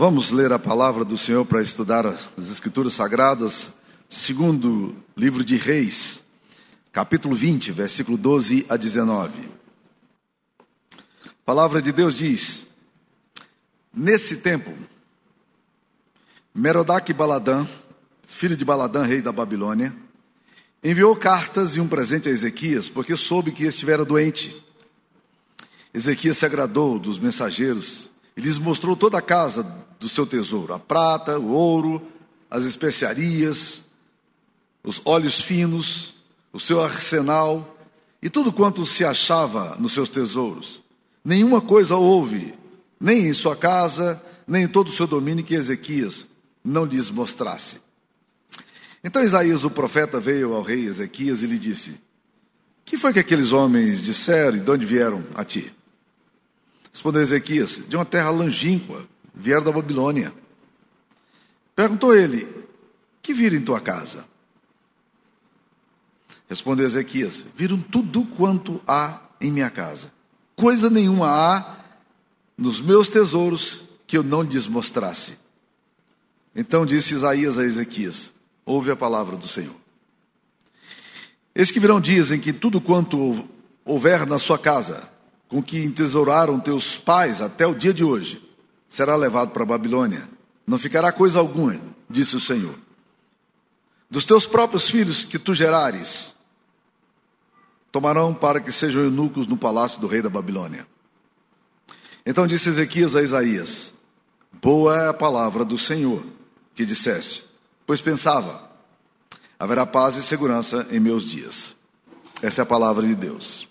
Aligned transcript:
Vamos 0.00 0.30
ler 0.30 0.50
a 0.50 0.58
palavra 0.58 1.04
do 1.04 1.18
Senhor 1.18 1.44
para 1.44 1.60
estudar 1.60 2.06
as 2.06 2.30
Escrituras 2.38 2.94
Sagradas, 2.94 3.70
segundo 4.08 4.96
livro 5.14 5.44
de 5.44 5.56
Reis, 5.56 6.22
capítulo 6.90 7.34
20, 7.34 7.70
versículo 7.72 8.16
12 8.16 8.64
a 8.66 8.78
19. 8.78 9.50
A 10.58 11.30
palavra 11.44 11.82
de 11.82 11.92
Deus 11.92 12.16
diz: 12.16 12.64
Nesse 13.92 14.38
tempo, 14.38 14.72
Merodach 16.54 17.12
Baladã, 17.12 17.68
filho 18.26 18.56
de 18.56 18.64
Baladã, 18.64 19.02
rei 19.02 19.20
da 19.20 19.32
Babilônia, 19.32 19.94
enviou 20.82 21.14
cartas 21.14 21.76
e 21.76 21.80
um 21.80 21.86
presente 21.86 22.26
a 22.26 22.32
Ezequias, 22.32 22.88
porque 22.88 23.18
soube 23.18 23.52
que 23.52 23.66
estivera 23.66 24.02
doente. 24.02 24.64
Ezequias 25.92 26.38
se 26.38 26.46
agradou 26.46 26.98
dos 26.98 27.18
mensageiros 27.18 28.08
e 28.36 28.40
lhes 28.40 28.58
mostrou 28.58 28.96
toda 28.96 29.18
a 29.18 29.22
casa 29.22 29.62
do 29.98 30.08
seu 30.08 30.26
tesouro: 30.26 30.72
a 30.72 30.78
prata, 30.78 31.38
o 31.38 31.52
ouro, 31.52 32.02
as 32.50 32.64
especiarias, 32.64 33.82
os 34.82 35.00
óleos 35.04 35.40
finos, 35.40 36.14
o 36.52 36.58
seu 36.58 36.82
arsenal 36.82 37.76
e 38.22 38.28
tudo 38.28 38.52
quanto 38.52 38.84
se 38.84 39.04
achava 39.04 39.76
nos 39.78 39.92
seus 39.92 40.08
tesouros. 40.08 40.82
Nenhuma 41.24 41.60
coisa 41.60 41.96
houve, 41.96 42.54
nem 42.98 43.28
em 43.28 43.34
sua 43.34 43.56
casa, 43.56 44.20
nem 44.46 44.64
em 44.64 44.68
todo 44.68 44.88
o 44.88 44.92
seu 44.92 45.06
domínio, 45.06 45.44
que 45.44 45.54
Ezequias 45.54 46.26
não 46.64 46.84
lhes 46.84 47.10
mostrasse. 47.10 47.80
Então 49.02 49.22
Isaías, 49.22 49.64
o 49.64 49.70
profeta, 49.70 50.20
veio 50.20 50.52
ao 50.54 50.62
rei 50.62 50.86
Ezequias 50.86 51.42
e 51.42 51.46
lhe 51.46 51.58
disse: 51.58 52.00
Que 52.84 52.98
foi 52.98 53.12
que 53.12 53.18
aqueles 53.18 53.52
homens 53.52 54.02
disseram 54.02 54.58
e 54.58 54.60
de 54.60 54.70
onde 54.70 54.84
vieram 54.84 55.24
a 55.34 55.44
ti? 55.44 55.72
Respondeu 56.92 57.22
Ezequias: 57.22 57.82
De 57.88 57.96
uma 57.96 58.04
terra 58.04 58.30
longínqua, 58.30 59.06
vieram 59.34 59.64
da 59.64 59.72
Babilônia. 59.72 60.32
Perguntou 61.74 62.14
ele: 62.14 62.48
Que 63.22 63.32
viram 63.32 63.56
em 63.56 63.62
tua 63.62 63.80
casa? 63.80 64.24
Respondeu 66.48 66.86
Ezequias: 66.86 67.44
Viram 67.54 67.80
tudo 67.80 68.24
quanto 68.24 68.80
há 68.86 69.20
em 69.40 69.50
minha 69.50 69.70
casa. 69.70 70.12
Coisa 70.56 70.90
nenhuma 70.90 71.28
há 71.28 71.76
nos 72.56 72.80
meus 72.80 73.08
tesouros 73.08 73.82
que 74.06 74.18
eu 74.18 74.22
não 74.22 74.42
lhes 74.42 74.66
mostrasse. 74.66 75.38
Então 76.54 76.84
disse 76.84 77.14
Isaías 77.14 77.58
a 77.58 77.64
Ezequias: 77.64 78.32
Ouve 78.66 78.90
a 78.90 78.96
palavra 78.96 79.36
do 79.36 79.48
Senhor. 79.48 79.76
Eis 81.54 81.70
que 81.70 81.80
virão 81.80 82.00
dias 82.00 82.30
em 82.30 82.38
que 82.38 82.52
tudo 82.52 82.80
quanto 82.80 83.48
houver 83.84 84.26
na 84.26 84.38
sua 84.38 84.58
casa, 84.58 85.08
com 85.50 85.60
que 85.60 85.82
entesouraram 85.82 86.60
teus 86.60 86.96
pais 86.96 87.40
até 87.40 87.66
o 87.66 87.74
dia 87.74 87.92
de 87.92 88.04
hoje, 88.04 88.40
será 88.88 89.16
levado 89.16 89.50
para 89.50 89.64
a 89.64 89.66
Babilônia. 89.66 90.28
Não 90.64 90.78
ficará 90.78 91.10
coisa 91.10 91.40
alguma, 91.40 91.78
disse 92.08 92.36
o 92.36 92.40
Senhor. 92.40 92.78
Dos 94.08 94.24
teus 94.24 94.46
próprios 94.46 94.88
filhos 94.88 95.24
que 95.24 95.38
tu 95.38 95.52
gerares, 95.52 96.32
tomarão 97.90 98.32
para 98.32 98.60
que 98.60 98.70
sejam 98.70 99.02
eunucos 99.02 99.48
no 99.48 99.56
palácio 99.56 100.00
do 100.00 100.06
rei 100.06 100.22
da 100.22 100.30
Babilônia. 100.30 100.86
Então 102.24 102.46
disse 102.46 102.68
Ezequias 102.68 103.16
a 103.16 103.22
Isaías: 103.22 103.92
Boa 104.62 104.96
é 104.96 105.08
a 105.08 105.14
palavra 105.14 105.64
do 105.64 105.76
Senhor 105.76 106.24
que 106.76 106.86
disseste, 106.86 107.44
pois 107.84 108.00
pensava: 108.00 108.70
haverá 109.58 109.84
paz 109.84 110.16
e 110.16 110.22
segurança 110.22 110.86
em 110.92 111.00
meus 111.00 111.28
dias. 111.28 111.74
Essa 112.40 112.62
é 112.62 112.64
a 112.64 112.66
palavra 112.66 113.06
de 113.06 113.14
Deus. 113.14 113.69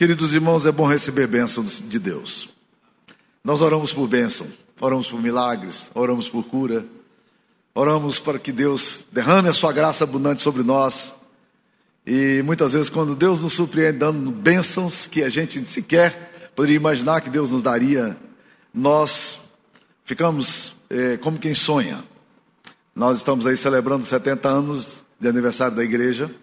Queridos 0.00 0.32
irmãos, 0.32 0.64
é 0.64 0.72
bom 0.72 0.86
receber 0.86 1.26
bênção 1.26 1.62
de 1.62 1.98
Deus. 1.98 2.48
Nós 3.44 3.60
oramos 3.60 3.92
por 3.92 4.08
bênção, 4.08 4.46
oramos 4.80 5.10
por 5.10 5.20
milagres, 5.20 5.90
oramos 5.94 6.26
por 6.26 6.42
cura, 6.44 6.86
oramos 7.74 8.18
para 8.18 8.38
que 8.38 8.50
Deus 8.50 9.04
derrame 9.12 9.50
a 9.50 9.52
sua 9.52 9.74
graça 9.74 10.04
abundante 10.04 10.40
sobre 10.40 10.62
nós. 10.62 11.12
E 12.06 12.40
muitas 12.46 12.72
vezes, 12.72 12.88
quando 12.88 13.14
Deus 13.14 13.42
nos 13.42 13.52
surpreende 13.52 13.98
dando 13.98 14.30
bênçãos 14.30 15.06
que 15.06 15.22
a 15.22 15.28
gente 15.28 15.62
sequer 15.66 16.50
poderia 16.56 16.76
imaginar 16.76 17.20
que 17.20 17.28
Deus 17.28 17.50
nos 17.50 17.60
daria, 17.60 18.16
nós 18.72 19.38
ficamos 20.06 20.74
é, 20.88 21.18
como 21.18 21.38
quem 21.38 21.52
sonha. 21.52 22.02
Nós 22.96 23.18
estamos 23.18 23.46
aí 23.46 23.54
celebrando 23.54 24.02
70 24.02 24.48
anos 24.48 25.04
de 25.20 25.28
aniversário 25.28 25.76
da 25.76 25.84
igreja 25.84 26.34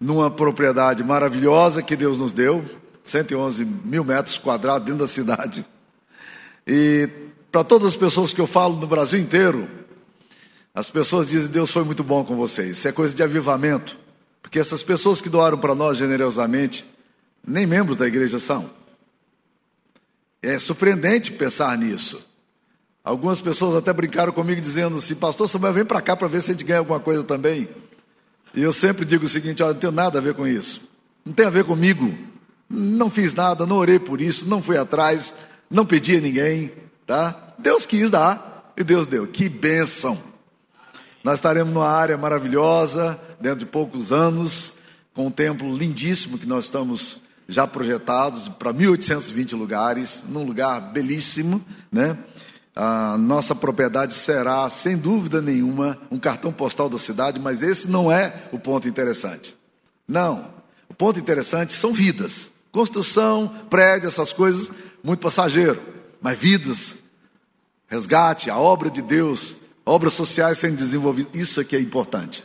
numa 0.00 0.30
propriedade 0.30 1.04
maravilhosa 1.04 1.82
que 1.82 1.94
Deus 1.94 2.18
nos 2.18 2.32
deu, 2.32 2.64
111 3.04 3.64
mil 3.64 4.02
metros 4.02 4.38
quadrados 4.38 4.86
dentro 4.86 5.00
da 5.00 5.06
cidade. 5.06 5.66
E 6.66 7.08
para 7.52 7.62
todas 7.62 7.88
as 7.88 7.96
pessoas 7.96 8.32
que 8.32 8.40
eu 8.40 8.46
falo 8.46 8.76
no 8.76 8.86
Brasil 8.86 9.20
inteiro, 9.20 9.68
as 10.74 10.88
pessoas 10.88 11.28
dizem: 11.28 11.50
Deus 11.50 11.70
foi 11.70 11.84
muito 11.84 12.02
bom 12.02 12.24
com 12.24 12.34
vocês. 12.34 12.78
Isso 12.78 12.88
é 12.88 12.92
coisa 12.92 13.14
de 13.14 13.22
avivamento, 13.22 13.98
porque 14.40 14.58
essas 14.58 14.82
pessoas 14.82 15.20
que 15.20 15.28
doaram 15.28 15.58
para 15.58 15.74
nós 15.74 15.98
generosamente, 15.98 16.88
nem 17.46 17.66
membros 17.66 17.96
da 17.96 18.06
igreja 18.06 18.38
são. 18.38 18.70
É 20.42 20.58
surpreendente 20.58 21.32
pensar 21.32 21.76
nisso. 21.76 22.26
Algumas 23.02 23.40
pessoas 23.40 23.74
até 23.74 23.92
brincaram 23.92 24.32
comigo 24.32 24.60
dizendo 24.60 24.96
assim: 24.96 25.14
Pastor 25.14 25.48
Samuel, 25.48 25.74
vem 25.74 25.84
para 25.84 26.00
cá 26.00 26.16
para 26.16 26.28
ver 26.28 26.42
se 26.42 26.50
a 26.50 26.54
gente 26.54 26.64
ganha 26.64 26.78
alguma 26.78 27.00
coisa 27.00 27.24
também. 27.24 27.68
E 28.54 28.62
eu 28.62 28.72
sempre 28.72 29.04
digo 29.04 29.26
o 29.26 29.28
seguinte: 29.28 29.62
olha, 29.62 29.72
não 29.72 29.80
tem 29.80 29.90
nada 29.90 30.18
a 30.18 30.22
ver 30.22 30.34
com 30.34 30.46
isso. 30.46 30.80
Não 31.24 31.32
tem 31.32 31.46
a 31.46 31.50
ver 31.50 31.64
comigo. 31.64 32.12
Não 32.68 33.10
fiz 33.10 33.34
nada, 33.34 33.66
não 33.66 33.76
orei 33.76 33.98
por 33.98 34.20
isso, 34.20 34.46
não 34.46 34.62
fui 34.62 34.78
atrás, 34.78 35.34
não 35.68 35.84
pedi 35.84 36.16
a 36.16 36.20
ninguém, 36.20 36.70
tá? 37.04 37.54
Deus 37.58 37.84
quis 37.84 38.12
dar 38.12 38.72
e 38.76 38.84
Deus 38.84 39.08
deu. 39.08 39.26
Que 39.26 39.48
bênção! 39.48 40.16
Nós 41.24 41.34
estaremos 41.34 41.74
numa 41.74 41.88
área 41.88 42.16
maravilhosa, 42.16 43.20
dentro 43.40 43.58
de 43.58 43.66
poucos 43.66 44.12
anos, 44.12 44.72
com 45.12 45.26
um 45.26 45.30
templo 45.30 45.76
lindíssimo 45.76 46.38
que 46.38 46.46
nós 46.46 46.64
estamos 46.64 47.20
já 47.48 47.66
projetados 47.66 48.48
para 48.48 48.72
1820 48.72 49.56
lugares, 49.56 50.22
num 50.28 50.44
lugar 50.44 50.80
belíssimo, 50.92 51.62
né? 51.90 52.16
A 52.74 53.18
nossa 53.18 53.54
propriedade 53.54 54.14
será, 54.14 54.68
sem 54.70 54.96
dúvida 54.96 55.42
nenhuma, 55.42 55.98
um 56.10 56.18
cartão 56.18 56.52
postal 56.52 56.88
da 56.88 56.98
cidade, 56.98 57.40
mas 57.40 57.62
esse 57.62 57.88
não 57.88 58.10
é 58.10 58.48
o 58.52 58.58
ponto 58.58 58.88
interessante. 58.88 59.56
Não. 60.06 60.52
O 60.88 60.94
ponto 60.94 61.18
interessante 61.18 61.72
são 61.72 61.92
vidas. 61.92 62.50
Construção, 62.72 63.48
prédio, 63.68 64.08
essas 64.08 64.32
coisas, 64.32 64.70
muito 65.02 65.20
passageiro. 65.20 65.82
Mas 66.20 66.38
vidas, 66.38 66.96
resgate, 67.88 68.50
a 68.50 68.58
obra 68.58 68.90
de 68.90 69.02
Deus, 69.02 69.56
obras 69.84 70.14
sociais 70.14 70.58
sendo 70.58 70.76
desenvolvidas, 70.76 71.34
isso 71.34 71.60
é 71.60 71.64
que 71.64 71.74
é 71.74 71.80
importante. 71.80 72.44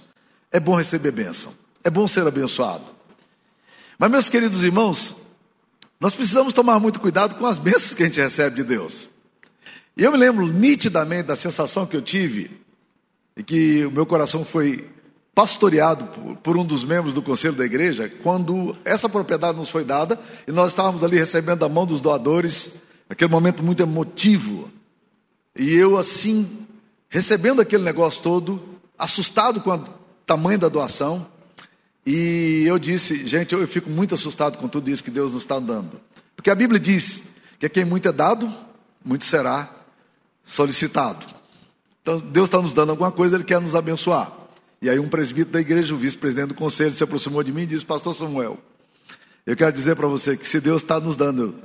É 0.51 0.59
bom 0.59 0.75
receber 0.75 1.11
bênção. 1.11 1.53
É 1.83 1.89
bom 1.89 2.07
ser 2.07 2.25
abençoado. 2.25 2.85
Mas, 3.97 4.09
meus 4.09 4.29
queridos 4.29 4.63
irmãos, 4.63 5.15
nós 5.99 6.15
precisamos 6.15 6.53
tomar 6.53 6.79
muito 6.79 6.99
cuidado 6.99 7.35
com 7.35 7.45
as 7.45 7.57
bênçãos 7.57 7.93
que 7.93 8.03
a 8.03 8.05
gente 8.07 8.19
recebe 8.19 8.57
de 8.57 8.63
Deus. 8.63 9.07
E 9.97 10.03
eu 10.03 10.11
me 10.11 10.17
lembro 10.17 10.47
nitidamente 10.47 11.23
da 11.23 11.35
sensação 11.35 11.85
que 11.85 11.95
eu 11.95 12.01
tive, 12.01 12.51
e 13.37 13.43
que 13.43 13.85
o 13.85 13.91
meu 13.91 14.05
coração 14.05 14.43
foi 14.43 14.89
pastoreado 15.33 16.35
por, 16.41 16.55
um 16.57 16.65
dos 16.65 16.85
membros 16.85 17.13
do 17.13 17.21
conselho 17.21 17.55
da 17.55 17.65
igreja, 17.65 18.09
quando 18.23 18.75
essa 18.85 19.09
propriedade 19.09 19.57
nos 19.57 19.69
foi 19.69 19.83
dada 19.83 20.19
e 20.47 20.51
nós 20.51 20.69
estávamos 20.69 21.03
ali 21.03 21.17
recebendo 21.17 21.63
a 21.63 21.69
mão 21.69 21.85
dos 21.85 21.99
doadores, 21.99 22.71
aquele 23.09 23.29
momento 23.29 23.61
muito 23.61 23.83
emotivo. 23.83 24.71
E 25.57 25.73
eu, 25.73 25.97
assim, 25.97 26.65
recebendo 27.09 27.61
aquele 27.61 27.83
negócio 27.83 28.21
todo, 28.21 28.61
assustado 28.97 29.59
com 29.59 29.71
o 29.71 29.83
tamanho 30.25 30.59
da 30.59 30.69
doação, 30.69 31.27
e 32.05 32.63
eu 32.65 32.77
disse, 32.79 33.25
gente, 33.27 33.53
eu 33.53 33.67
fico 33.67 33.89
muito 33.89 34.15
assustado 34.15 34.57
com 34.57 34.67
tudo 34.67 34.89
isso 34.89 35.03
que 35.03 35.11
Deus 35.11 35.33
nos 35.33 35.43
está 35.43 35.59
dando. 35.59 35.99
Porque 36.35 36.49
a 36.49 36.55
Bíblia 36.55 36.79
diz 36.79 37.21
que 37.59 37.65
a 37.65 37.69
quem 37.69 37.83
muito 37.83 38.07
é 38.07 38.11
dado, 38.11 38.53
muito 39.03 39.25
será 39.25 39.84
solicitado. 40.45 41.25
Então, 42.01 42.19
Deus 42.19 42.47
está 42.47 42.61
nos 42.61 42.71
dando 42.71 42.91
alguma 42.91 43.11
coisa, 43.11 43.35
Ele 43.35 43.43
quer 43.43 43.59
nos 43.59 43.75
abençoar. 43.75 44.31
E 44.81 44.89
aí, 44.89 44.99
um 44.99 45.09
presbítero 45.09 45.53
da 45.53 45.61
igreja, 45.61 45.93
o 45.93 45.97
vice-presidente 45.97 46.49
do 46.49 46.53
conselho, 46.53 46.91
se 46.91 47.03
aproximou 47.03 47.41
de 47.41 47.51
mim 47.51 47.63
e 47.63 47.65
disse: 47.65 47.85
Pastor 47.85 48.13
Samuel, 48.13 48.59
eu 49.45 49.55
quero 49.55 49.71
dizer 49.71 49.95
para 49.95 50.07
você 50.07 50.37
que 50.37 50.47
se 50.47 50.59
Deus 50.59 50.83
está 50.83 50.99
nos 50.99 51.15
dando 51.15 51.55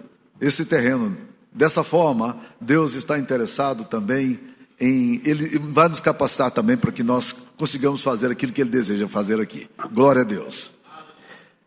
esse 0.40 0.64
terreno 0.64 1.16
dessa 1.52 1.84
forma, 1.84 2.38
Deus 2.60 2.94
está 2.94 3.18
interessado 3.18 3.84
também 3.84 4.40
em. 4.80 5.20
Ele 5.24 5.58
vai 5.58 5.88
nos 5.88 6.00
capacitar 6.00 6.50
também 6.50 6.76
para 6.76 6.90
que 6.90 7.02
nós 7.02 7.34
consigamos 7.58 8.02
fazer 8.02 8.30
aquilo 8.30 8.52
que 8.52 8.62
Ele 8.62 8.70
deseja 8.70 9.06
fazer 9.06 9.38
aqui. 9.40 9.68
Glória 9.92 10.22
a 10.22 10.24
Deus. 10.24 10.70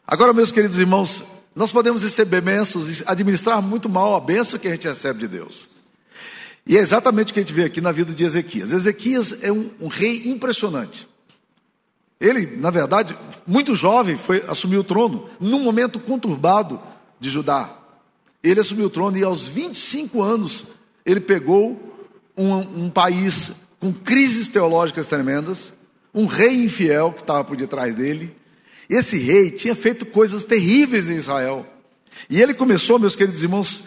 Agora, 0.08 0.34
meus 0.34 0.52
queridos 0.52 0.80
irmãos, 0.80 1.24
nós 1.56 1.72
podemos 1.72 2.04
receber 2.04 2.42
bênçãos 2.42 3.02
e 3.02 3.04
administrar 3.06 3.62
muito 3.62 3.88
mal 3.88 4.16
a 4.16 4.20
bênção 4.20 4.60
que 4.60 4.68
a 4.68 4.72
gente 4.72 4.88
recebe 4.88 5.20
de 5.20 5.28
Deus. 5.28 5.70
E 6.66 6.78
é 6.78 6.80
exatamente 6.80 7.32
o 7.32 7.34
que 7.34 7.40
a 7.40 7.44
gente 7.44 7.54
vê 7.54 7.66
aqui 7.66 7.82
na 7.82 7.92
vida 7.92 8.14
de 8.14 8.24
Ezequias. 8.24 8.72
Ezequias 8.72 9.38
é 9.42 9.52
um, 9.52 9.70
um 9.82 9.88
rei 9.88 10.30
impressionante. 10.30 11.08
Ele, 12.20 12.56
na 12.56 12.70
verdade, 12.70 13.18
muito 13.46 13.76
jovem, 13.76 14.18
foi 14.18 14.44
assumir 14.48 14.78
o 14.78 14.84
trono, 14.84 15.30
num 15.40 15.60
momento 15.60 16.00
conturbado 16.00 16.80
de 17.20 17.30
Judá. 17.30 17.78
Ele 18.42 18.62
assumiu 18.62 18.86
o 18.86 18.90
trono 18.90 19.18
e 19.18 19.24
aos 19.24 19.46
25 19.46 20.22
anos 20.22 20.66
ele 21.06 21.20
pegou 21.20 21.94
um, 22.38 22.86
um 22.86 22.90
país 22.90 23.52
com 23.80 23.92
crises 23.94 24.48
teológicas 24.48 25.08
tremendas, 25.08 25.74
um 26.14 26.26
rei 26.26 26.64
infiel 26.64 27.12
que 27.12 27.22
estava 27.22 27.44
por 27.44 27.58
detrás 27.58 27.94
dele. 27.94 28.34
Esse 28.90 29.18
rei 29.18 29.52
tinha 29.52 29.76
feito 29.76 30.06
coisas 30.06 30.46
terríveis 30.46 31.10
em 31.10 31.16
Israel. 31.16 31.68
E 32.30 32.42
ele 32.42 32.54
começou, 32.54 33.00
meus 33.00 33.16
queridos 33.16 33.44
irmãos, 33.44 33.84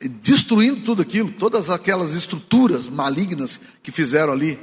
destruindo 0.00 0.80
tudo 0.82 1.02
aquilo, 1.02 1.30
todas 1.32 1.70
aquelas 1.70 2.14
estruturas 2.14 2.88
malignas 2.88 3.60
que 3.82 3.92
fizeram 3.92 4.32
ali. 4.32 4.58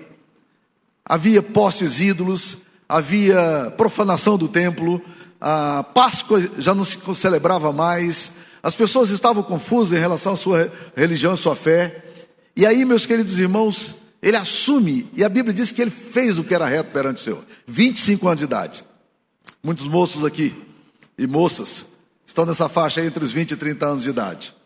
Havia 1.06 1.42
postes 1.42 2.00
ídolos, 2.00 2.58
havia 2.90 3.74
profanação 3.78 4.38
do 4.38 4.48
templo, 4.48 5.02
a 5.40 5.84
Páscoa 5.84 6.42
já 6.58 6.74
não 6.74 6.84
se 6.84 6.98
celebrava 7.16 7.72
mais, 7.72 8.32
as 8.64 8.76
pessoas 8.76 9.12
estavam 9.12 9.44
confusas 9.44 9.98
em 9.98 10.02
relação 10.02 10.34
à 10.34 10.36
sua 10.36 10.72
religião, 10.96 11.34
à 11.34 11.38
sua 11.38 11.56
fé. 11.56 12.04
E 12.56 12.66
aí, 12.66 12.84
meus 12.84 13.06
queridos 13.06 13.38
irmãos, 13.40 13.96
ele 14.22 14.36
assume, 14.36 15.10
e 15.14 15.24
a 15.24 15.30
Bíblia 15.30 15.54
diz 15.54 15.72
que 15.72 15.82
ele 15.82 15.92
fez 15.92 16.40
o 16.40 16.44
que 16.44 16.56
era 16.56 16.66
reto 16.66 16.92
perante 16.92 17.22
o 17.22 17.24
Senhor. 17.24 17.46
25 17.68 18.28
anos 18.28 18.40
de 18.40 18.46
idade. 18.46 18.84
Muitos 19.64 19.88
moços 19.88 20.26
aqui 20.26 20.56
e 21.18 21.28
moças 21.28 21.86
estão 22.26 22.46
nessa 22.46 22.68
faixa 22.68 23.06
entre 23.06 23.24
os 23.24 23.32
20 23.32 23.52
e 23.52 23.56
30 23.56 23.86
anos 23.86 24.04
de 24.04 24.10
idade. 24.10 24.57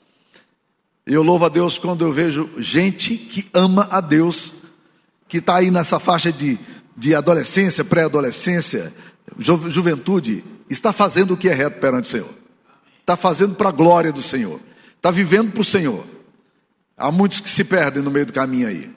Eu 1.06 1.24
louvo 1.24 1.46
a 1.46 1.50
Deus 1.50 1.78
quando 1.78 2.06
eu 2.06 2.12
vejo 2.12 2.50
gente 2.58 3.18
que 3.18 3.50
ama 3.54 3.88
a 3.90 4.00
Deus, 4.00 4.54
que 5.28 5.38
está 5.38 5.58
aí 5.58 5.72
nessa 5.72 6.00
faixa 6.00 6.32
de, 6.32 6.60
de 6.96 7.16
adolescência, 7.16 7.84
pré-adolescência, 7.84 8.94
ju, 9.38 9.70
juventude, 9.70 10.44
está 10.70 10.94
fazendo 10.94 11.34
o 11.34 11.38
que 11.38 11.50
é 11.50 11.54
reto 11.54 11.80
perante 11.80 12.06
o 12.08 12.12
Senhor. 12.12 12.30
Está 13.00 13.18
fazendo 13.18 13.56
para 13.56 13.70
a 13.70 13.74
glória 13.74 14.12
do 14.12 14.22
Senhor. 14.22 14.60
Está 14.96 15.10
vivendo 15.10 15.52
para 15.52 15.62
o 15.62 15.66
Senhor. 15.66 16.06
Há 16.96 17.12
muitos 17.12 17.42
que 17.42 17.50
se 17.50 17.64
perdem 17.64 18.04
no 18.04 18.12
meio 18.12 18.28
do 18.28 18.34
caminho 18.34 18.68
aí. 18.68 18.92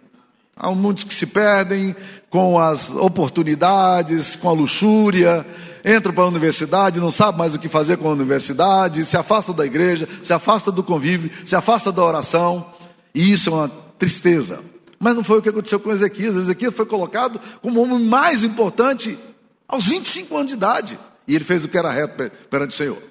Há 0.54 0.70
muitos 0.70 1.04
que 1.04 1.14
se 1.14 1.26
perdem 1.26 1.96
com 2.28 2.58
as 2.60 2.90
oportunidades, 2.90 4.36
com 4.36 4.48
a 4.48 4.52
luxúria, 4.52 5.44
entram 5.84 6.14
para 6.14 6.24
a 6.24 6.28
universidade, 6.28 6.98
não 6.98 7.10
sabem 7.10 7.38
mais 7.38 7.54
o 7.54 7.58
que 7.58 7.68
fazer 7.68 7.98
com 7.98 8.08
a 8.08 8.12
universidade, 8.12 9.04
se 9.04 9.16
afastam 9.16 9.54
da 9.54 9.66
igreja, 9.66 10.08
se 10.22 10.32
afastam 10.32 10.72
do 10.72 10.82
convívio, 10.82 11.30
se 11.44 11.54
afastam 11.54 11.92
da 11.92 12.02
oração, 12.02 12.72
e 13.14 13.30
isso 13.32 13.50
é 13.50 13.52
uma 13.52 13.68
tristeza. 13.98 14.60
Mas 14.98 15.14
não 15.14 15.22
foi 15.22 15.38
o 15.38 15.42
que 15.42 15.50
aconteceu 15.50 15.78
com 15.78 15.92
Ezequias. 15.92 16.34
Ezequias 16.34 16.74
foi 16.74 16.86
colocado 16.86 17.38
como 17.60 17.78
o 17.78 17.82
homem 17.82 17.98
mais 18.02 18.42
importante 18.42 19.18
aos 19.68 19.84
25 19.84 20.34
anos 20.34 20.48
de 20.48 20.54
idade, 20.54 20.98
e 21.28 21.34
ele 21.34 21.44
fez 21.44 21.64
o 21.64 21.68
que 21.68 21.76
era 21.76 21.90
reto 21.90 22.30
perante 22.48 22.70
o 22.70 22.76
Senhor. 22.76 23.02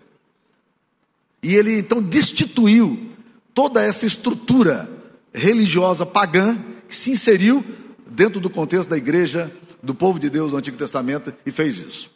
E 1.44 1.56
ele 1.56 1.78
então 1.78 2.02
destituiu 2.02 3.12
toda 3.54 3.84
essa 3.84 4.06
estrutura 4.06 4.90
religiosa 5.34 6.06
pagã 6.06 6.58
que 6.88 6.96
se 6.96 7.12
inseriu 7.12 7.64
dentro 8.08 8.40
do 8.40 8.50
contexto 8.50 8.90
da 8.90 8.98
igreja 8.98 9.52
do 9.82 9.94
povo 9.94 10.20
de 10.20 10.30
Deus 10.30 10.52
no 10.52 10.58
Antigo 10.58 10.78
Testamento 10.78 11.34
e 11.46 11.52
fez 11.52 11.78
isso. 11.78 12.10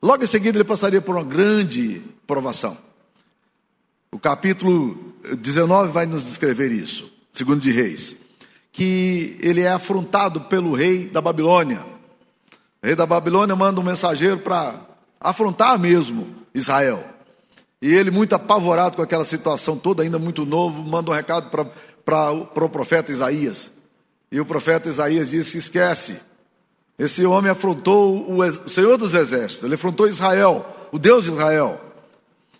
Logo 0.00 0.22
em 0.22 0.26
seguida, 0.26 0.56
ele 0.56 0.64
passaria 0.64 1.00
por 1.00 1.16
uma 1.16 1.24
grande 1.24 2.02
provação. 2.26 2.78
O 4.12 4.18
capítulo 4.18 5.14
19 5.36 5.92
vai 5.92 6.06
nos 6.06 6.24
descrever 6.24 6.70
isso, 6.70 7.10
segundo 7.32 7.60
de 7.60 7.70
Reis, 7.70 8.16
que 8.72 9.36
ele 9.40 9.62
é 9.62 9.70
afrontado 9.70 10.42
pelo 10.42 10.74
rei 10.74 11.06
da 11.06 11.20
Babilônia. 11.20 11.84
O 12.82 12.86
rei 12.86 12.94
da 12.94 13.06
Babilônia 13.06 13.56
manda 13.56 13.80
um 13.80 13.84
mensageiro 13.84 14.38
para 14.38 14.80
afrontar 15.20 15.78
mesmo 15.78 16.34
Israel. 16.54 17.04
E 17.82 17.92
ele, 17.94 18.10
muito 18.10 18.34
apavorado 18.34 18.96
com 18.96 19.02
aquela 19.02 19.24
situação 19.24 19.76
toda, 19.76 20.02
ainda 20.02 20.18
muito 20.18 20.46
novo, 20.46 20.82
manda 20.82 21.10
um 21.10 21.14
recado 21.14 21.50
para 22.04 22.32
o 22.32 22.68
profeta 22.68 23.12
Isaías. 23.12 23.70
E 24.30 24.40
o 24.40 24.46
profeta 24.46 24.88
Isaías 24.88 25.30
disse: 25.30 25.58
Esquece, 25.58 26.20
esse 26.98 27.24
homem 27.24 27.50
afrontou 27.50 28.26
o, 28.28 28.68
Senhor 28.68 28.96
dos 28.96 29.14
Exércitos, 29.14 29.64
ele 29.64 29.76
afrontou 29.76 30.08
Israel, 30.08 30.66
o 30.90 30.98
Deus 30.98 31.24
de 31.24 31.30
Israel. 31.30 31.80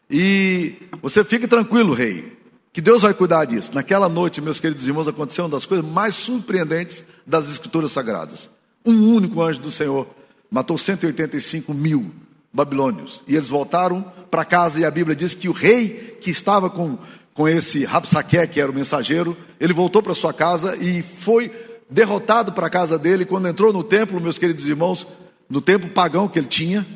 E 0.08 0.74
você 1.02 1.24
fique 1.24 1.48
tranquilo, 1.48 1.92
rei, 1.92 2.38
que 2.72 2.80
Deus 2.80 3.02
vai 3.02 3.12
cuidar 3.12 3.44
disso. 3.44 3.74
Naquela 3.74 4.08
noite, 4.08 4.40
meus 4.40 4.60
queridos 4.60 4.86
irmãos, 4.86 5.08
aconteceu 5.08 5.44
uma 5.44 5.50
das 5.50 5.66
coisas 5.66 5.84
mais 5.84 6.14
surpreendentes 6.14 7.04
das 7.26 7.50
Escrituras 7.50 7.90
Sagradas. 7.90 8.48
Um 8.86 9.12
único 9.14 9.42
anjo 9.42 9.60
do 9.60 9.70
Senhor 9.70 10.06
matou 10.48 10.78
185 10.78 11.74
mil 11.74 12.12
babilônios. 12.52 13.22
E 13.26 13.34
eles 13.34 13.48
voltaram 13.48 14.02
para 14.30 14.44
casa 14.44 14.78
e 14.80 14.84
a 14.84 14.90
Bíblia 14.90 15.16
diz 15.16 15.34
que 15.34 15.48
o 15.48 15.52
rei 15.52 16.16
que 16.20 16.30
estava 16.30 16.70
com, 16.70 16.96
com 17.34 17.48
esse 17.48 17.84
Rapsaque, 17.84 18.46
que 18.46 18.60
era 18.60 18.70
o 18.70 18.74
mensageiro, 18.74 19.36
ele 19.58 19.72
voltou 19.72 20.02
para 20.02 20.14
sua 20.14 20.32
casa 20.32 20.76
e 20.76 21.02
foi 21.02 21.50
derrotado 21.90 22.52
para 22.52 22.66
a 22.66 22.70
casa 22.70 22.98
dele, 22.98 23.24
quando 23.24 23.48
entrou 23.48 23.72
no 23.72 23.82
templo, 23.82 24.20
meus 24.20 24.38
queridos 24.38 24.66
irmãos, 24.66 25.06
no 25.48 25.60
templo 25.60 25.88
pagão 25.90 26.28
que 26.28 26.38
ele 26.38 26.46
tinha, 26.46 26.86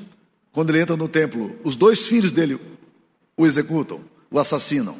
quando 0.52 0.70
ele 0.70 0.80
entra 0.80 0.96
no 0.96 1.08
templo, 1.08 1.56
os 1.64 1.76
dois 1.76 2.06
filhos 2.06 2.30
dele 2.30 2.60
o 3.36 3.46
executam, 3.46 4.00
o 4.30 4.38
assassinam. 4.38 4.98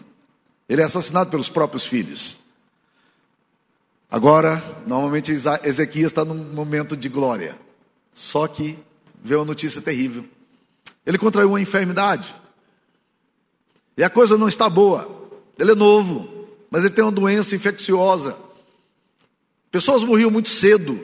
Ele 0.68 0.80
é 0.80 0.84
assassinado 0.84 1.30
pelos 1.30 1.50
próprios 1.50 1.84
filhos. 1.84 2.36
Agora, 4.10 4.62
normalmente 4.86 5.32
Ezequias 5.32 6.10
está 6.10 6.24
num 6.24 6.34
momento 6.34 6.96
de 6.96 7.08
glória. 7.08 7.56
Só 8.12 8.46
que 8.46 8.78
veio 9.22 9.40
uma 9.40 9.46
notícia 9.46 9.80
terrível. 9.80 10.24
Ele 11.04 11.18
contraiu 11.18 11.48
uma 11.48 11.60
enfermidade. 11.60 12.34
E 13.96 14.04
a 14.04 14.10
coisa 14.10 14.38
não 14.38 14.48
está 14.48 14.68
boa. 14.68 15.30
Ele 15.58 15.72
é 15.72 15.74
novo, 15.74 16.46
mas 16.70 16.84
ele 16.84 16.94
tem 16.94 17.04
uma 17.04 17.12
doença 17.12 17.54
infecciosa. 17.54 18.36
Pessoas 19.72 20.04
morriam 20.04 20.30
muito 20.30 20.50
cedo. 20.50 21.00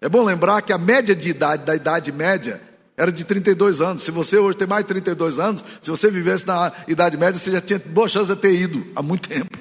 É 0.00 0.08
bom 0.08 0.24
lembrar 0.24 0.62
que 0.62 0.72
a 0.72 0.78
média 0.78 1.14
de 1.14 1.28
idade, 1.28 1.66
da 1.66 1.76
idade 1.76 2.10
média, 2.10 2.62
era 2.96 3.12
de 3.12 3.24
32 3.24 3.82
anos. 3.82 4.02
Se 4.02 4.10
você 4.10 4.38
hoje 4.38 4.56
tem 4.56 4.66
mais 4.66 4.84
de 4.84 4.88
32 4.88 5.38
anos, 5.38 5.62
se 5.82 5.90
você 5.90 6.10
vivesse 6.10 6.46
na 6.46 6.72
idade 6.88 7.18
média, 7.18 7.38
você 7.38 7.52
já 7.52 7.60
tinha 7.60 7.78
boa 7.78 8.08
chance 8.08 8.34
de 8.34 8.40
ter 8.40 8.54
ido 8.54 8.86
há 8.96 9.02
muito 9.02 9.28
tempo. 9.28 9.58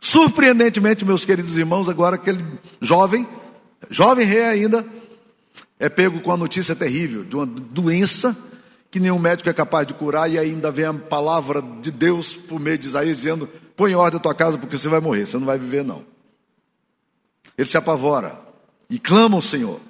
Surpreendentemente, 0.00 1.04
meus 1.04 1.24
queridos 1.24 1.58
irmãos, 1.58 1.88
agora 1.88 2.16
aquele 2.16 2.44
jovem, 2.80 3.26
jovem 3.90 4.24
rei 4.24 4.44
ainda, 4.44 4.86
é 5.80 5.88
pego 5.88 6.20
com 6.20 6.30
a 6.30 6.36
notícia 6.36 6.76
terrível 6.76 7.24
de 7.24 7.34
uma 7.34 7.46
doença 7.46 8.36
que 8.92 9.00
nenhum 9.00 9.18
médico 9.18 9.48
é 9.48 9.52
capaz 9.52 9.86
de 9.86 9.94
curar, 9.94 10.30
e 10.30 10.38
ainda 10.38 10.70
vem 10.70 10.84
a 10.84 10.92
palavra 10.92 11.62
de 11.80 11.90
Deus 11.90 12.34
por 12.34 12.60
meio 12.60 12.78
de 12.78 12.86
Isaías 12.86 13.16
dizendo: 13.16 13.48
põe 13.74 13.92
em 13.92 13.94
ordem 13.94 14.18
a 14.18 14.22
tua 14.22 14.34
casa, 14.34 14.58
porque 14.58 14.78
você 14.78 14.88
vai 14.88 15.00
morrer, 15.00 15.26
você 15.26 15.38
não 15.38 15.46
vai 15.46 15.58
viver, 15.58 15.82
não. 15.82 16.04
Ele 17.56 17.68
se 17.68 17.76
apavora 17.76 18.38
e 18.88 18.98
clama 18.98 19.36
ao 19.36 19.42
Senhor. 19.42 19.80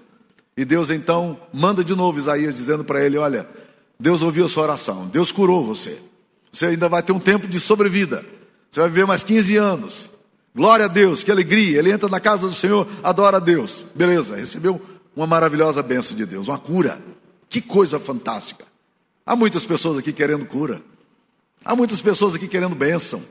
E 0.57 0.65
Deus 0.65 0.91
então 0.91 1.39
manda 1.53 1.83
de 1.83 1.95
novo 1.95 2.19
Isaías 2.19 2.57
dizendo 2.57 2.85
para 2.85 3.05
ele: 3.05 3.17
Olha, 3.17 3.49
Deus 3.99 4.23
ouviu 4.23 4.45
a 4.45 4.49
sua 4.49 4.65
oração, 4.65 5.07
Deus 5.07 5.33
curou 5.33 5.65
você. 5.65 5.99
Você 6.53 6.67
ainda 6.67 6.89
vai 6.89 7.03
ter 7.03 7.13
um 7.13 7.19
tempo 7.19 7.47
de 7.47 7.59
sobrevida. 7.59 8.25
Você 8.71 8.81
vai 8.81 8.89
viver 8.89 9.07
mais 9.07 9.23
15 9.23 9.57
anos. 9.57 10.11
Glória 10.55 10.85
a 10.85 10.89
Deus, 10.89 11.25
que 11.25 11.31
alegria. 11.31 11.79
Ele 11.79 11.91
entra 11.91 12.09
na 12.09 12.21
casa 12.21 12.47
do 12.47 12.55
Senhor, 12.55 12.87
adora 13.03 13.39
a 13.39 13.41
Deus. 13.41 13.83
Beleza, 13.95 14.37
recebeu 14.37 14.81
uma 15.17 15.27
maravilhosa 15.27 15.83
bênção 15.83 16.17
de 16.17 16.27
Deus, 16.27 16.49
uma 16.49 16.59
cura. 16.59 17.01
Que 17.49 17.61
coisa 17.61 17.99
fantástica. 17.99 18.67
Há 19.25 19.35
muitas 19.35 19.65
pessoas 19.65 19.99
aqui 19.99 20.13
querendo 20.13 20.45
cura. 20.45 20.83
Há 21.65 21.75
muitas 21.75 22.01
pessoas 22.01 22.35
aqui 22.35 22.49
querendo 22.49 22.75
bênção. 22.75 23.23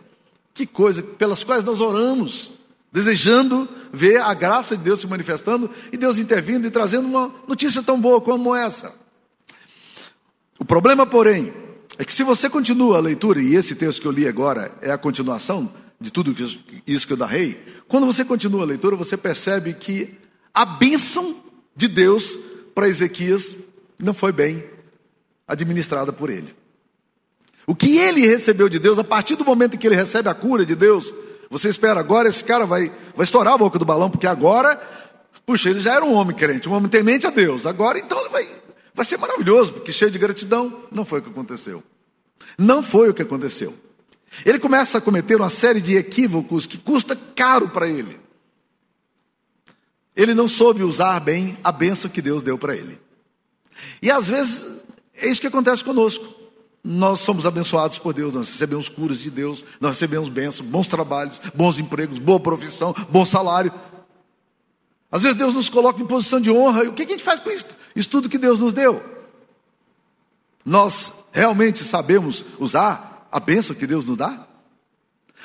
Que 0.53 0.65
coisa 0.65 1.03
pelas 1.03 1.43
quais 1.43 1.63
nós 1.63 1.79
oramos 1.79 2.51
desejando 2.91 3.69
ver 3.93 4.21
a 4.21 4.33
graça 4.33 4.75
de 4.75 4.83
Deus 4.83 4.99
se 4.99 5.07
manifestando 5.07 5.69
e 5.91 5.97
Deus 5.97 6.17
intervindo 6.17 6.67
e 6.67 6.71
trazendo 6.71 7.07
uma 7.07 7.33
notícia 7.47 7.81
tão 7.81 7.99
boa 7.99 8.19
como 8.19 8.55
essa. 8.55 8.93
O 10.59 10.65
problema, 10.65 11.05
porém, 11.05 11.53
é 11.97 12.05
que 12.05 12.13
se 12.13 12.23
você 12.23 12.49
continua 12.49 12.97
a 12.97 13.01
leitura, 13.01 13.41
e 13.41 13.55
esse 13.55 13.75
texto 13.75 14.01
que 14.01 14.07
eu 14.07 14.11
li 14.11 14.27
agora 14.27 14.71
é 14.81 14.91
a 14.91 14.97
continuação 14.97 15.71
de 15.99 16.11
tudo 16.11 16.35
isso 16.85 17.07
que 17.07 17.13
eu 17.13 17.17
narrei, 17.17 17.63
quando 17.87 18.05
você 18.05 18.25
continua 18.25 18.63
a 18.63 18.65
leitura, 18.65 18.95
você 18.95 19.15
percebe 19.15 19.73
que 19.73 20.17
a 20.53 20.65
bênção 20.65 21.35
de 21.75 21.87
Deus 21.87 22.37
para 22.73 22.87
Ezequias 22.87 23.55
não 23.99 24.13
foi 24.13 24.31
bem 24.31 24.63
administrada 25.47 26.11
por 26.11 26.29
ele. 26.29 26.55
O 27.67 27.75
que 27.75 27.97
ele 27.97 28.25
recebeu 28.25 28.67
de 28.67 28.79
Deus, 28.79 28.97
a 28.97 29.03
partir 29.03 29.35
do 29.35 29.45
momento 29.45 29.75
em 29.75 29.77
que 29.77 29.87
ele 29.87 29.95
recebe 29.95 30.27
a 30.27 30.33
cura 30.33 30.65
de 30.65 30.75
Deus, 30.75 31.13
você 31.51 31.67
espera, 31.67 31.99
agora 31.99 32.29
esse 32.29 32.41
cara 32.41 32.65
vai, 32.65 32.89
vai 33.13 33.25
estourar 33.25 33.55
a 33.55 33.57
boca 33.57 33.77
do 33.77 33.83
balão, 33.83 34.09
porque 34.09 34.25
agora, 34.25 34.81
puxa, 35.45 35.69
ele 35.69 35.81
já 35.81 35.95
era 35.95 36.05
um 36.05 36.13
homem 36.13 36.33
crente, 36.33 36.69
um 36.69 36.71
homem 36.71 36.89
temente 36.89 37.27
a 37.27 37.29
Deus. 37.29 37.65
Agora 37.65 37.99
então 37.99 38.17
ele 38.21 38.29
vai, 38.29 38.47
vai 38.93 39.03
ser 39.03 39.17
maravilhoso, 39.17 39.73
porque 39.73 39.91
cheio 39.91 40.09
de 40.09 40.17
gratidão. 40.17 40.85
Não 40.89 41.03
foi 41.03 41.19
o 41.19 41.23
que 41.23 41.29
aconteceu. 41.29 41.83
Não 42.57 42.81
foi 42.81 43.09
o 43.09 43.13
que 43.13 43.21
aconteceu. 43.21 43.73
Ele 44.45 44.59
começa 44.59 44.99
a 44.99 45.01
cometer 45.01 45.35
uma 45.35 45.49
série 45.49 45.81
de 45.81 45.97
equívocos 45.97 46.65
que 46.65 46.77
custa 46.77 47.17
caro 47.35 47.67
para 47.67 47.85
ele. 47.85 48.17
Ele 50.15 50.33
não 50.33 50.47
soube 50.47 50.83
usar 50.83 51.19
bem 51.19 51.57
a 51.61 51.71
bênção 51.73 52.09
que 52.09 52.21
Deus 52.21 52.41
deu 52.41 52.57
para 52.57 52.77
ele. 52.77 52.97
E 54.01 54.09
às 54.09 54.29
vezes 54.29 54.65
é 55.13 55.27
isso 55.27 55.41
que 55.41 55.47
acontece 55.47 55.83
conosco. 55.83 56.25
Nós 56.83 57.19
somos 57.19 57.45
abençoados 57.45 57.97
por 57.99 58.13
Deus, 58.13 58.33
nós 58.33 58.49
recebemos 58.49 58.89
curas 58.89 59.19
de 59.19 59.29
Deus, 59.29 59.63
nós 59.79 59.91
recebemos 59.91 60.29
bênçãos, 60.29 60.67
bons 60.67 60.87
trabalhos, 60.87 61.39
bons 61.53 61.77
empregos, 61.77 62.17
boa 62.17 62.39
profissão, 62.39 62.95
bom 63.09 63.25
salário. 63.25 63.71
Às 65.11 65.21
vezes 65.21 65.37
Deus 65.37 65.53
nos 65.53 65.69
coloca 65.69 66.01
em 66.01 66.07
posição 66.07 66.41
de 66.41 66.49
honra, 66.49 66.85
e 66.85 66.87
o 66.87 66.93
que 66.93 67.03
a 67.03 67.07
gente 67.07 67.23
faz 67.23 67.39
com 67.39 67.51
isso? 67.51 67.65
Isso 67.95 68.09
tudo 68.09 68.29
que 68.29 68.37
Deus 68.37 68.59
nos 68.59 68.73
deu. 68.73 69.03
Nós 70.65 71.13
realmente 71.31 71.83
sabemos 71.83 72.43
usar 72.59 73.27
a 73.31 73.39
bênção 73.39 73.75
que 73.75 73.85
Deus 73.85 74.05
nos 74.05 74.17
dá? 74.17 74.47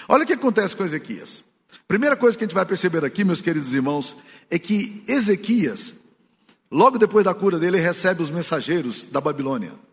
Olha 0.09 0.25
o 0.25 0.27
que 0.27 0.33
acontece 0.33 0.75
com 0.75 0.85
Ezequias. 0.85 1.45
Primeira 1.87 2.17
coisa 2.17 2.37
que 2.37 2.45
a 2.45 2.47
gente 2.47 2.55
vai 2.55 2.65
perceber 2.65 3.05
aqui, 3.05 3.25
meus 3.25 3.43
queridos 3.43 3.75
irmãos, 3.75 4.17
é 4.51 4.59
que 4.59 5.05
Ezequias, 5.07 5.95
logo 6.71 6.99
depois 6.99 7.25
da 7.25 7.35
cura 7.35 7.59
dele, 7.59 7.79
recebe 7.79 8.23
os 8.23 8.31
mensageiros 8.31 9.05
da 9.05 9.21
Babilônia 9.21 9.86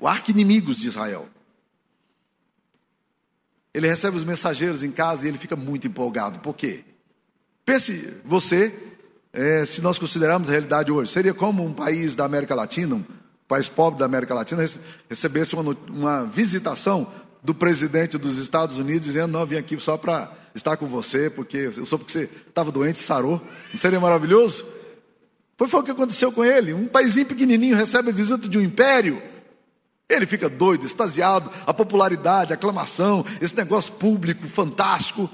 o 0.00 0.08
arqui-inimigos 0.08 0.78
de 0.78 0.88
Israel. 0.88 1.28
Ele 3.72 3.86
recebe 3.86 4.16
os 4.16 4.24
mensageiros 4.24 4.82
em 4.82 4.90
casa 4.90 5.24
e 5.24 5.28
ele 5.28 5.38
fica 5.38 5.54
muito 5.54 5.86
empolgado. 5.86 6.40
Por 6.40 6.56
quê? 6.56 6.84
Pense 7.64 8.14
você, 8.24 8.74
é, 9.32 9.64
se 9.64 9.80
nós 9.80 9.98
considerarmos 9.98 10.48
a 10.48 10.52
realidade 10.52 10.90
hoje, 10.90 11.12
seria 11.12 11.34
como 11.34 11.64
um 11.64 11.72
país 11.72 12.16
da 12.16 12.24
América 12.24 12.54
Latina, 12.54 12.96
um 12.96 13.04
país 13.46 13.68
pobre 13.68 14.00
da 14.00 14.06
América 14.06 14.34
Latina, 14.34 14.66
recebesse 15.08 15.54
uma, 15.54 15.76
uma 15.88 16.24
visitação 16.24 17.12
do 17.42 17.54
presidente 17.54 18.18
dos 18.18 18.38
Estados 18.38 18.76
Unidos 18.76 19.06
dizendo: 19.06 19.32
Não, 19.32 19.46
vim 19.46 19.56
aqui 19.56 19.78
só 19.78 19.96
para 19.96 20.32
estar 20.54 20.76
com 20.76 20.86
você, 20.86 21.30
porque 21.30 21.70
eu 21.76 21.86
sou 21.86 21.98
porque 21.98 22.12
você 22.12 22.28
estava 22.48 22.72
doente, 22.72 22.98
sarou. 22.98 23.40
Não 23.70 23.78
seria 23.78 24.00
maravilhoso? 24.00 24.66
Foi, 25.56 25.68
foi 25.68 25.80
o 25.80 25.82
que 25.82 25.90
aconteceu 25.90 26.32
com 26.32 26.44
ele. 26.44 26.72
Um 26.72 26.86
país 26.86 27.14
pequenininho 27.14 27.76
recebe 27.76 28.10
a 28.10 28.12
visita 28.12 28.48
de 28.48 28.58
um 28.58 28.62
império. 28.62 29.22
Ele 30.10 30.26
fica 30.26 30.48
doido, 30.48 30.84
extasiado, 30.84 31.48
a 31.64 31.72
popularidade, 31.72 32.52
a 32.52 32.56
aclamação, 32.56 33.24
esse 33.40 33.56
negócio 33.56 33.92
público 33.92 34.48
fantástico. 34.48 35.30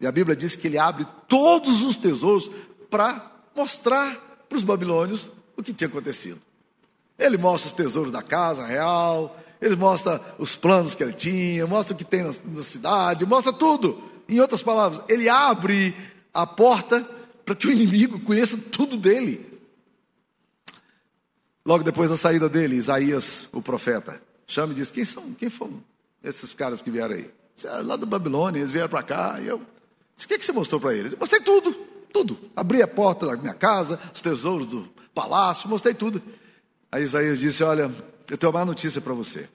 E 0.00 0.06
a 0.06 0.10
Bíblia 0.10 0.34
diz 0.34 0.56
que 0.56 0.66
ele 0.66 0.78
abre 0.78 1.06
todos 1.28 1.82
os 1.82 1.96
tesouros 1.96 2.50
para 2.88 3.30
mostrar 3.54 4.16
para 4.48 4.56
os 4.56 4.64
babilônios 4.64 5.30
o 5.54 5.62
que 5.62 5.74
tinha 5.74 5.86
acontecido. 5.86 6.40
Ele 7.18 7.36
mostra 7.36 7.68
os 7.68 7.74
tesouros 7.74 8.10
da 8.10 8.22
casa 8.22 8.64
real, 8.64 9.38
ele 9.60 9.76
mostra 9.76 10.18
os 10.38 10.56
planos 10.56 10.94
que 10.94 11.02
ele 11.02 11.12
tinha, 11.12 11.66
mostra 11.66 11.94
o 11.94 11.96
que 11.96 12.04
tem 12.04 12.22
na, 12.22 12.30
na 12.42 12.62
cidade, 12.62 13.26
mostra 13.26 13.52
tudo. 13.52 14.02
Em 14.26 14.40
outras 14.40 14.62
palavras, 14.62 15.02
ele 15.10 15.28
abre 15.28 15.94
a 16.32 16.46
porta 16.46 17.06
para 17.44 17.54
que 17.54 17.66
o 17.66 17.70
inimigo 17.70 18.18
conheça 18.20 18.56
tudo 18.56 18.96
dele. 18.96 19.49
Logo 21.64 21.84
depois 21.84 22.10
da 22.10 22.16
saída 22.16 22.48
dele, 22.48 22.76
Isaías, 22.76 23.48
o 23.52 23.60
profeta, 23.60 24.20
chama 24.46 24.72
e 24.72 24.76
diz: 24.76 24.90
Quem 24.90 25.04
são? 25.04 25.32
Quem 25.34 25.50
foram 25.50 25.82
esses 26.22 26.54
caras 26.54 26.80
que 26.80 26.90
vieram 26.90 27.14
aí? 27.14 27.30
É 27.62 27.68
lá 27.82 27.96
da 27.96 28.06
Babilônia, 28.06 28.60
eles 28.60 28.70
vieram 28.70 28.88
para 28.88 29.02
cá. 29.02 29.38
E 29.40 29.46
eu 29.46 29.58
disse: 30.16 30.26
O 30.26 30.28
que, 30.28 30.34
é 30.34 30.38
que 30.38 30.44
você 30.44 30.52
mostrou 30.52 30.80
para 30.80 30.94
eles? 30.94 31.12
Eu 31.12 31.18
mostrei 31.18 31.40
tudo, 31.42 31.72
tudo. 32.12 32.38
Abri 32.56 32.82
a 32.82 32.88
porta 32.88 33.26
da 33.26 33.36
minha 33.36 33.54
casa, 33.54 34.00
os 34.14 34.20
tesouros 34.20 34.66
do 34.66 34.88
palácio, 35.14 35.68
mostrei 35.68 35.94
tudo. 35.94 36.22
Aí 36.90 37.02
Isaías 37.02 37.38
disse: 37.38 37.62
Olha, 37.62 37.94
eu 38.30 38.38
tenho 38.38 38.50
uma 38.50 38.64
notícia 38.64 39.00
para 39.00 39.12
você. 39.12 39.48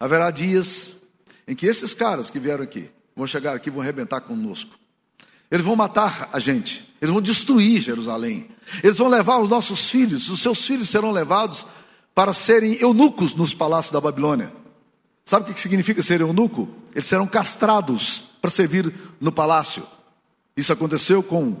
Haverá 0.00 0.30
dias 0.30 0.94
em 1.46 1.54
que 1.54 1.66
esses 1.66 1.94
caras 1.94 2.30
que 2.30 2.38
vieram 2.38 2.64
aqui 2.64 2.90
vão 3.14 3.26
chegar 3.26 3.54
aqui 3.54 3.68
e 3.68 3.72
vão 3.72 3.82
arrebentar 3.82 4.20
conosco. 4.20 4.78
Eles 5.50 5.64
vão 5.64 5.74
matar 5.74 6.28
a 6.32 6.38
gente, 6.38 6.94
eles 7.00 7.12
vão 7.12 7.22
destruir 7.22 7.80
Jerusalém, 7.80 8.48
eles 8.82 8.98
vão 8.98 9.08
levar 9.08 9.38
os 9.38 9.48
nossos 9.48 9.88
filhos, 9.88 10.28
os 10.28 10.40
seus 10.40 10.64
filhos 10.64 10.90
serão 10.90 11.10
levados 11.10 11.66
para 12.14 12.32
serem 12.32 12.74
eunucos 12.74 13.34
nos 13.34 13.54
palácios 13.54 13.92
da 13.92 14.00
Babilônia. 14.00 14.52
Sabe 15.24 15.50
o 15.50 15.54
que 15.54 15.60
significa 15.60 16.02
ser 16.02 16.20
eunuco? 16.20 16.68
Eles 16.94 17.06
serão 17.06 17.26
castrados 17.26 18.24
para 18.40 18.50
servir 18.50 18.92
no 19.20 19.30
palácio. 19.30 19.86
Isso 20.56 20.72
aconteceu 20.72 21.22
com, 21.22 21.56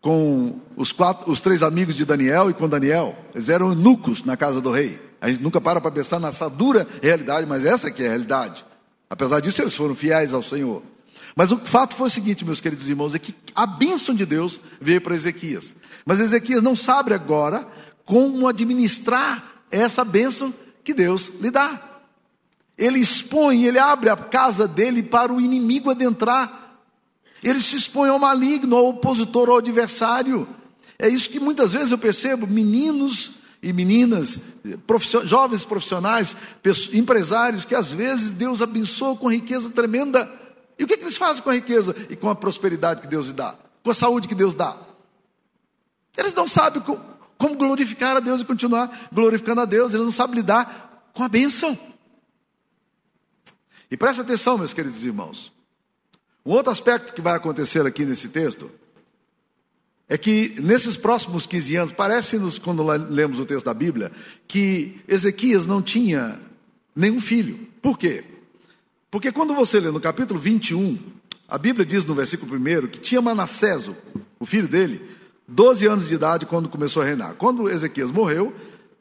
com 0.00 0.60
os, 0.76 0.92
quatro, 0.92 1.30
os 1.30 1.40
três 1.40 1.62
amigos 1.62 1.96
de 1.96 2.04
Daniel 2.04 2.48
e 2.50 2.54
com 2.54 2.68
Daniel. 2.68 3.16
Eles 3.34 3.48
eram 3.48 3.68
eunucos 3.70 4.24
na 4.24 4.36
casa 4.36 4.60
do 4.60 4.70
rei. 4.70 5.00
A 5.20 5.28
gente 5.28 5.42
nunca 5.42 5.60
para 5.60 5.80
para 5.80 5.90
pensar 5.90 6.18
nessa 6.18 6.48
dura 6.48 6.86
realidade, 7.02 7.46
mas 7.46 7.66
essa 7.66 7.90
que 7.90 8.02
é 8.02 8.06
a 8.06 8.10
realidade. 8.10 8.64
Apesar 9.10 9.40
disso, 9.40 9.60
eles 9.60 9.74
foram 9.74 9.94
fiéis 9.94 10.32
ao 10.32 10.42
Senhor. 10.42 10.82
Mas 11.36 11.52
o 11.52 11.58
fato 11.58 11.94
foi 11.94 12.08
o 12.08 12.10
seguinte, 12.10 12.44
meus 12.44 12.60
queridos 12.60 12.88
irmãos, 12.88 13.14
é 13.14 13.18
que 13.18 13.34
a 13.54 13.66
bênção 13.66 14.14
de 14.14 14.26
Deus 14.26 14.60
veio 14.80 15.00
para 15.00 15.14
Ezequias. 15.14 15.74
Mas 16.04 16.20
Ezequias 16.20 16.62
não 16.62 16.74
sabe 16.74 17.14
agora 17.14 17.66
como 18.04 18.48
administrar 18.48 19.62
essa 19.70 20.04
bênção 20.04 20.52
que 20.82 20.92
Deus 20.92 21.30
lhe 21.40 21.50
dá. 21.50 21.80
Ele 22.76 22.98
expõe, 22.98 23.64
ele 23.64 23.78
abre 23.78 24.08
a 24.08 24.16
casa 24.16 24.66
dele 24.66 25.02
para 25.02 25.32
o 25.32 25.40
inimigo 25.40 25.90
adentrar. 25.90 26.78
Ele 27.42 27.60
se 27.60 27.76
expõe 27.76 28.08
ao 28.08 28.18
maligno, 28.18 28.76
ao 28.76 28.88
opositor, 28.88 29.48
ao 29.48 29.58
adversário. 29.58 30.48
É 30.98 31.08
isso 31.08 31.30
que 31.30 31.38
muitas 31.38 31.72
vezes 31.72 31.90
eu 31.90 31.98
percebo, 31.98 32.46
meninos 32.46 33.32
e 33.62 33.72
meninas, 33.72 34.38
jovens 35.24 35.64
profissionais, 35.64 36.34
empresários, 36.92 37.64
que 37.64 37.74
às 37.74 37.90
vezes 37.90 38.32
Deus 38.32 38.62
abençoa 38.62 39.16
com 39.16 39.30
riqueza 39.30 39.68
tremenda, 39.70 40.30
e 40.80 40.84
o 40.84 40.86
que, 40.86 40.96
que 40.96 41.04
eles 41.04 41.18
fazem 41.18 41.42
com 41.42 41.50
a 41.50 41.52
riqueza 41.52 41.94
e 42.08 42.16
com 42.16 42.30
a 42.30 42.34
prosperidade 42.34 43.02
que 43.02 43.06
Deus 43.06 43.26
lhe 43.26 43.34
dá? 43.34 43.54
Com 43.82 43.90
a 43.90 43.94
saúde 43.94 44.26
que 44.26 44.34
Deus 44.34 44.54
dá? 44.54 44.78
Eles 46.16 46.32
não 46.32 46.48
sabem 46.48 46.82
como 47.36 47.54
glorificar 47.54 48.16
a 48.16 48.20
Deus 48.20 48.40
e 48.40 48.46
continuar 48.46 49.10
glorificando 49.12 49.60
a 49.60 49.66
Deus, 49.66 49.92
eles 49.92 50.06
não 50.06 50.12
sabem 50.12 50.36
lidar 50.36 51.10
com 51.12 51.22
a 51.22 51.28
bênção. 51.28 51.78
E 53.90 53.96
presta 53.96 54.22
atenção, 54.22 54.56
meus 54.56 54.72
queridos 54.72 55.04
irmãos. 55.04 55.52
Um 56.46 56.52
outro 56.52 56.72
aspecto 56.72 57.12
que 57.12 57.20
vai 57.20 57.36
acontecer 57.36 57.84
aqui 57.84 58.06
nesse 58.06 58.30
texto 58.30 58.70
é 60.08 60.16
que 60.16 60.58
nesses 60.62 60.96
próximos 60.96 61.46
15 61.46 61.76
anos, 61.76 61.92
parece-nos, 61.92 62.58
quando 62.58 62.82
lemos 62.82 63.38
o 63.38 63.44
texto 63.44 63.66
da 63.66 63.74
Bíblia, 63.74 64.10
que 64.48 64.98
Ezequias 65.06 65.66
não 65.66 65.82
tinha 65.82 66.40
nenhum 66.96 67.20
filho. 67.20 67.68
Por 67.82 67.98
quê? 67.98 68.24
Porque 69.10 69.32
quando 69.32 69.54
você 69.54 69.80
lê 69.80 69.90
no 69.90 70.00
capítulo 70.00 70.38
21, 70.38 70.98
a 71.48 71.58
Bíblia 71.58 71.84
diz 71.84 72.04
no 72.04 72.14
versículo 72.14 72.54
1 72.54 72.88
que 72.88 73.00
tinha 73.00 73.20
Manassés, 73.20 73.90
o 74.38 74.46
filho 74.46 74.68
dele, 74.68 75.04
12 75.48 75.86
anos 75.86 76.08
de 76.08 76.14
idade 76.14 76.46
quando 76.46 76.68
começou 76.68 77.02
a 77.02 77.06
reinar. 77.06 77.34
Quando 77.34 77.68
Ezequias 77.68 78.12
morreu, 78.12 78.54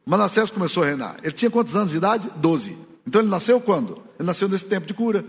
Manassés 0.06 0.50
começou 0.50 0.82
a 0.82 0.88
reinar. 0.88 1.18
Ele 1.22 1.34
tinha 1.34 1.52
quantos 1.52 1.76
anos 1.76 1.92
de 1.92 1.98
idade? 1.98 2.32
12. 2.38 2.76
Então 3.06 3.22
ele 3.22 3.30
nasceu 3.30 3.62
quando? 3.62 4.02
Ele 4.18 4.26
nasceu 4.26 4.50
nesse 4.50 4.66
tempo 4.66 4.88
de 4.88 4.94
cura. 4.96 5.24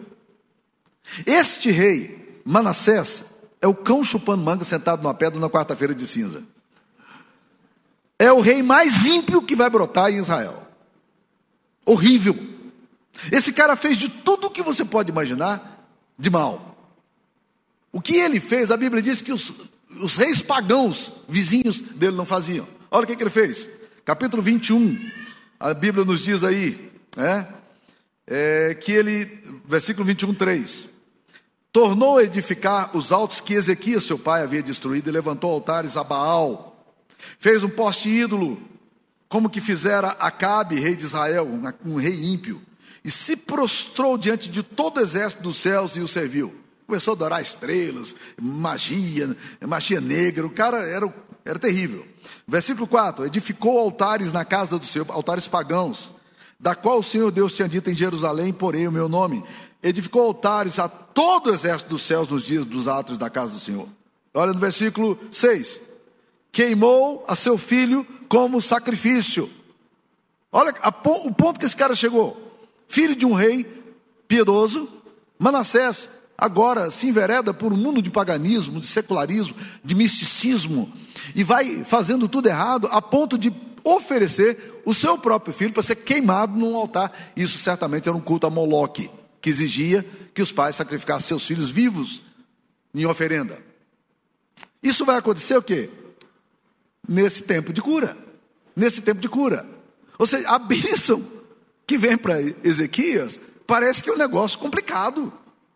Este 1.26 1.70
rei, 1.70 2.40
Manassés, 2.44 3.22
é 3.60 3.66
o 3.66 3.74
cão 3.74 4.02
chupando 4.02 4.42
manga 4.42 4.64
sentado 4.64 5.02
numa 5.02 5.12
pedra 5.12 5.38
na 5.38 5.50
quarta-feira 5.50 5.94
de 5.94 6.06
cinza. 6.06 6.42
É 8.18 8.32
o 8.32 8.40
rei 8.40 8.62
mais 8.62 9.04
ímpio 9.04 9.42
que 9.42 9.54
vai 9.54 9.68
brotar 9.68 10.10
em 10.10 10.18
Israel. 10.18 10.66
Horrível. 11.84 12.49
Esse 13.30 13.52
cara 13.52 13.76
fez 13.76 13.98
de 13.98 14.08
tudo 14.08 14.46
o 14.46 14.50
que 14.50 14.62
você 14.62 14.84
pode 14.84 15.10
imaginar 15.10 15.86
de 16.18 16.30
mal. 16.30 16.70
O 17.92 18.00
que 18.00 18.16
ele 18.16 18.38
fez, 18.38 18.70
a 18.70 18.76
Bíblia 18.76 19.02
diz 19.02 19.20
que 19.20 19.32
os, 19.32 19.52
os 20.00 20.16
reis 20.16 20.40
pagãos, 20.40 21.12
vizinhos 21.28 21.80
dele, 21.80 22.16
não 22.16 22.24
faziam. 22.24 22.66
Olha 22.90 23.04
o 23.04 23.06
que, 23.06 23.16
que 23.16 23.22
ele 23.22 23.30
fez. 23.30 23.68
Capítulo 24.04 24.42
21, 24.42 25.10
a 25.58 25.74
Bíblia 25.74 26.04
nos 26.04 26.20
diz 26.20 26.44
aí, 26.44 26.90
é, 27.16 27.46
é, 28.26 28.74
que 28.74 28.92
ele, 28.92 29.26
versículo 29.64 30.06
21, 30.06 30.34
3. 30.34 30.88
Tornou 31.72 32.18
a 32.18 32.24
edificar 32.24 32.96
os 32.96 33.12
altos 33.12 33.40
que 33.40 33.54
Ezequias, 33.54 34.04
seu 34.04 34.18
pai, 34.18 34.42
havia 34.42 34.62
destruído, 34.62 35.08
e 35.08 35.12
levantou 35.12 35.52
altares 35.52 35.96
a 35.96 36.02
Baal. 36.02 36.94
Fez 37.38 37.62
um 37.62 37.68
poste 37.68 38.08
ídolo, 38.08 38.60
como 39.28 39.50
que 39.50 39.60
fizera 39.60 40.08
Acabe, 40.18 40.80
rei 40.80 40.96
de 40.96 41.04
Israel, 41.04 41.48
um 41.84 41.96
rei 41.96 42.24
ímpio 42.24 42.60
e 43.04 43.10
se 43.10 43.36
prostrou 43.36 44.18
diante 44.18 44.48
de 44.48 44.62
todo 44.62 44.98
o 44.98 45.00
exército 45.00 45.42
dos 45.42 45.56
céus 45.56 45.96
e 45.96 46.00
o 46.00 46.08
serviu. 46.08 46.54
Começou 46.86 47.12
a 47.12 47.14
adorar 47.14 47.42
estrelas, 47.42 48.14
magia, 48.40 49.36
magia 49.66 50.00
negra, 50.00 50.46
o 50.46 50.50
cara 50.50 50.78
era, 50.78 51.12
era 51.44 51.58
terrível. 51.58 52.06
Versículo 52.46 52.86
4: 52.86 53.26
edificou 53.26 53.78
altares 53.78 54.32
na 54.32 54.44
casa 54.44 54.78
do 54.78 54.84
Senhor, 54.84 55.06
altares 55.10 55.46
pagãos, 55.46 56.10
da 56.58 56.74
qual 56.74 56.98
o 56.98 57.02
Senhor 57.02 57.30
Deus 57.30 57.54
tinha 57.54 57.68
dito 57.68 57.88
em 57.90 57.94
Jerusalém: 57.94 58.52
porém 58.52 58.88
o 58.88 58.92
meu 58.92 59.08
nome. 59.08 59.44
Edificou 59.82 60.22
altares 60.22 60.78
a 60.78 60.88
todo 60.88 61.46
o 61.46 61.54
exército 61.54 61.90
dos 61.90 62.02
céus 62.02 62.28
nos 62.28 62.44
dias 62.44 62.66
dos 62.66 62.86
atos 62.86 63.16
da 63.16 63.30
casa 63.30 63.52
do 63.52 63.60
Senhor. 63.60 63.88
Olha 64.34 64.52
no 64.52 64.58
versículo 64.58 65.18
6: 65.30 65.80
queimou 66.52 67.24
a 67.26 67.34
seu 67.34 67.56
filho 67.56 68.04
como 68.28 68.60
sacrifício. 68.60 69.48
Olha 70.52 70.74
a, 70.82 70.88
o 70.88 71.32
ponto 71.32 71.60
que 71.60 71.66
esse 71.66 71.76
cara 71.76 71.94
chegou 71.94 72.49
filho 72.90 73.14
de 73.14 73.24
um 73.24 73.32
rei 73.32 73.64
piedoso, 74.26 74.88
Manassés 75.38 76.10
agora 76.36 76.90
se 76.90 77.06
envereda 77.06 77.54
por 77.54 77.72
um 77.72 77.76
mundo 77.76 78.02
de 78.02 78.10
paganismo, 78.10 78.80
de 78.80 78.88
secularismo, 78.88 79.54
de 79.84 79.94
misticismo, 79.94 80.92
e 81.34 81.44
vai 81.44 81.84
fazendo 81.84 82.28
tudo 82.28 82.48
errado 82.48 82.88
a 82.90 83.00
ponto 83.00 83.38
de 83.38 83.54
oferecer 83.84 84.82
o 84.84 84.92
seu 84.92 85.16
próprio 85.16 85.54
filho 85.54 85.72
para 85.72 85.84
ser 85.84 85.96
queimado 85.96 86.58
num 86.58 86.74
altar. 86.74 87.16
Isso 87.36 87.58
certamente 87.58 88.08
era 88.08 88.16
um 88.16 88.20
culto 88.20 88.46
a 88.46 88.50
Moloque, 88.50 89.08
que 89.40 89.48
exigia 89.48 90.04
que 90.34 90.42
os 90.42 90.50
pais 90.50 90.74
sacrificassem 90.74 91.28
seus 91.28 91.46
filhos 91.46 91.70
vivos 91.70 92.20
em 92.92 93.06
oferenda. 93.06 93.58
Isso 94.82 95.04
vai 95.04 95.16
acontecer 95.16 95.56
o 95.56 95.62
quê? 95.62 95.88
Nesse 97.08 97.42
tempo 97.44 97.72
de 97.72 97.80
cura. 97.80 98.16
Nesse 98.74 99.00
tempo 99.00 99.20
de 99.20 99.28
cura. 99.28 99.64
Ou 100.18 100.26
seja, 100.26 100.48
a 100.48 100.58
bênção 100.58 101.39
que 101.90 101.98
vem 101.98 102.16
para 102.16 102.40
Ezequias 102.62 103.40
parece 103.66 104.00
que 104.00 104.08
é 104.08 104.12
um 104.12 104.16
negócio 104.16 104.56
complicado 104.60 105.32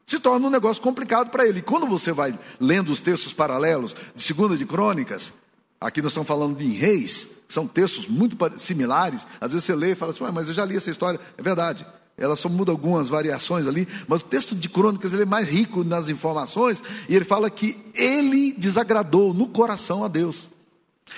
se 0.06 0.20
torna 0.20 0.46
um 0.46 0.50
negócio 0.50 0.80
complicado 0.80 1.28
para 1.28 1.44
ele. 1.44 1.58
E 1.58 1.62
quando 1.62 1.88
você 1.88 2.12
vai 2.12 2.38
lendo 2.60 2.92
os 2.92 3.00
textos 3.00 3.32
paralelos 3.32 3.96
de 4.14 4.22
Segunda 4.22 4.56
de 4.56 4.64
Crônicas, 4.64 5.32
aqui 5.80 6.00
nós 6.00 6.12
estamos 6.12 6.28
falando 6.28 6.56
de 6.56 6.68
reis, 6.68 7.26
são 7.48 7.66
textos 7.66 8.06
muito 8.06 8.36
similares. 8.60 9.26
Às 9.40 9.50
vezes 9.50 9.64
você 9.64 9.74
lê 9.74 9.90
e 9.90 9.94
fala 9.96 10.12
assim, 10.12 10.22
mas 10.32 10.46
eu 10.46 10.54
já 10.54 10.64
li 10.64 10.76
essa 10.76 10.88
história. 10.88 11.18
É 11.36 11.42
verdade. 11.42 11.84
Ela 12.16 12.36
só 12.36 12.48
muda 12.48 12.70
algumas 12.70 13.08
variações 13.08 13.66
ali, 13.66 13.88
mas 14.06 14.20
o 14.20 14.24
texto 14.24 14.54
de 14.54 14.68
Crônicas 14.68 15.12
ele 15.12 15.22
é 15.22 15.26
mais 15.26 15.48
rico 15.48 15.82
nas 15.82 16.08
informações 16.08 16.80
e 17.08 17.16
ele 17.16 17.24
fala 17.24 17.50
que 17.50 17.76
ele 17.92 18.52
desagradou 18.52 19.34
no 19.34 19.48
coração 19.48 20.04
a 20.04 20.06
Deus. 20.06 20.48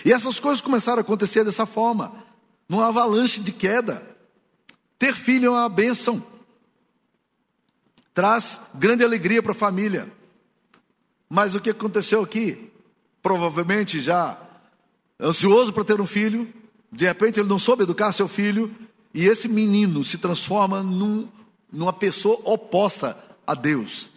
E 0.06 0.12
essas 0.12 0.40
coisas 0.40 0.62
começaram 0.62 1.00
a 1.00 1.02
acontecer 1.02 1.44
dessa 1.44 1.66
forma, 1.66 2.14
numa 2.66 2.86
avalanche 2.86 3.40
de 3.40 3.52
queda. 3.52 4.15
Ter 4.98 5.14
filho 5.14 5.46
é 5.46 5.50
uma 5.50 5.68
bênção 5.68 6.24
traz 8.16 8.58
grande 8.74 9.04
alegria 9.04 9.42
para 9.42 9.52
a 9.52 9.54
família. 9.54 10.10
Mas 11.28 11.54
o 11.54 11.60
que 11.60 11.68
aconteceu 11.68 12.22
aqui? 12.22 12.72
Provavelmente 13.22 14.00
já 14.00 14.40
ansioso 15.20 15.70
para 15.70 15.84
ter 15.84 16.00
um 16.00 16.06
filho, 16.06 16.50
de 16.90 17.04
repente 17.04 17.38
ele 17.38 17.48
não 17.48 17.58
soube 17.58 17.82
educar 17.82 18.12
seu 18.12 18.26
filho, 18.26 18.74
e 19.12 19.26
esse 19.26 19.48
menino 19.48 20.02
se 20.02 20.16
transforma 20.16 20.82
num, 20.82 21.28
numa 21.70 21.92
pessoa 21.92 22.40
oposta 22.42 23.18
a 23.46 23.54
Deus, 23.54 24.08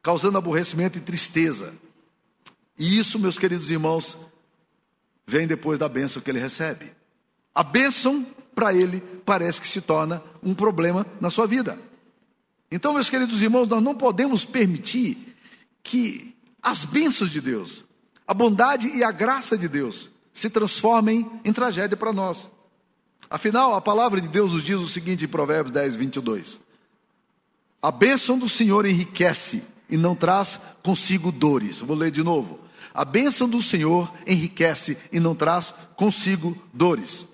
causando 0.00 0.38
aborrecimento 0.38 0.98
e 0.98 1.00
tristeza. 1.00 1.74
E 2.78 2.96
isso, 2.96 3.18
meus 3.18 3.36
queridos 3.36 3.68
irmãos, 3.68 4.16
vem 5.26 5.44
depois 5.44 5.76
da 5.76 5.88
bênção 5.88 6.22
que 6.22 6.30
ele 6.30 6.40
recebe. 6.40 6.92
A 7.52 7.64
bênção, 7.64 8.24
para 8.54 8.72
ele, 8.72 9.00
parece 9.24 9.60
que 9.60 9.66
se 9.66 9.80
torna 9.80 10.22
um 10.42 10.54
problema 10.54 11.06
na 11.20 11.30
sua 11.30 11.46
vida. 11.46 11.78
Então, 12.70 12.92
meus 12.94 13.10
queridos 13.10 13.42
irmãos, 13.42 13.68
nós 13.68 13.82
não 13.82 13.94
podemos 13.94 14.44
permitir 14.44 15.36
que 15.82 16.34
as 16.62 16.84
bênçãos 16.84 17.30
de 17.30 17.40
Deus, 17.40 17.84
a 18.26 18.34
bondade 18.34 18.88
e 18.88 19.04
a 19.04 19.12
graça 19.12 19.56
de 19.56 19.68
Deus 19.68 20.10
se 20.32 20.50
transformem 20.50 21.30
em 21.44 21.52
tragédia 21.52 21.96
para 21.96 22.12
nós. 22.12 22.50
Afinal, 23.30 23.74
a 23.74 23.80
palavra 23.80 24.20
de 24.20 24.28
Deus 24.28 24.52
nos 24.52 24.64
diz 24.64 24.80
o 24.80 24.88
seguinte 24.88 25.24
em 25.24 25.28
Provérbios 25.28 25.72
10, 25.72 25.96
22. 25.96 26.60
A 27.80 27.90
bênção 27.90 28.38
do 28.38 28.48
Senhor 28.48 28.86
enriquece 28.86 29.62
e 29.88 29.96
não 29.96 30.14
traz 30.14 30.58
consigo 30.82 31.30
dores. 31.30 31.80
Vou 31.80 31.96
ler 31.96 32.10
de 32.10 32.22
novo. 32.22 32.58
A 32.92 33.04
bênção 33.04 33.48
do 33.48 33.60
Senhor 33.60 34.12
enriquece 34.26 34.96
e 35.12 35.20
não 35.20 35.34
traz 35.34 35.74
consigo 35.96 36.56
dores. 36.72 37.26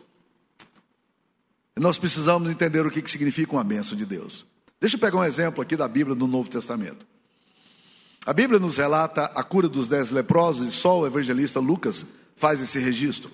Nós 1.80 1.96
precisamos 1.96 2.50
entender 2.50 2.86
o 2.86 2.90
que 2.90 3.10
significa 3.10 3.52
uma 3.52 3.64
bênção 3.64 3.96
de 3.96 4.04
Deus. 4.04 4.44
Deixa 4.78 4.96
eu 4.96 5.00
pegar 5.00 5.16
um 5.16 5.24
exemplo 5.24 5.62
aqui 5.62 5.78
da 5.78 5.88
Bíblia 5.88 6.14
do 6.14 6.26
Novo 6.26 6.50
Testamento. 6.50 7.06
A 8.26 8.34
Bíblia 8.34 8.60
nos 8.60 8.76
relata 8.76 9.24
a 9.34 9.42
cura 9.42 9.66
dos 9.66 9.88
dez 9.88 10.10
leprosos 10.10 10.68
e 10.68 10.72
só 10.72 11.00
o 11.00 11.06
evangelista 11.06 11.58
Lucas 11.58 12.04
faz 12.36 12.60
esse 12.60 12.78
registro. 12.78 13.30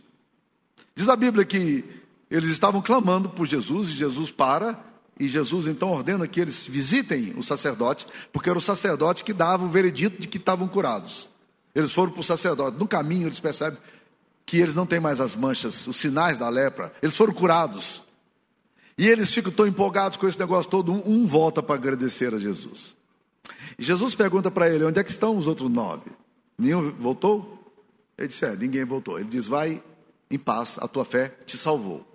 Diz 0.94 1.08
a 1.08 1.16
Bíblia 1.16 1.44
que 1.44 1.84
eles 2.30 2.48
estavam 2.48 2.80
clamando 2.80 3.28
por 3.28 3.48
Jesus 3.48 3.88
e 3.88 3.94
Jesus 3.94 4.30
para 4.30 4.78
e 5.18 5.28
Jesus 5.28 5.66
então 5.66 5.90
ordena 5.90 6.28
que 6.28 6.40
eles 6.40 6.68
visitem 6.68 7.34
o 7.36 7.42
sacerdote, 7.42 8.06
porque 8.32 8.48
era 8.48 8.58
o 8.60 8.62
sacerdote 8.62 9.24
que 9.24 9.32
dava 9.32 9.64
o 9.64 9.68
veredito 9.68 10.20
de 10.20 10.28
que 10.28 10.38
estavam 10.38 10.68
curados. 10.68 11.28
Eles 11.74 11.90
foram 11.90 12.12
para 12.12 12.20
o 12.20 12.24
sacerdote. 12.24 12.78
No 12.78 12.86
caminho 12.86 13.26
eles 13.26 13.40
percebem 13.40 13.80
que 14.46 14.58
eles 14.58 14.76
não 14.76 14.86
têm 14.86 15.00
mais 15.00 15.20
as 15.20 15.34
manchas, 15.34 15.84
os 15.88 15.96
sinais 15.96 16.38
da 16.38 16.48
lepra. 16.48 16.92
Eles 17.02 17.16
foram 17.16 17.34
curados. 17.34 18.05
E 18.98 19.06
eles 19.06 19.32
ficam 19.32 19.52
tão 19.52 19.66
empolgados 19.66 20.16
com 20.16 20.26
esse 20.26 20.38
negócio 20.38 20.70
todo, 20.70 20.92
um, 20.92 21.02
um 21.04 21.26
volta 21.26 21.62
para 21.62 21.74
agradecer 21.74 22.34
a 22.34 22.38
Jesus. 22.38 22.96
E 23.78 23.84
Jesus 23.84 24.14
pergunta 24.14 24.50
para 24.50 24.68
ele: 24.68 24.84
onde 24.84 24.98
é 24.98 25.04
que 25.04 25.10
estão 25.10 25.36
os 25.36 25.46
outros 25.46 25.70
nove? 25.70 26.10
Nenhum 26.58 26.90
voltou? 26.90 27.74
Ele 28.16 28.28
disse: 28.28 28.44
é, 28.44 28.56
ninguém 28.56 28.84
voltou. 28.84 29.18
Ele 29.18 29.28
diz: 29.28 29.46
vai 29.46 29.82
em 30.30 30.38
paz, 30.38 30.76
a 30.80 30.88
tua 30.88 31.04
fé 31.04 31.28
te 31.44 31.58
salvou. 31.58 32.06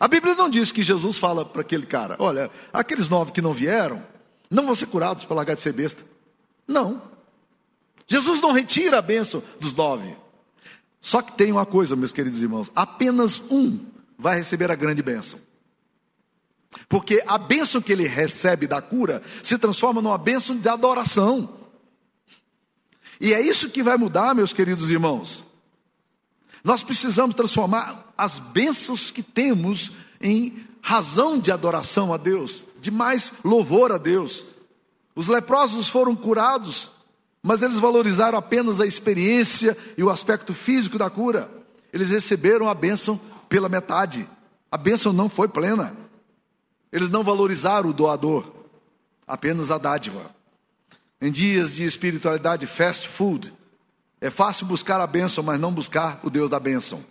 A 0.00 0.08
Bíblia 0.08 0.34
não 0.34 0.48
diz 0.48 0.72
que 0.72 0.82
Jesus 0.82 1.18
fala 1.18 1.44
para 1.44 1.60
aquele 1.60 1.84
cara: 1.84 2.16
olha, 2.18 2.50
aqueles 2.72 3.08
nove 3.08 3.32
que 3.32 3.42
não 3.42 3.52
vieram, 3.52 4.02
não 4.50 4.64
vão 4.64 4.74
ser 4.74 4.86
curados 4.86 5.24
para 5.24 5.36
largar 5.36 5.54
de 5.54 5.60
ser 5.60 5.72
besta. 5.72 6.04
Não. 6.66 7.02
Jesus 8.06 8.40
não 8.40 8.52
retira 8.52 8.98
a 8.98 9.02
bênção 9.02 9.42
dos 9.60 9.74
nove. 9.74 10.16
Só 11.00 11.20
que 11.20 11.32
tem 11.32 11.52
uma 11.52 11.66
coisa, 11.66 11.94
meus 11.94 12.12
queridos 12.12 12.42
irmãos: 12.42 12.72
apenas 12.74 13.42
um 13.50 13.78
vai 14.18 14.38
receber 14.38 14.70
a 14.70 14.74
grande 14.74 15.02
bênção. 15.02 15.38
Porque 16.88 17.22
a 17.26 17.38
bênção 17.38 17.80
que 17.80 17.92
ele 17.92 18.06
recebe 18.06 18.66
da 18.66 18.80
cura 18.80 19.22
se 19.42 19.58
transforma 19.58 20.00
numa 20.00 20.18
bênção 20.18 20.56
de 20.56 20.68
adoração. 20.68 21.48
E 23.20 23.32
é 23.32 23.40
isso 23.40 23.70
que 23.70 23.82
vai 23.82 23.96
mudar, 23.96 24.34
meus 24.34 24.52
queridos 24.52 24.90
irmãos. 24.90 25.44
Nós 26.64 26.82
precisamos 26.82 27.34
transformar 27.34 28.12
as 28.16 28.38
bênçãos 28.38 29.10
que 29.10 29.22
temos 29.22 29.92
em 30.20 30.64
razão 30.80 31.38
de 31.38 31.50
adoração 31.52 32.12
a 32.12 32.16
Deus, 32.16 32.64
de 32.80 32.90
mais 32.90 33.32
louvor 33.44 33.92
a 33.92 33.98
Deus. 33.98 34.44
Os 35.14 35.28
leprosos 35.28 35.88
foram 35.88 36.16
curados, 36.16 36.90
mas 37.42 37.62
eles 37.62 37.78
valorizaram 37.78 38.38
apenas 38.38 38.80
a 38.80 38.86
experiência 38.86 39.76
e 39.96 40.02
o 40.02 40.10
aspecto 40.10 40.54
físico 40.54 40.98
da 40.98 41.10
cura. 41.10 41.50
Eles 41.92 42.10
receberam 42.10 42.68
a 42.68 42.74
bênção 42.74 43.20
pela 43.48 43.68
metade. 43.68 44.28
A 44.70 44.76
bênção 44.76 45.12
não 45.12 45.28
foi 45.28 45.46
plena. 45.46 46.01
Eles 46.92 47.08
não 47.08 47.24
valorizaram 47.24 47.88
o 47.88 47.92
doador, 47.92 48.44
apenas 49.26 49.70
a 49.70 49.78
dádiva. 49.78 50.30
Em 51.20 51.32
dias 51.32 51.74
de 51.74 51.84
espiritualidade 51.84 52.66
fast 52.66 53.08
food, 53.08 53.52
é 54.20 54.28
fácil 54.28 54.66
buscar 54.66 55.00
a 55.00 55.06
bênção, 55.06 55.42
mas 55.42 55.58
não 55.58 55.72
buscar 55.72 56.20
o 56.22 56.28
Deus 56.28 56.50
da 56.50 56.60
bênção. 56.60 57.02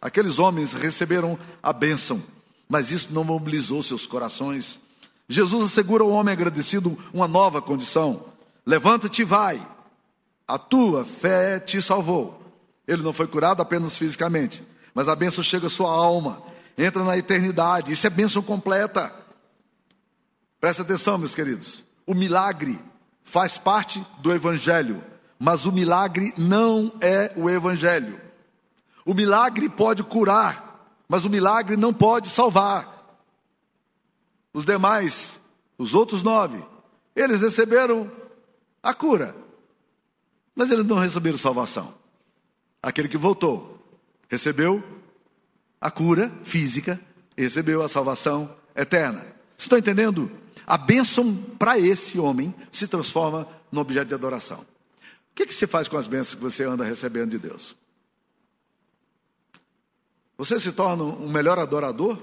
Aqueles 0.00 0.38
homens 0.38 0.74
receberam 0.74 1.38
a 1.62 1.72
bênção, 1.72 2.22
mas 2.68 2.92
isso 2.92 3.08
não 3.10 3.24
mobilizou 3.24 3.82
seus 3.82 4.06
corações. 4.06 4.78
Jesus 5.28 5.64
assegura 5.64 6.04
ao 6.04 6.10
homem 6.10 6.32
agradecido 6.32 6.96
uma 7.12 7.26
nova 7.26 7.62
condição: 7.62 8.24
levanta-te 8.64 9.22
e 9.22 9.24
vai, 9.24 9.66
a 10.46 10.58
tua 10.58 11.04
fé 11.04 11.58
te 11.58 11.80
salvou. 11.80 12.40
Ele 12.86 13.02
não 13.02 13.12
foi 13.12 13.26
curado 13.26 13.60
apenas 13.62 13.96
fisicamente, 13.96 14.62
mas 14.94 15.08
a 15.08 15.16
bênção 15.16 15.42
chega 15.42 15.66
à 15.66 15.70
sua 15.70 15.90
alma 15.90 16.42
entra 16.78 17.02
na 17.02 17.18
eternidade. 17.18 17.92
Isso 17.92 18.06
é 18.06 18.10
bênção 18.10 18.40
completa. 18.40 19.12
Presta 20.60 20.82
atenção, 20.82 21.18
meus 21.18 21.34
queridos. 21.34 21.84
O 22.06 22.14
milagre 22.14 22.78
faz 23.24 23.58
parte 23.58 24.04
do 24.20 24.32
Evangelho, 24.32 25.02
mas 25.38 25.66
o 25.66 25.72
milagre 25.72 26.32
não 26.38 26.92
é 27.00 27.32
o 27.36 27.50
Evangelho. 27.50 28.20
O 29.04 29.12
milagre 29.12 29.68
pode 29.68 30.02
curar, 30.04 30.86
mas 31.08 31.24
o 31.24 31.30
milagre 31.30 31.76
não 31.76 31.92
pode 31.92 32.28
salvar. 32.28 32.96
Os 34.52 34.64
demais, 34.64 35.38
os 35.76 35.94
outros 35.94 36.22
nove, 36.22 36.64
eles 37.14 37.42
receberam 37.42 38.10
a 38.82 38.94
cura, 38.94 39.34
mas 40.54 40.70
eles 40.70 40.84
não 40.84 40.96
receberam 40.98 41.36
salvação. 41.36 41.94
Aquele 42.82 43.08
que 43.08 43.16
voltou 43.16 43.78
recebeu 44.28 44.82
a 45.80 45.90
cura 45.90 46.32
física, 46.44 47.00
recebeu 47.36 47.82
a 47.82 47.88
salvação 47.88 48.54
eterna. 48.74 49.20
Vocês 49.20 49.66
estão 49.66 49.78
entendendo? 49.78 50.30
A 50.66 50.76
bênção 50.76 51.34
para 51.58 51.78
esse 51.78 52.18
homem 52.18 52.54
se 52.70 52.86
transforma 52.86 53.48
no 53.70 53.80
objeto 53.80 54.08
de 54.08 54.14
adoração. 54.14 54.60
O 54.60 55.34
que, 55.34 55.46
que 55.46 55.54
você 55.54 55.66
faz 55.66 55.88
com 55.88 55.96
as 55.96 56.06
bênçãos 56.06 56.34
que 56.34 56.40
você 56.40 56.64
anda 56.64 56.84
recebendo 56.84 57.30
de 57.30 57.38
Deus? 57.38 57.76
Você 60.36 60.58
se 60.60 60.72
torna 60.72 61.04
um 61.04 61.28
melhor 61.28 61.58
adorador? 61.58 62.22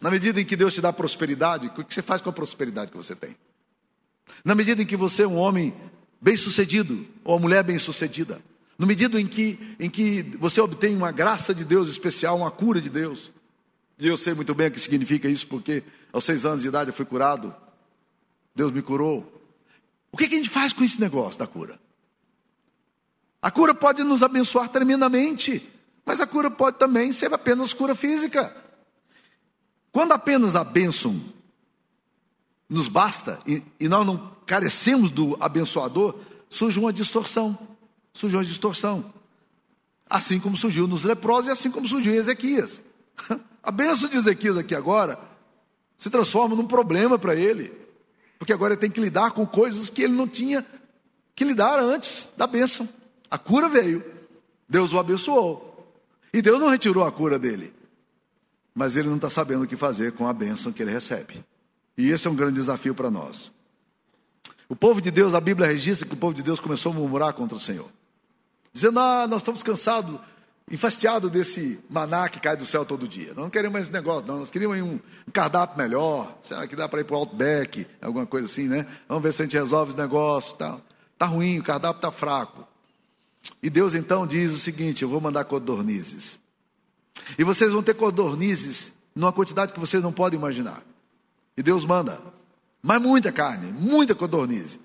Na 0.00 0.10
medida 0.10 0.40
em 0.40 0.44
que 0.44 0.56
Deus 0.56 0.72
te 0.72 0.80
dá 0.80 0.92
prosperidade, 0.92 1.66
o 1.66 1.84
que 1.84 1.94
você 1.94 2.00
faz 2.00 2.22
com 2.22 2.30
a 2.30 2.32
prosperidade 2.32 2.90
que 2.90 2.96
você 2.96 3.14
tem? 3.14 3.36
Na 4.44 4.54
medida 4.54 4.82
em 4.82 4.86
que 4.86 4.96
você 4.96 5.24
é 5.24 5.28
um 5.28 5.36
homem 5.36 5.74
bem-sucedido 6.20 7.06
ou 7.24 7.34
uma 7.34 7.40
mulher 7.40 7.62
bem-sucedida, 7.62 8.40
no 8.80 8.86
medida 8.86 9.20
em 9.20 9.26
que, 9.26 9.76
em 9.78 9.90
que 9.90 10.22
você 10.38 10.58
obtém 10.58 10.96
uma 10.96 11.12
graça 11.12 11.54
de 11.54 11.66
Deus 11.66 11.90
especial, 11.90 12.38
uma 12.38 12.50
cura 12.50 12.80
de 12.80 12.88
Deus. 12.88 13.30
E 13.98 14.08
eu 14.08 14.16
sei 14.16 14.32
muito 14.32 14.54
bem 14.54 14.68
o 14.68 14.70
que 14.70 14.80
significa 14.80 15.28
isso, 15.28 15.46
porque 15.46 15.84
aos 16.10 16.24
seis 16.24 16.46
anos 16.46 16.62
de 16.62 16.68
idade 16.68 16.88
eu 16.88 16.94
fui 16.94 17.04
curado. 17.04 17.54
Deus 18.56 18.72
me 18.72 18.80
curou. 18.80 19.30
O 20.10 20.16
que, 20.16 20.26
que 20.26 20.34
a 20.34 20.38
gente 20.38 20.48
faz 20.48 20.72
com 20.72 20.82
esse 20.82 20.98
negócio 20.98 21.38
da 21.38 21.46
cura? 21.46 21.78
A 23.42 23.50
cura 23.50 23.74
pode 23.74 24.02
nos 24.02 24.22
abençoar 24.22 24.70
tremendamente, 24.70 25.70
mas 26.02 26.18
a 26.18 26.26
cura 26.26 26.50
pode 26.50 26.78
também 26.78 27.12
ser 27.12 27.34
apenas 27.34 27.74
cura 27.74 27.94
física. 27.94 28.56
Quando 29.92 30.12
apenas 30.12 30.56
a 30.56 30.64
bênção 30.64 31.22
nos 32.66 32.88
basta 32.88 33.40
e, 33.46 33.62
e 33.78 33.90
nós 33.90 34.06
não 34.06 34.34
carecemos 34.46 35.10
do 35.10 35.36
abençoador, 35.38 36.18
surge 36.48 36.80
uma 36.80 36.94
distorção. 36.94 37.69
Surgiu 38.12 38.38
uma 38.38 38.44
distorção. 38.44 39.12
Assim 40.08 40.40
como 40.40 40.56
surgiu 40.56 40.86
nos 40.86 41.04
leprosos 41.04 41.48
e 41.48 41.50
assim 41.50 41.70
como 41.70 41.86
surgiu 41.86 42.12
em 42.12 42.16
Ezequias. 42.16 42.82
A 43.62 43.70
bênção 43.70 44.08
de 44.08 44.16
Ezequias 44.16 44.56
aqui 44.56 44.74
agora 44.74 45.18
se 45.98 46.08
transforma 46.08 46.56
num 46.56 46.66
problema 46.66 47.18
para 47.18 47.36
ele, 47.36 47.72
porque 48.38 48.54
agora 48.54 48.72
ele 48.72 48.80
tem 48.80 48.90
que 48.90 49.00
lidar 49.00 49.32
com 49.32 49.46
coisas 49.46 49.90
que 49.90 50.02
ele 50.02 50.14
não 50.14 50.26
tinha 50.26 50.64
que 51.36 51.44
lidar 51.44 51.78
antes 51.78 52.26
da 52.38 52.46
bênção. 52.46 52.88
A 53.30 53.36
cura 53.36 53.68
veio, 53.68 54.02
Deus 54.66 54.94
o 54.94 54.98
abençoou, 54.98 55.94
e 56.32 56.40
Deus 56.40 56.58
não 56.58 56.68
retirou 56.68 57.04
a 57.04 57.12
cura 57.12 57.38
dele, 57.38 57.72
mas 58.74 58.96
ele 58.96 59.08
não 59.08 59.16
está 59.16 59.28
sabendo 59.28 59.64
o 59.64 59.66
que 59.66 59.76
fazer 59.76 60.12
com 60.12 60.26
a 60.26 60.32
bênção 60.32 60.72
que 60.72 60.82
ele 60.82 60.90
recebe. 60.90 61.44
E 61.98 62.08
esse 62.08 62.26
é 62.26 62.30
um 62.30 62.34
grande 62.34 62.54
desafio 62.54 62.94
para 62.94 63.10
nós. 63.10 63.52
O 64.70 64.74
povo 64.74 65.02
de 65.02 65.10
Deus, 65.10 65.34
a 65.34 65.40
Bíblia 65.40 65.66
registra 65.66 66.08
que 66.08 66.14
o 66.14 66.16
povo 66.16 66.32
de 66.32 66.42
Deus 66.42 66.60
começou 66.60 66.92
a 66.92 66.94
murmurar 66.94 67.34
contra 67.34 67.58
o 67.58 67.60
Senhor, 67.60 67.90
dizendo: 68.72 68.98
Ah, 68.98 69.26
nós 69.26 69.40
estamos 69.40 69.62
cansados 69.62 70.20
enfastiado 70.70 71.28
desse 71.28 71.80
maná 71.90 72.28
que 72.28 72.38
cai 72.38 72.56
do 72.56 72.64
céu 72.64 72.84
todo 72.84 73.08
dia. 73.08 73.28
Nós 73.28 73.38
não 73.38 73.50
queremos 73.50 73.72
mais 73.72 73.84
esse 73.86 73.92
negócio, 73.92 74.26
não. 74.26 74.38
Nós 74.38 74.50
queríamos 74.50 74.78
um, 74.78 75.00
cardápio 75.32 75.76
melhor. 75.76 76.38
Será 76.42 76.66
que 76.66 76.76
dá 76.76 76.88
para 76.88 77.00
ir 77.00 77.04
para 77.04 77.16
o 77.16 77.18
Outback? 77.18 77.86
Alguma 78.00 78.24
coisa 78.24 78.46
assim, 78.46 78.68
né? 78.68 78.86
Vamos 79.08 79.22
ver 79.22 79.32
se 79.32 79.42
a 79.42 79.44
gente 79.44 79.56
resolve 79.56 79.90
esse 79.90 79.98
negócio. 79.98 80.56
Tá, 80.56 80.78
tá 81.18 81.26
ruim, 81.26 81.58
o 81.58 81.62
cardápio 81.62 81.98
está 81.98 82.12
fraco. 82.12 82.66
E 83.62 83.68
Deus 83.68 83.94
então 83.94 84.26
diz 84.26 84.52
o 84.52 84.58
seguinte: 84.58 85.02
eu 85.02 85.08
vou 85.08 85.20
mandar 85.20 85.44
codornizes. 85.44 86.38
E 87.36 87.42
vocês 87.42 87.72
vão 87.72 87.82
ter 87.82 87.94
codornizes 87.94 88.92
numa 89.14 89.32
quantidade 89.32 89.72
que 89.72 89.80
vocês 89.80 90.02
não 90.02 90.12
podem 90.12 90.38
imaginar. 90.38 90.82
E 91.56 91.62
Deus 91.62 91.84
manda. 91.84 92.20
Mas 92.82 93.00
muita 93.02 93.32
carne, 93.32 93.72
muita 93.72 94.14
codornize. 94.14 94.78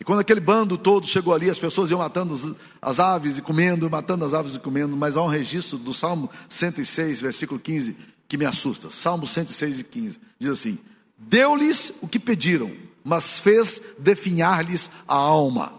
E 0.00 0.04
quando 0.04 0.20
aquele 0.20 0.40
bando 0.40 0.78
todo 0.78 1.06
chegou 1.06 1.34
ali, 1.34 1.50
as 1.50 1.58
pessoas 1.58 1.90
iam 1.90 1.98
matando 1.98 2.56
as 2.80 2.98
aves 2.98 3.36
e 3.36 3.42
comendo, 3.42 3.90
matando 3.90 4.24
as 4.24 4.32
aves 4.32 4.54
e 4.54 4.58
comendo, 4.58 4.96
mas 4.96 5.14
há 5.14 5.22
um 5.22 5.28
registro 5.28 5.76
do 5.76 5.92
Salmo 5.92 6.30
106, 6.48 7.20
versículo 7.20 7.60
15, 7.60 7.94
que 8.26 8.38
me 8.38 8.46
assusta. 8.46 8.90
Salmo 8.90 9.26
106 9.26 9.80
e 9.80 9.84
15. 9.84 10.20
Diz 10.38 10.50
assim: 10.50 10.78
Deu-lhes 11.18 11.92
o 12.00 12.08
que 12.08 12.18
pediram, 12.18 12.72
mas 13.04 13.38
fez 13.38 13.82
definhar-lhes 13.98 14.90
a 15.06 15.14
alma. 15.14 15.74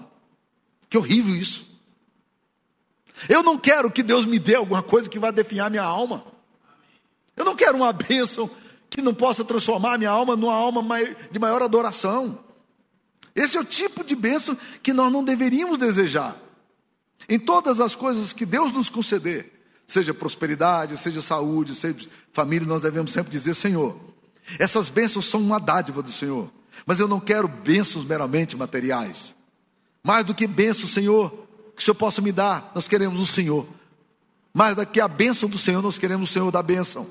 Que 0.88 1.00
horrível 1.00 1.36
isso. 1.36 1.66
Eu 3.28 3.42
não 3.42 3.58
quero 3.58 3.90
que 3.90 4.04
Deus 4.04 4.26
me 4.26 4.38
dê 4.38 4.54
alguma 4.54 4.84
coisa 4.84 5.10
que 5.10 5.18
vá 5.18 5.32
definhar 5.32 5.72
minha 5.72 5.84
alma. 5.84 6.24
Eu 7.36 7.44
não 7.44 7.56
quero 7.56 7.76
uma 7.76 7.92
bênção 7.94 8.52
que 8.88 9.02
não 9.02 9.16
possa 9.16 9.44
transformar 9.44 9.98
minha 9.98 10.12
alma 10.12 10.36
numa 10.36 10.54
alma 10.54 10.84
de 11.32 11.40
maior 11.40 11.64
adoração. 11.64 12.51
Esse 13.36 13.58
é 13.58 13.60
o 13.60 13.66
tipo 13.66 14.04
de 14.04 14.16
bênção 14.16 14.58
que 14.84 14.94
nós 14.94 15.12
não 15.12 15.24
deveríamos 15.24 15.78
desejar. 15.78 16.38
Em 17.30 17.40
todas 17.40 17.80
as 17.80 17.96
coisas 17.96 18.34
que 18.34 18.46
Deus 18.46 18.72
nos 18.72 18.90
conceder, 18.90 19.62
seja 19.88 20.14
prosperidade, 20.14 20.98
seja 20.98 21.22
saúde, 21.22 21.76
seja 21.76 22.10
família, 22.34 22.68
nós 22.68 22.82
devemos 22.82 23.12
sempre 23.12 23.32
dizer: 23.32 23.54
Senhor, 23.54 24.00
essas 24.60 24.90
bênçãos 24.90 25.26
são 25.26 25.40
uma 25.42 25.60
dádiva 25.60 26.02
do 26.02 26.12
Senhor, 26.12 26.52
mas 26.86 27.00
eu 27.00 27.08
não 27.08 27.20
quero 27.20 27.48
bênçãos 27.48 28.04
meramente 28.04 28.58
materiais. 28.58 29.36
Mais 30.04 30.26
do 30.26 30.34
que 30.34 30.48
bênçãos, 30.48 30.92
Senhor, 30.92 31.30
que 31.76 31.82
o 31.82 31.86
Senhor 31.86 31.96
possa 31.96 32.22
me 32.22 32.32
dar, 32.32 32.72
nós 32.74 32.88
queremos 32.88 33.20
o 33.20 33.26
Senhor. 33.26 33.68
Mais 34.54 34.76
do 34.76 34.86
que 34.86 35.00
a 35.00 35.08
bênção 35.08 35.48
do 35.48 35.58
Senhor, 35.58 35.82
nós 35.82 35.98
queremos 35.98 36.30
o 36.30 36.34
Senhor 36.34 36.52
da 36.52 36.62
bênção. 36.62 37.08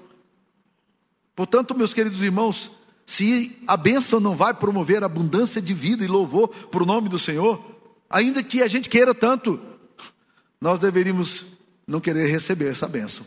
Portanto, 1.35 1.75
meus 1.75 1.95
queridos 1.95 2.21
irmãos, 2.21 2.71
se 3.11 3.59
a 3.67 3.77
bênção 3.77 4.21
não 4.21 4.37
vai 4.37 4.55
promover 4.55 5.03
abundância 5.03 5.61
de 5.61 5.75
vida 5.75 6.05
e 6.05 6.07
louvor 6.07 6.47
para 6.47 6.85
o 6.85 6.87
nome 6.87 7.09
do 7.09 7.19
Senhor, 7.19 7.61
ainda 8.09 8.41
que 8.41 8.63
a 8.63 8.69
gente 8.69 8.89
queira 8.89 9.13
tanto, 9.13 9.61
nós 10.61 10.79
deveríamos 10.79 11.45
não 11.85 11.99
querer 11.99 12.31
receber 12.31 12.69
essa 12.69 12.87
bênção. 12.87 13.27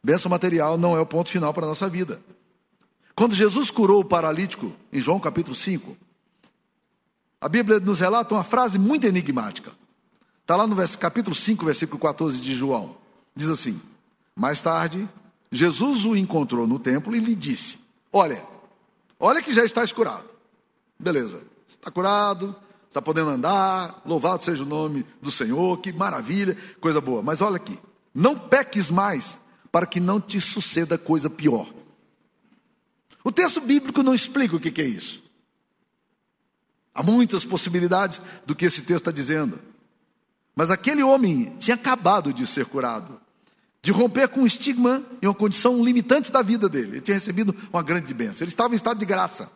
Bênção 0.00 0.30
material 0.30 0.78
não 0.78 0.96
é 0.96 1.00
o 1.00 1.04
ponto 1.06 1.30
final 1.30 1.52
para 1.52 1.66
a 1.66 1.68
nossa 1.70 1.88
vida. 1.88 2.20
Quando 3.16 3.34
Jesus 3.34 3.72
curou 3.72 4.02
o 4.02 4.04
paralítico, 4.04 4.72
em 4.92 5.00
João 5.00 5.18
capítulo 5.18 5.56
5, 5.56 5.96
a 7.40 7.48
Bíblia 7.48 7.80
nos 7.80 7.98
relata 7.98 8.36
uma 8.36 8.44
frase 8.44 8.78
muito 8.78 9.04
enigmática. 9.04 9.72
Está 10.42 10.54
lá 10.54 10.64
no 10.64 10.76
capítulo 10.96 11.34
5, 11.34 11.64
versículo 11.64 11.98
14 11.98 12.40
de 12.40 12.54
João. 12.54 12.96
Diz 13.34 13.50
assim: 13.50 13.80
Mais 14.36 14.60
tarde, 14.60 15.08
Jesus 15.50 16.04
o 16.04 16.14
encontrou 16.14 16.68
no 16.68 16.78
templo 16.78 17.16
e 17.16 17.18
lhe 17.18 17.34
disse: 17.34 17.82
Olha, 18.16 18.46
olha 19.18 19.42
que 19.42 19.52
já 19.52 19.64
está 19.64 19.82
escurado. 19.82 20.30
Beleza, 20.96 21.42
está 21.66 21.90
curado, 21.90 22.54
está 22.86 23.02
podendo 23.02 23.30
andar, 23.30 24.00
louvado 24.06 24.44
seja 24.44 24.62
o 24.62 24.66
nome 24.66 25.04
do 25.20 25.32
Senhor, 25.32 25.80
que 25.80 25.92
maravilha, 25.92 26.56
coisa 26.80 27.00
boa. 27.00 27.24
Mas 27.24 27.40
olha 27.40 27.56
aqui, 27.56 27.76
não 28.14 28.38
peques 28.38 28.88
mais 28.88 29.36
para 29.72 29.84
que 29.84 29.98
não 29.98 30.20
te 30.20 30.40
suceda 30.40 30.96
coisa 30.96 31.28
pior. 31.28 31.68
O 33.24 33.32
texto 33.32 33.60
bíblico 33.60 34.00
não 34.00 34.14
explica 34.14 34.54
o 34.54 34.60
que 34.60 34.80
é 34.80 34.86
isso. 34.86 35.20
Há 36.94 37.02
muitas 37.02 37.44
possibilidades 37.44 38.20
do 38.46 38.54
que 38.54 38.66
esse 38.66 38.82
texto 38.82 39.08
está 39.08 39.10
dizendo. 39.10 39.58
Mas 40.54 40.70
aquele 40.70 41.02
homem 41.02 41.56
tinha 41.58 41.74
acabado 41.74 42.32
de 42.32 42.46
ser 42.46 42.66
curado 42.66 43.20
de 43.84 43.92
romper 43.92 44.28
com 44.28 44.40
o 44.40 44.46
estigma 44.46 45.02
e 45.20 45.26
uma 45.26 45.34
condição 45.34 45.84
limitante 45.84 46.32
da 46.32 46.40
vida 46.40 46.70
dele. 46.70 46.92
Ele 46.92 47.00
tinha 47.02 47.16
recebido 47.16 47.54
uma 47.70 47.82
grande 47.82 48.14
bênção. 48.14 48.42
Ele 48.42 48.50
estava 48.50 48.72
em 48.72 48.76
estado 48.76 48.98
de 48.98 49.04
graça. 49.04 49.50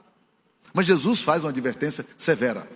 Mas 0.75 0.85
Jesus 0.85 1.23
faz 1.23 1.43
uma 1.43 1.49
advertência 1.49 2.05
severa. 2.19 2.69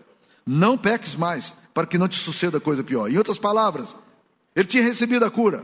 Não 0.47 0.79
peques 0.79 1.15
mais, 1.15 1.55
para 1.75 1.87
que 1.87 1.99
não 1.99 2.09
te 2.09 2.19
suceda 2.19 2.59
coisa 2.59 2.83
pior. 2.83 3.11
Em 3.11 3.19
outras 3.19 3.39
palavras, 3.39 3.95
ele 4.57 4.67
tinha 4.67 4.83
recebido 4.83 5.27
a 5.27 5.31
cura. 5.31 5.63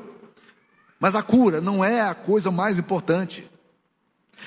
Mas 1.00 1.14
a 1.14 1.22
cura 1.22 1.58
não 1.58 1.82
é 1.82 2.02
a 2.02 2.14
coisa 2.14 2.50
mais 2.50 2.78
importante. 2.78 3.50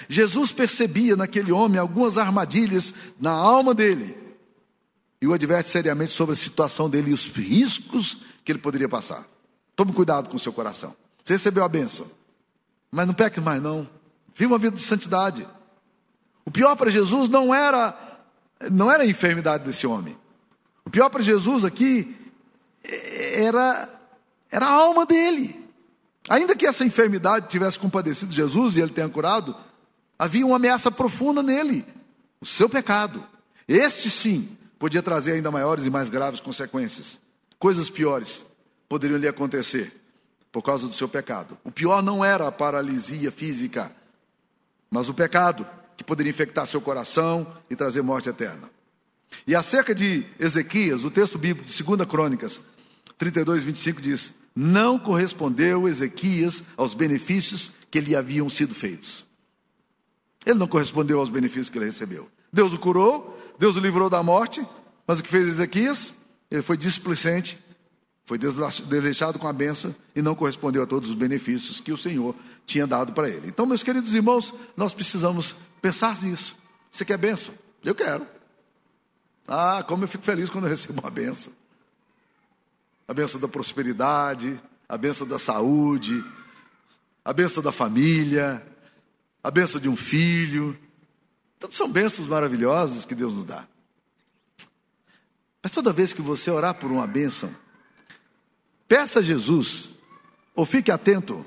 Jesus 0.08 0.52
percebia 0.52 1.16
naquele 1.16 1.52
homem 1.52 1.80
algumas 1.80 2.20
armadilhas 2.20 2.94
na 3.20 3.32
alma 3.32 3.74
dele. 3.74 4.16
E 5.20 5.26
o 5.26 5.34
adverte 5.34 5.72
seriamente 5.72 6.12
sobre 6.12 6.34
a 6.34 6.38
situação 6.38 6.88
dele 6.88 7.10
e 7.10 7.14
os 7.16 7.26
riscos 7.26 8.18
que 8.46 8.52
ele 8.52 8.60
poderia 8.60 8.88
passar. 8.88 9.28
Tome 9.76 9.92
cuidado 9.92 10.30
com 10.30 10.36
o 10.36 10.40
seu 10.40 10.54
coração. 10.54 10.96
Você 11.24 11.34
recebeu 11.34 11.64
a 11.64 11.70
bênção. 11.70 12.06
Mas 12.92 13.08
não 13.08 13.14
peque 13.14 13.40
mais, 13.40 13.62
não. 13.62 13.88
Viva 14.36 14.54
uma 14.54 14.60
vida 14.60 14.76
de 14.76 14.82
santidade. 14.82 15.48
O 16.46 16.52
pior 16.52 16.76
para 16.76 16.90
Jesus 16.90 17.30
não 17.30 17.54
era, 17.54 17.98
não 18.72 18.92
era 18.92 19.04
a 19.04 19.08
enfermidade 19.08 19.64
desse 19.64 19.86
homem. 19.86 20.18
O 20.86 20.90
pior 20.90 21.10
para 21.10 21.22
Jesus 21.22 21.64
aqui 21.64 22.16
era, 22.84 23.88
era 24.50 24.66
a 24.66 24.72
alma 24.72 25.06
dele. 25.06 25.62
Ainda 26.30 26.56
que 26.56 26.66
essa 26.66 26.84
enfermidade 26.84 27.48
tivesse 27.48 27.80
compadecido 27.80 28.34
Jesus 28.34 28.76
e 28.76 28.82
ele 28.82 28.92
tenha 28.92 29.10
curado, 29.10 29.56
havia 30.18 30.46
uma 30.46 30.56
ameaça 30.56 30.92
profunda 30.92 31.42
nele, 31.42 31.86
o 32.40 32.46
seu 32.46 32.70
pecado. 32.70 33.24
Este 33.68 34.10
sim 34.10 34.58
podia 34.78 35.02
trazer 35.02 35.34
ainda 35.34 35.52
maiores 35.52 35.86
e 35.86 35.90
mais 35.90 36.10
graves 36.10 36.42
consequências. 36.42 37.18
Coisas 37.60 37.90
piores 37.90 38.44
poderiam 38.90 39.20
lhe 39.20 39.28
acontecer 39.28 40.01
por 40.52 40.62
causa 40.62 40.88
do 40.88 40.94
seu 40.94 41.08
pecado. 41.08 41.58
O 41.64 41.72
pior 41.72 42.04
não 42.04 42.24
era 42.24 42.48
a 42.48 42.52
paralisia 42.52 43.32
física, 43.32 43.92
mas 44.90 45.08
o 45.08 45.14
pecado 45.14 45.66
que 45.96 46.04
poderia 46.04 46.30
infectar 46.30 46.66
seu 46.66 46.82
coração 46.82 47.56
e 47.70 47.76
trazer 47.76 48.02
morte 48.02 48.30
eterna. 48.30 48.70
E 49.48 49.56
acerca 49.56 49.96
de 49.96 50.26
Ezequias, 50.40 51.06
o 51.06 51.12
texto 51.12 51.38
bíblico 51.38 51.70
de 51.70 51.84
2 51.84 52.06
Crônicas 52.06 52.62
32, 53.18 53.64
25 53.64 54.02
diz: 54.02 54.34
Não 54.56 55.00
correspondeu 55.00 55.88
Ezequias 55.88 56.64
aos 56.76 56.94
benefícios 56.94 57.72
que 57.90 58.02
lhe 58.02 58.16
haviam 58.16 58.50
sido 58.50 58.76
feitos. 58.76 59.24
Ele 60.46 60.58
não 60.58 60.68
correspondeu 60.68 61.20
aos 61.20 61.30
benefícios 61.30 61.70
que 61.70 61.78
ele 61.78 61.86
recebeu. 61.86 62.28
Deus 62.52 62.74
o 62.74 62.80
curou, 62.80 63.40
Deus 63.60 63.78
o 63.78 63.80
livrou 63.80 64.10
da 64.10 64.24
morte, 64.24 64.66
mas 65.06 65.20
o 65.20 65.24
que 65.24 65.30
fez 65.30 65.48
Ezequias? 65.48 66.14
Ele 66.50 66.62
foi 66.62 66.76
displicente 66.76 67.58
foi 68.26 68.38
desleixado 68.38 69.40
com 69.40 69.48
a 69.48 69.54
benção 69.54 69.94
e 70.16 70.22
não 70.22 70.36
correspondeu 70.36 70.84
a 70.84 70.88
todos 70.88 71.10
os 71.10 71.16
benefícios 71.16 71.80
que 71.80 71.92
o 71.92 71.98
Senhor 71.98 72.36
tinha 72.66 72.88
dado 72.88 73.14
para 73.14 73.30
ele. 73.30 73.48
Então, 73.48 73.66
meus 73.66 73.84
queridos 73.84 74.14
irmãos, 74.14 74.54
nós 74.78 74.94
precisamos 74.94 75.56
pensar 75.82 76.20
nisso. 76.22 76.56
Você 76.92 77.04
quer 77.04 77.18
benção? 77.18 77.54
Eu 77.84 77.96
quero. 77.96 78.26
Ah, 79.48 79.84
como 79.86 80.04
eu 80.04 80.08
fico 80.08 80.24
feliz 80.24 80.50
quando 80.50 80.66
eu 80.66 80.70
recebo 80.70 81.02
uma 81.02 81.10
benção. 81.10 81.52
A 83.08 83.14
benção 83.14 83.42
da 83.42 83.48
prosperidade, 83.48 84.60
a 84.88 84.98
benção 84.98 85.28
da 85.28 85.40
saúde, 85.40 86.24
a 87.26 87.34
benção 87.34 87.62
da 87.62 87.72
família, 87.72 88.66
a 89.44 89.52
benção 89.52 89.82
de 89.82 89.90
um 89.90 89.96
filho. 89.96 90.78
Todas 91.60 91.76
são 91.76 91.90
bênçãos 91.90 92.28
maravilhosas 92.28 93.04
que 93.06 93.16
Deus 93.16 93.34
nos 93.34 93.46
dá. 93.46 93.68
Mas 95.62 95.72
toda 95.72 95.94
vez 95.94 96.14
que 96.14 96.22
você 96.22 96.50
orar 96.50 96.76
por 96.76 96.92
uma 96.92 97.06
bênção, 97.06 97.54
peça 98.92 99.20
a 99.20 99.22
Jesus, 99.22 99.90
ou 100.54 100.66
fique 100.66 100.92
atento, 100.92 101.46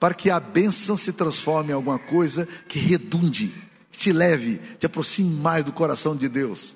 para 0.00 0.14
que 0.14 0.30
a 0.30 0.40
bênção 0.40 0.96
se 0.96 1.12
transforme 1.12 1.70
em 1.70 1.74
alguma 1.74 1.98
coisa 1.98 2.48
que 2.66 2.78
redunde, 2.78 3.52
que 3.90 3.98
te 3.98 4.10
leve, 4.10 4.58
te 4.78 4.86
aproxime 4.86 5.28
mais 5.28 5.62
do 5.62 5.70
coração 5.70 6.16
de 6.16 6.30
Deus, 6.30 6.74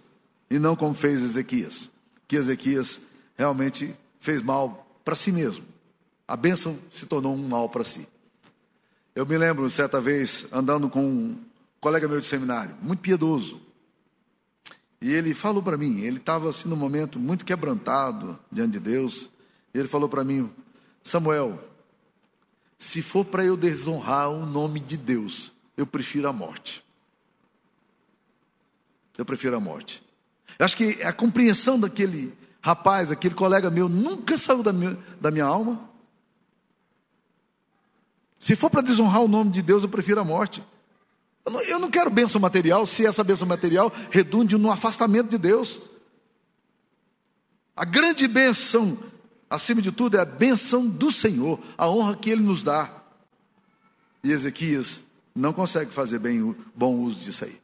e 0.50 0.58
não 0.58 0.76
como 0.76 0.92
fez 0.92 1.22
Ezequias, 1.22 1.88
que 2.28 2.36
Ezequias 2.36 3.00
realmente 3.38 3.96
fez 4.20 4.42
mal 4.42 4.86
para 5.02 5.14
si 5.14 5.32
mesmo. 5.32 5.64
A 6.28 6.36
bênção 6.36 6.78
se 6.92 7.06
tornou 7.06 7.34
um 7.34 7.48
mal 7.48 7.70
para 7.70 7.82
si. 7.82 8.06
Eu 9.14 9.24
me 9.24 9.38
lembro, 9.38 9.70
certa 9.70 9.98
vez, 9.98 10.44
andando 10.52 10.90
com 10.90 11.06
um 11.06 11.38
colega 11.80 12.06
meu 12.06 12.20
de 12.20 12.26
seminário, 12.26 12.76
muito 12.82 13.00
piedoso, 13.00 13.62
e 15.00 15.14
ele 15.14 15.32
falou 15.32 15.62
para 15.62 15.78
mim, 15.78 16.02
ele 16.02 16.18
estava 16.18 16.50
assim 16.50 16.68
num 16.68 16.76
momento 16.76 17.18
muito 17.18 17.46
quebrantado 17.46 18.38
diante 18.52 18.72
de 18.72 18.78
Deus. 18.78 19.31
E 19.74 19.78
ele 19.78 19.88
falou 19.88 20.08
para 20.08 20.24
mim, 20.24 20.50
Samuel, 21.02 21.62
se 22.78 23.02
for 23.02 23.24
para 23.24 23.44
eu 23.44 23.56
desonrar 23.56 24.30
o 24.30 24.44
nome 24.44 24.80
de 24.80 24.96
Deus, 24.96 25.52
eu 25.76 25.86
prefiro 25.86 26.28
a 26.28 26.32
morte. 26.32 26.84
Eu 29.16 29.24
prefiro 29.24 29.56
a 29.56 29.60
morte. 29.60 30.02
Eu 30.58 30.64
acho 30.64 30.76
que 30.76 31.02
a 31.02 31.12
compreensão 31.12 31.78
daquele 31.78 32.36
rapaz, 32.60 33.10
aquele 33.10 33.34
colega 33.34 33.70
meu, 33.70 33.88
nunca 33.88 34.36
saiu 34.38 34.62
da 34.62 34.72
minha, 34.72 34.98
da 35.20 35.30
minha 35.30 35.44
alma. 35.44 35.88
Se 38.38 38.56
for 38.56 38.70
para 38.70 38.82
desonrar 38.82 39.22
o 39.22 39.28
nome 39.28 39.50
de 39.50 39.62
Deus, 39.62 39.82
eu 39.82 39.88
prefiro 39.88 40.20
a 40.20 40.24
morte. 40.24 40.62
Eu 41.44 41.52
não, 41.52 41.60
eu 41.62 41.78
não 41.78 41.90
quero 41.90 42.10
bênção 42.10 42.40
material 42.40 42.86
se 42.86 43.06
essa 43.06 43.24
bênção 43.24 43.46
material 43.46 43.92
redunde 44.10 44.56
no 44.56 44.70
afastamento 44.70 45.28
de 45.28 45.38
Deus. 45.38 45.80
A 47.76 47.84
grande 47.84 48.28
bênção, 48.28 48.98
acima 49.52 49.82
de 49.82 49.92
tudo, 49.92 50.16
é 50.16 50.20
a 50.20 50.24
bênção 50.24 50.88
do 50.88 51.12
Senhor, 51.12 51.60
a 51.76 51.88
honra 51.88 52.16
que 52.16 52.30
Ele 52.30 52.42
nos 52.42 52.62
dá. 52.62 52.90
E 54.24 54.32
Ezequias 54.32 55.02
não 55.34 55.52
consegue 55.52 55.92
fazer 55.92 56.18
bem 56.18 56.56
bom 56.74 56.94
uso 56.96 57.20
disso 57.20 57.44
aí. 57.44 57.60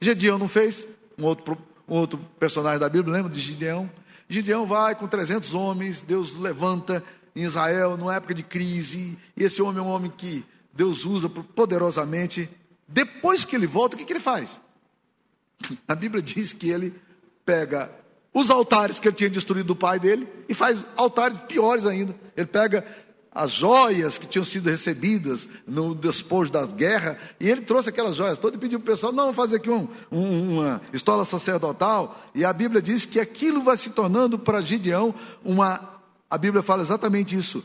Gedeão 0.00 0.38
não 0.38 0.48
fez, 0.48 0.86
um 1.18 1.24
outro, 1.24 1.56
um 1.88 1.96
outro 1.96 2.18
personagem 2.38 2.78
da 2.78 2.88
Bíblia, 2.88 3.14
lembra 3.14 3.32
de 3.32 3.40
Gideão? 3.40 3.90
Gideão 4.28 4.66
vai 4.66 4.94
com 4.94 5.08
300 5.08 5.54
homens, 5.54 6.02
Deus 6.02 6.36
levanta 6.36 7.02
em 7.34 7.42
Israel 7.42 7.96
numa 7.96 8.14
época 8.14 8.34
de 8.34 8.42
crise, 8.42 9.18
e 9.36 9.42
esse 9.42 9.62
homem 9.62 9.78
é 9.78 9.82
um 9.82 9.90
homem 9.90 10.10
que 10.10 10.44
Deus 10.72 11.04
usa 11.04 11.28
poderosamente 11.28 12.48
depois 12.86 13.44
que 13.44 13.54
ele 13.54 13.66
volta, 13.66 13.94
o 13.94 13.98
que, 13.98 14.04
que 14.04 14.12
ele 14.12 14.20
faz? 14.20 14.60
A 15.88 15.94
Bíblia 15.94 16.22
diz 16.22 16.52
que 16.52 16.68
ele 16.68 16.94
pega 17.44 17.90
os 18.32 18.50
altares 18.50 18.98
que 18.98 19.08
ele 19.08 19.16
tinha 19.16 19.30
destruído 19.30 19.66
do 19.66 19.76
pai 19.76 19.98
dele 19.98 20.28
e 20.48 20.54
faz 20.54 20.86
altares 20.96 21.38
piores 21.48 21.86
ainda. 21.86 22.14
Ele 22.36 22.46
pega 22.46 22.84
as 23.32 23.52
joias 23.52 24.18
que 24.18 24.26
tinham 24.26 24.44
sido 24.44 24.68
recebidas 24.68 25.48
no 25.66 25.94
despojo 25.94 26.50
da 26.50 26.66
guerra, 26.66 27.16
e 27.38 27.48
ele 27.48 27.60
trouxe 27.60 27.88
aquelas 27.88 28.16
joias 28.16 28.38
todas 28.38 28.56
e 28.56 28.60
pediu 28.60 28.80
para 28.80 28.90
o 28.90 28.94
pessoal: 28.94 29.12
não, 29.12 29.24
vamos 29.24 29.36
fazer 29.36 29.56
aqui 29.56 29.70
um, 29.70 29.88
um, 30.10 30.58
uma 30.58 30.82
estola 30.92 31.24
sacerdotal. 31.24 32.20
E 32.34 32.44
a 32.44 32.52
Bíblia 32.52 32.82
diz 32.82 33.04
que 33.04 33.20
aquilo 33.20 33.62
vai 33.62 33.76
se 33.76 33.90
tornando 33.90 34.38
para 34.38 34.60
Gideão 34.60 35.14
uma. 35.44 36.00
A 36.28 36.38
Bíblia 36.38 36.62
fala 36.62 36.82
exatamente 36.82 37.36
isso. 37.36 37.64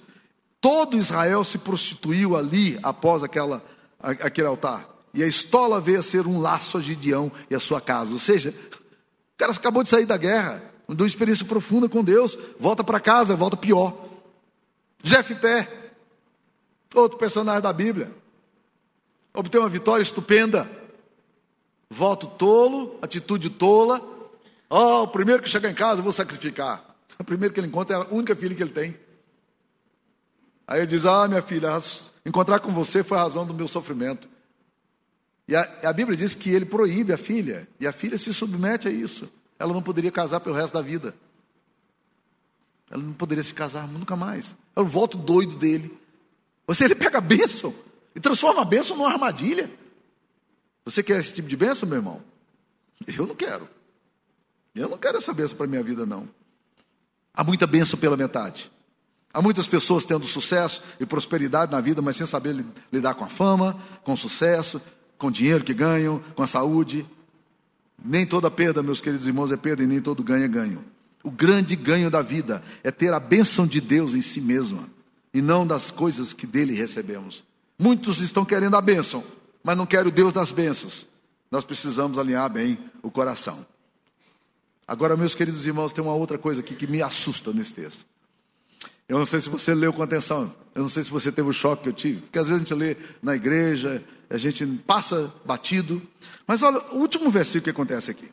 Todo 0.61 0.97
Israel 0.97 1.43
se 1.43 1.57
prostituiu 1.57 2.35
ali 2.35 2.79
após 2.81 3.23
aquela, 3.23 3.63
aquele 3.99 4.47
altar. 4.47 4.89
E 5.13 5.23
a 5.23 5.27
estola 5.27 5.79
veio 5.79 5.99
a 5.99 6.03
ser 6.03 6.27
um 6.27 6.41
laço 6.41 6.77
a 6.77 6.81
Gideão 6.81 7.31
e 7.49 7.55
a 7.55 7.59
sua 7.59 7.79
casa. 7.79 8.11
Ou 8.11 8.19
seja, 8.19 8.53
o 9.35 9.37
cara 9.37 9.51
acabou 9.51 9.83
de 9.83 9.89
sair 9.89 10.05
da 10.05 10.15
guerra, 10.15 10.63
de 10.87 11.01
uma 11.01 11.07
experiência 11.07 11.45
profunda 11.45 11.89
com 11.89 12.01
Deus, 12.01 12.37
volta 12.57 12.83
para 12.83 13.01
casa, 13.01 13.35
volta 13.35 13.57
pior. 13.57 14.05
Jefté, 15.03 15.91
outro 16.95 17.17
personagem 17.17 17.61
da 17.61 17.73
Bíblia, 17.73 18.11
obteve 19.33 19.63
uma 19.63 19.69
vitória 19.69 20.01
estupenda. 20.01 20.69
Voto 21.89 22.27
tolo, 22.27 22.97
atitude 23.01 23.49
tola. 23.49 24.01
Oh, 24.69 25.03
o 25.03 25.07
primeiro 25.07 25.43
que 25.43 25.49
chegar 25.49 25.69
em 25.69 25.75
casa 25.75 25.99
eu 25.99 26.03
vou 26.03 26.13
sacrificar. 26.13 26.83
O 27.17 27.23
primeiro 27.23 27.53
que 27.53 27.61
ele 27.61 27.67
encontra 27.67 27.95
é 27.95 28.01
a 28.01 28.07
única 28.13 28.35
filha 28.35 28.53
que 28.53 28.61
ele 28.61 28.73
tem. 28.73 28.99
Aí 30.67 30.79
ele 30.79 30.87
diz: 30.87 31.05
Ah, 31.05 31.29
minha 31.29 31.41
filha, 31.41 31.69
encontrar 32.25 32.59
com 32.59 32.73
você 32.73 33.01
foi 33.05 33.17
a 33.17 33.21
razão 33.21 33.45
do 33.45 33.53
meu 33.53 33.69
sofrimento. 33.69 34.27
E 35.47 35.55
a, 35.55 35.61
a, 35.83 35.93
Bíblia 35.93 36.17
diz 36.17 36.33
que 36.33 36.49
ele 36.49 36.65
proíbe 36.65 37.13
a 37.13 37.17
filha, 37.17 37.67
e 37.79 37.85
a 37.85 37.91
filha 37.91 38.17
se 38.17 38.33
submete 38.33 38.87
a 38.87 38.91
isso. 38.91 39.29
Ela 39.59 39.73
não 39.73 39.81
poderia 39.81 40.11
casar 40.11 40.39
pelo 40.39 40.55
resto 40.55 40.73
da 40.73 40.81
vida. 40.81 41.15
Ela 42.89 43.01
não 43.01 43.13
poderia 43.13 43.43
se 43.43 43.53
casar 43.53 43.87
nunca 43.87 44.15
mais. 44.15 44.55
É 44.75 44.81
o 44.81 44.85
voto 44.85 45.17
doido 45.17 45.55
dele. 45.55 45.97
Você 46.67 46.85
ele 46.85 46.95
pega 46.95 47.19
a 47.19 47.21
bênção 47.21 47.73
e 48.15 48.19
transforma 48.19 48.61
a 48.61 48.65
bênção 48.65 48.97
numa 48.97 49.11
armadilha. 49.11 49.69
Você 50.83 51.03
quer 51.03 51.19
esse 51.19 51.33
tipo 51.33 51.47
de 51.47 51.55
bênção, 51.55 51.87
meu 51.87 51.97
irmão? 51.97 52.21
Eu 53.07 53.27
não 53.27 53.35
quero. 53.35 53.67
Eu 54.73 54.89
não 54.89 54.97
quero 54.97 55.17
essa 55.17 55.33
bênção 55.33 55.57
para 55.57 55.67
minha 55.67 55.83
vida, 55.83 56.05
não. 56.05 56.27
Há 57.33 57.43
muita 57.43 57.67
bênção 57.67 57.97
pela 57.97 58.17
metade. 58.17 58.71
Há 59.33 59.41
muitas 59.41 59.67
pessoas 59.67 60.05
tendo 60.05 60.25
sucesso 60.25 60.81
e 60.99 61.05
prosperidade 61.05 61.71
na 61.71 61.81
vida, 61.81 62.01
mas 62.01 62.15
sem 62.15 62.25
saber 62.25 62.65
lidar 62.91 63.15
com 63.15 63.25
a 63.25 63.27
fama, 63.27 63.77
com 64.03 64.13
o 64.13 64.17
sucesso, 64.17 64.81
com 65.17 65.27
o 65.27 65.31
dinheiro 65.31 65.63
que 65.63 65.73
ganham, 65.73 66.19
com 66.35 66.43
a 66.43 66.47
saúde. 66.47 67.05
Nem 68.03 68.25
toda 68.25 68.51
perda, 68.51 68.83
meus 68.83 69.01
queridos 69.01 69.27
irmãos, 69.27 69.51
é 69.51 69.57
perda 69.57 69.83
e 69.83 69.87
nem 69.87 70.01
todo 70.01 70.23
ganho 70.23 70.43
é 70.43 70.47
ganho. 70.47 70.83
O 71.23 71.31
grande 71.31 71.75
ganho 71.75 72.09
da 72.11 72.21
vida 72.21 72.61
é 72.83 72.91
ter 72.91 73.11
a 73.13 73.19
bênção 73.19 73.65
de 73.65 73.81
Deus 73.81 74.13
em 74.13 74.21
si 74.21 74.39
mesma 74.39 74.87
e 75.33 75.41
não 75.41 75.65
das 75.65 75.91
coisas 75.91 76.33
que 76.33 76.45
dele 76.45 76.73
recebemos. 76.73 77.43
Muitos 77.77 78.19
estão 78.19 78.45
querendo 78.45 78.75
a 78.75 78.81
bênção, 78.81 79.23
mas 79.63 79.75
não 79.75 79.85
querem 79.85 80.07
o 80.07 80.11
Deus 80.11 80.31
das 80.31 80.51
bênçãos. 80.51 81.05
Nós 81.49 81.65
precisamos 81.65 82.17
alinhar 82.17 82.49
bem 82.49 82.77
o 83.01 83.09
coração. 83.09 83.65
Agora, 84.87 85.17
meus 85.17 85.33
queridos 85.33 85.65
irmãos, 85.65 85.91
tem 85.91 86.03
uma 86.03 86.13
outra 86.13 86.37
coisa 86.37 86.61
aqui 86.61 86.75
que 86.75 86.85
me 86.85 87.01
assusta 87.01 87.51
nesse 87.51 87.73
texto. 87.73 88.05
Eu 89.07 89.17
não 89.17 89.25
sei 89.25 89.41
se 89.41 89.49
você 89.49 89.73
leu 89.73 89.93
com 89.93 90.01
atenção, 90.01 90.53
eu 90.73 90.81
não 90.81 90.89
sei 90.89 91.03
se 91.03 91.11
você 91.11 91.31
teve 91.31 91.49
o 91.49 91.53
choque 91.53 91.83
que 91.83 91.89
eu 91.89 91.93
tive, 91.93 92.21
porque 92.21 92.39
às 92.39 92.47
vezes 92.47 92.61
a 92.61 92.63
gente 92.63 92.73
lê 92.73 92.97
na 93.21 93.35
igreja, 93.35 94.03
a 94.29 94.37
gente 94.37 94.65
passa 94.65 95.33
batido. 95.45 96.01
Mas 96.47 96.61
olha, 96.61 96.79
o 96.91 96.97
último 96.97 97.29
versículo 97.29 97.63
que 97.63 97.69
acontece 97.69 98.11
aqui. 98.11 98.31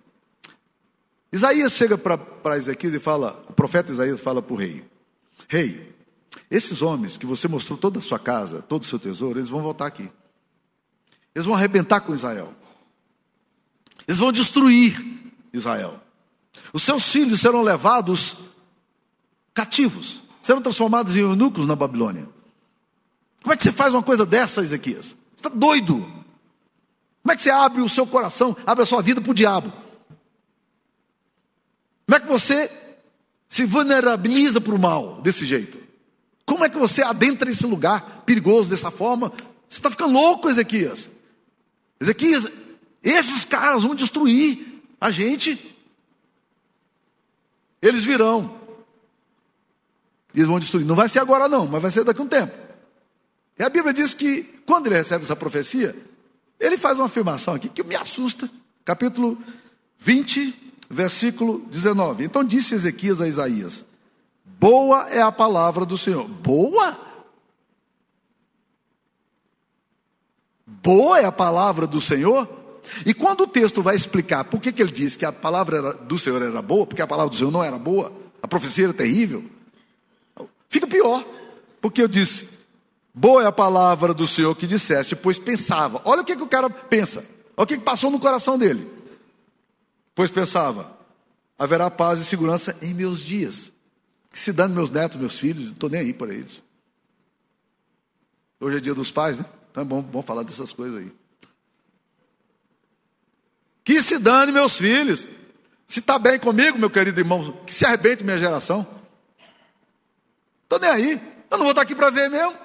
Isaías 1.33 1.73
chega 1.73 1.97
para 1.97 2.57
Ezequias 2.57 2.93
e 2.95 2.99
fala, 2.99 3.45
o 3.49 3.53
profeta 3.53 3.91
Isaías 3.91 4.21
fala 4.21 4.43
para 4.43 4.53
o 4.53 4.57
rei: 4.57 4.85
Rei, 5.49 5.95
esses 6.51 6.83
homens 6.83 7.17
que 7.17 7.27
você 7.27 7.49
mostrou 7.49 7.79
toda 7.79 7.99
a 7.99 8.03
sua 8.03 8.19
casa, 8.19 8.63
todo 8.63 8.83
o 8.83 8.87
seu 8.87 8.99
tesouro, 8.99 9.39
eles 9.39 9.49
vão 9.49 9.63
voltar 9.63 9.87
aqui. 9.87 10.11
Eles 11.35 11.47
vão 11.47 11.55
arrebentar 11.55 12.01
com 12.01 12.15
Israel. 12.15 12.53
Eles 14.07 14.19
vão 14.19 14.31
destruir 14.31 15.03
Israel. 15.53 16.01
Os 16.73 16.83
seus 16.83 17.11
filhos 17.11 17.41
serão 17.41 17.63
levados 17.63 18.37
cativos 19.55 20.23
serão 20.43 20.61
transformados 20.61 21.17
em 21.17 21.21
eunucos 21.21 21.67
na 21.67 21.77
Babilônia. 21.77 22.29
Como 23.43 23.55
é 23.55 23.57
que 23.57 23.63
você 23.63 23.73
faz 23.73 23.95
uma 23.95 24.03
coisa 24.03 24.27
dessa, 24.27 24.61
Ezequias? 24.61 25.17
Está 25.43 25.49
doido. 25.49 25.97
Como 27.23 27.33
é 27.33 27.37
que 27.37 27.43
você 27.43 27.51
abre 27.51 27.83
o 27.83 27.89
seu 27.89 28.07
coração, 28.07 28.57
abre 28.65 28.85
a 28.85 28.87
sua 28.87 29.03
vida 29.03 29.21
para 29.21 29.31
o 29.33 29.35
diabo? 29.35 29.73
Como 32.07 32.17
é 32.17 32.21
que 32.21 32.29
você 32.29 32.71
se 33.49 33.65
vulnerabiliza 33.65 34.61
para 34.61 34.75
o 34.75 34.79
mal 34.79 35.21
desse 35.21 35.45
jeito? 35.45 35.79
Como 36.47 36.65
é 36.65 36.69
que 36.69 36.79
você 36.79 37.03
adentra 37.03 37.51
esse 37.51 37.67
lugar 37.67 38.23
perigoso 38.25 38.71
dessa 38.71 38.91
forma? 38.91 39.33
Você 39.69 39.79
está 39.79 39.91
ficando 39.91 40.13
louco, 40.13 40.49
Ezequias. 40.49 41.11
Ezequias, 42.01 42.47
esses 43.03 43.45
caras 43.45 43.83
vão 43.83 43.97
destruir 43.97 44.81
a 45.01 45.11
gente. 45.11 45.77
Eles 47.81 48.05
virão. 48.05 48.59
Eles 50.33 50.47
vão 50.47 50.61
destruir. 50.61 50.87
Não 50.87 50.95
vai 50.95 51.09
ser 51.09 51.19
agora, 51.19 51.49
não, 51.49 51.67
mas 51.67 51.83
vai 51.83 51.91
ser 51.91 52.05
daqui 52.05 52.21
a 52.21 52.25
um 52.25 52.29
tempo. 52.29 52.62
E 53.59 53.63
a 53.63 53.69
Bíblia 53.69 53.93
diz 53.93 54.15
que, 54.15 54.45
quando 54.67 54.87
ele 54.87 54.97
recebe 54.97 55.25
essa 55.25 55.37
profecia, 55.37 55.97
ele 56.59 56.79
faz 56.79 56.99
uma 56.99 57.07
afirmação 57.07 57.55
aqui 57.55 57.69
que 57.69 57.83
me 57.83 57.95
assusta. 57.95 58.51
Capítulo 58.85 59.39
20, 59.99 60.75
versículo 60.89 61.61
19. 61.71 62.25
Então 62.25 62.43
disse 62.43 62.75
Ezequias 62.75 63.21
a 63.21 63.29
Isaías: 63.29 63.85
Boa 64.45 65.09
é 65.11 65.21
a 65.21 65.31
palavra 65.33 65.85
do 65.85 65.97
Senhor. 65.97 66.27
Boa? 66.27 66.99
Boa 70.67 71.21
é 71.21 71.25
a 71.25 71.33
palavra 71.33 71.87
do 71.87 72.01
Senhor? 72.01 72.49
E 73.07 73.15
quando 73.15 73.43
o 73.43 73.47
texto 73.47 73.81
vai 73.81 73.95
explicar 73.95 74.45
por 74.45 74.61
que, 74.61 74.73
que 74.73 74.83
ele 74.83 74.91
diz 74.91 75.15
que 75.15 75.25
a 75.25 75.31
palavra 75.31 75.93
do 75.95 76.19
Senhor 76.19 76.43
era 76.43 76.61
boa, 76.61 76.85
porque 76.85 77.03
a 77.03 77.07
palavra 77.07 77.31
do 77.31 77.37
Senhor 77.37 77.53
não 77.53 77.63
era 77.63 77.79
boa, 77.79 78.13
a 78.43 78.49
profecia 78.49 78.85
era 78.85 78.93
terrível, 78.93 79.45
Fica 80.73 80.87
pior, 80.87 81.23
porque 81.83 82.01
eu 82.01 82.09
disse: 82.09 82.49
boa 83.15 83.43
é 83.43 83.47
a 83.47 83.53
palavra 83.53 84.15
do 84.15 84.27
Senhor 84.27 84.55
que 84.57 84.67
disseste, 84.67 85.15
pois 85.15 85.39
pensava. 85.39 86.01
Olha 86.05 86.23
o 86.23 86.25
que, 86.25 86.37
que 86.37 86.43
o 86.43 86.49
cara 86.49 86.69
pensa, 86.69 87.21
olha 87.57 87.65
o 87.65 87.67
que, 87.67 87.79
que 87.79 87.85
passou 87.85 88.11
no 88.11 88.21
coração 88.21 88.59
dele. 88.59 88.91
Pois 90.15 90.31
pensava: 90.31 90.97
haverá 91.59 91.91
paz 91.91 92.21
e 92.21 92.25
segurança 92.25 92.77
em 92.83 92.93
meus 92.95 93.21
dias. 93.21 93.71
Que 94.31 94.39
se 94.39 94.53
dane 94.53 94.75
meus 94.75 94.91
netos, 94.91 95.19
meus 95.19 95.39
filhos, 95.39 95.67
não 95.67 95.73
estou 95.73 95.91
nem 95.91 96.01
aí 96.01 96.13
para 96.15 96.33
eles. 96.33 96.63
Hoje 98.59 98.79
é 98.79 98.81
dia 98.81 98.95
dos 98.95 99.11
pais, 99.11 99.39
né? 99.39 99.45
Então 99.71 99.83
é 99.83 99.87
bom, 99.87 100.01
bom 100.01 100.23
falar 100.23 100.43
dessas 100.43 100.73
coisas 100.73 100.99
aí. 100.99 101.13
Que 103.85 104.03
se 104.03 104.19
dane 104.19 104.53
meus 104.53 104.77
filhos. 104.77 105.27
Se 105.87 106.01
está 106.01 106.19
bem 106.19 106.39
comigo, 106.39 106.79
meu 106.79 106.89
querido 106.89 107.21
irmão, 107.21 107.53
que 107.67 107.75
se 107.75 107.85
arrebente 107.85 108.25
minha 108.25 108.39
geração. 108.39 108.87
Estou 110.63 110.79
nem 110.79 110.89
aí. 110.89 111.45
Eu 111.51 111.59
não 111.59 111.65
vou 111.65 111.73
estar 111.73 111.83
aqui 111.83 111.95
para 111.95 112.09
ver 112.09 112.31
mesmo. 112.31 112.57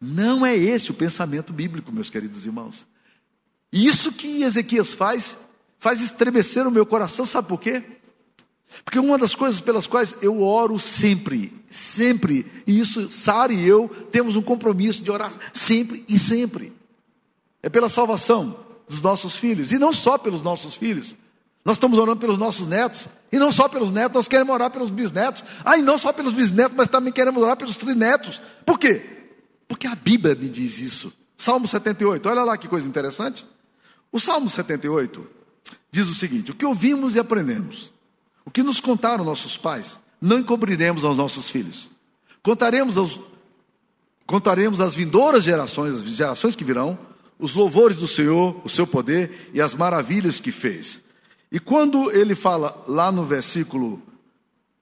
Não 0.00 0.44
é 0.44 0.56
esse 0.56 0.90
o 0.90 0.94
pensamento 0.94 1.52
bíblico, 1.52 1.90
meus 1.90 2.10
queridos 2.10 2.44
irmãos. 2.44 2.86
Isso 3.72 4.12
que 4.12 4.42
Ezequias 4.42 4.94
faz, 4.94 5.36
faz 5.78 6.00
estremecer 6.00 6.66
o 6.66 6.70
meu 6.70 6.86
coração, 6.86 7.24
sabe 7.24 7.48
por 7.48 7.60
quê? 7.60 7.82
Porque 8.84 8.98
uma 8.98 9.18
das 9.18 9.34
coisas 9.34 9.60
pelas 9.60 9.86
quais 9.86 10.14
eu 10.20 10.42
oro 10.42 10.78
sempre, 10.78 11.52
sempre, 11.70 12.46
e 12.66 12.78
isso 12.78 13.10
Sara 13.10 13.52
e 13.52 13.66
eu 13.66 13.88
temos 14.10 14.36
um 14.36 14.42
compromisso 14.42 15.02
de 15.02 15.10
orar 15.10 15.32
sempre 15.52 16.04
e 16.08 16.18
sempre, 16.18 16.72
é 17.62 17.68
pela 17.68 17.88
salvação 17.88 18.58
dos 18.88 19.00
nossos 19.00 19.36
filhos, 19.36 19.72
e 19.72 19.78
não 19.78 19.92
só 19.92 20.18
pelos 20.18 20.42
nossos 20.42 20.74
filhos, 20.74 21.14
nós 21.64 21.76
estamos 21.76 21.98
orando 21.98 22.20
pelos 22.20 22.38
nossos 22.38 22.68
netos, 22.68 23.08
e 23.32 23.38
não 23.38 23.50
só 23.50 23.68
pelos 23.68 23.90
netos, 23.90 24.14
nós 24.14 24.28
queremos 24.28 24.54
orar 24.54 24.70
pelos 24.70 24.90
bisnetos, 24.90 25.42
ah, 25.64 25.76
e 25.76 25.82
não 25.82 25.98
só 25.98 26.12
pelos 26.12 26.32
bisnetos, 26.32 26.76
mas 26.76 26.88
também 26.88 27.12
queremos 27.12 27.42
orar 27.42 27.56
pelos 27.56 27.76
trinetos, 27.76 28.40
por 28.64 28.78
quê? 28.78 29.25
Porque 29.68 29.86
a 29.86 29.94
Bíblia 29.94 30.34
me 30.34 30.48
diz 30.48 30.78
isso. 30.78 31.12
Salmo 31.36 31.68
78, 31.68 32.28
olha 32.28 32.42
lá 32.42 32.56
que 32.56 32.68
coisa 32.68 32.88
interessante. 32.88 33.46
O 34.10 34.18
Salmo 34.18 34.48
78 34.48 35.26
diz 35.90 36.08
o 36.08 36.14
seguinte: 36.14 36.50
O 36.50 36.54
que 36.54 36.64
ouvimos 36.64 37.14
e 37.14 37.18
aprendemos, 37.18 37.92
o 38.44 38.50
que 38.50 38.62
nos 38.62 38.80
contaram 38.80 39.24
nossos 39.24 39.58
pais, 39.58 39.98
não 40.20 40.38
encobriremos 40.38 41.04
aos 41.04 41.16
nossos 41.16 41.50
filhos. 41.50 41.90
Contaremos 42.42 42.96
aos 42.96 43.20
contaremos 44.26 44.80
às 44.80 44.94
vindouras 44.94 45.44
gerações, 45.44 45.94
as 45.94 46.02
gerações 46.02 46.56
que 46.56 46.64
virão, 46.64 46.98
os 47.38 47.54
louvores 47.54 47.98
do 47.98 48.08
Senhor, 48.08 48.60
o 48.64 48.68
seu 48.68 48.86
poder 48.86 49.50
e 49.54 49.60
as 49.60 49.74
maravilhas 49.74 50.40
que 50.40 50.50
fez. 50.50 51.00
E 51.50 51.60
quando 51.60 52.10
ele 52.10 52.34
fala 52.34 52.84
lá 52.88 53.12
no 53.12 53.24
versículo 53.24 54.02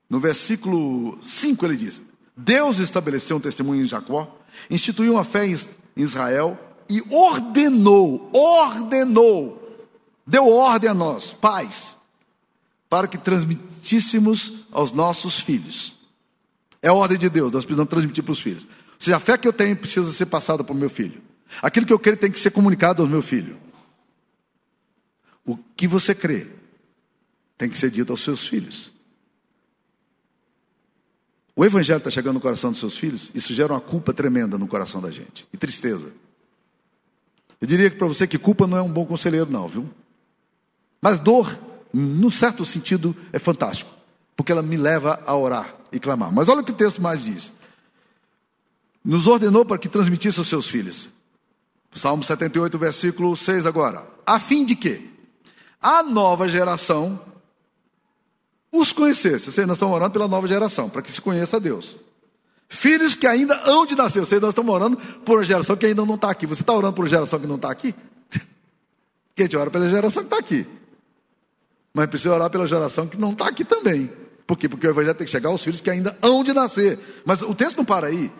no 0.09 0.19
versículo 0.19 1.19
5 1.23 1.65
ele 1.65 1.77
diz: 1.77 2.01
Deus 2.35 2.79
estabeleceu 2.79 3.37
um 3.37 3.39
testemunho 3.39 3.83
em 3.83 3.87
Jacó, 3.87 4.39
instituiu 4.69 5.13
uma 5.13 5.23
fé 5.23 5.45
em 5.45 5.57
Israel 5.95 6.59
e 6.89 7.01
ordenou, 7.09 8.29
ordenou, 8.33 9.79
deu 10.25 10.49
ordem 10.49 10.89
a 10.89 10.93
nós, 10.93 11.33
pais, 11.33 11.97
para 12.89 13.07
que 13.07 13.17
transmitíssemos 13.17 14.65
aos 14.71 14.91
nossos 14.91 15.39
filhos. 15.39 15.95
É 16.81 16.89
a 16.89 16.93
ordem 16.93 17.17
de 17.17 17.29
Deus, 17.29 17.51
nós 17.51 17.65
precisamos 17.65 17.89
transmitir 17.89 18.23
para 18.23 18.33
os 18.33 18.39
filhos. 18.39 18.63
Ou 18.63 18.69
seja, 18.99 19.17
a 19.17 19.19
fé 19.19 19.37
que 19.37 19.47
eu 19.47 19.53
tenho 19.53 19.75
precisa 19.75 20.11
ser 20.11 20.27
passada 20.27 20.63
para 20.63 20.73
o 20.73 20.77
meu 20.77 20.89
filho. 20.89 21.21
Aquilo 21.61 21.85
que 21.85 21.93
eu 21.93 21.99
creio 21.99 22.17
tem 22.17 22.31
que 22.31 22.39
ser 22.39 22.51
comunicado 22.51 23.01
ao 23.01 23.07
meu 23.07 23.21
filho. 23.21 23.57
O 25.45 25.57
que 25.57 25.87
você 25.87 26.13
crê 26.13 26.47
tem 27.57 27.69
que 27.69 27.77
ser 27.77 27.89
dito 27.89 28.11
aos 28.11 28.23
seus 28.23 28.47
filhos. 28.47 28.91
O 31.55 31.63
evangelho 31.63 31.99
está 31.99 32.11
chegando 32.11 32.35
no 32.35 32.41
coração 32.41 32.71
dos 32.71 32.79
seus 32.79 32.97
filhos, 32.97 33.31
isso 33.33 33.53
gera 33.53 33.73
uma 33.73 33.79
culpa 33.79 34.13
tremenda 34.13 34.57
no 34.57 34.67
coração 34.67 35.01
da 35.01 35.09
gente 35.09 35.47
e 35.53 35.57
tristeza. 35.57 36.11
Eu 37.61 37.67
diria 37.67 37.89
que 37.89 37.95
para 37.95 38.07
você 38.07 38.27
que 38.27 38.37
culpa 38.37 38.67
não 38.67 38.77
é 38.77 38.81
um 38.81 38.91
bom 38.91 39.05
conselheiro, 39.05 39.49
não, 39.49 39.67
viu? 39.67 39.89
Mas 41.01 41.17
dor, 41.17 41.57
num 41.93 42.29
certo 42.29 42.65
sentido, 42.65 43.15
é 43.31 43.39
fantástico, 43.39 43.91
porque 44.35 44.51
ela 44.51 44.61
me 44.61 44.75
leva 44.75 45.21
a 45.25 45.35
orar 45.35 45.73
e 45.91 45.99
clamar. 45.99 46.31
Mas 46.31 46.49
olha 46.49 46.59
o 46.59 46.63
que 46.63 46.71
o 46.71 46.75
texto 46.75 47.01
mais 47.01 47.23
diz: 47.23 47.53
nos 49.03 49.25
ordenou 49.25 49.63
para 49.63 49.77
que 49.77 49.87
transmitisse 49.87 50.39
aos 50.39 50.49
seus 50.49 50.67
filhos. 50.67 51.07
Salmo 51.93 52.23
78, 52.23 52.77
versículo 52.77 53.37
6 53.37 53.65
agora. 53.65 54.05
A 54.25 54.37
fim 54.37 54.65
de 54.65 54.75
que 54.75 55.09
a 55.81 56.03
nova 56.03 56.49
geração 56.49 57.21
os 58.79 58.91
conhecesse. 58.91 59.47
Ou 59.47 59.51
seja, 59.51 59.67
nós 59.67 59.77
estamos 59.77 59.95
orando 59.95 60.11
pela 60.11 60.27
nova 60.27 60.47
geração, 60.47 60.89
para 60.89 61.01
que 61.01 61.11
se 61.11 61.21
conheça 61.21 61.57
a 61.57 61.59
Deus. 61.59 61.97
Filhos 62.67 63.15
que 63.15 63.27
ainda 63.27 63.55
hão 63.65 63.85
de 63.85 63.95
nascer. 63.95 64.19
Ou 64.19 64.25
seja, 64.25 64.41
nós 64.41 64.51
estamos 64.51 64.73
orando 64.73 64.97
por 65.23 65.37
uma 65.37 65.43
geração 65.43 65.75
que 65.75 65.85
ainda 65.85 66.05
não 66.05 66.15
está 66.15 66.29
aqui. 66.29 66.45
Você 66.45 66.61
está 66.61 66.73
orando 66.73 66.93
por 66.93 67.03
uma 67.03 67.09
geração 67.09 67.39
que 67.39 67.47
não 67.47 67.55
está 67.55 67.69
aqui? 67.71 67.93
Que 69.35 69.43
a 69.43 69.45
gente 69.45 69.57
ora 69.57 69.69
pela 69.69 69.89
geração 69.89 70.23
que 70.23 70.27
está 70.27 70.37
aqui. 70.37 70.65
Mas 71.93 72.07
precisa 72.07 72.33
orar 72.33 72.49
pela 72.49 72.65
geração 72.65 73.05
que 73.05 73.17
não 73.17 73.31
está 73.31 73.47
aqui 73.49 73.65
também. 73.65 74.09
Por 74.47 74.57
quê? 74.57 74.69
Porque 74.69 74.87
o 74.87 74.89
evangelho 74.89 75.15
tem 75.15 75.25
que 75.25 75.31
chegar 75.31 75.49
aos 75.49 75.61
filhos 75.61 75.81
que 75.81 75.89
ainda 75.89 76.17
hão 76.21 76.43
de 76.43 76.53
nascer. 76.53 76.99
Mas 77.25 77.41
o 77.41 77.53
texto 77.53 77.77
não 77.77 77.85
para 77.85 78.07
aí. 78.07 78.31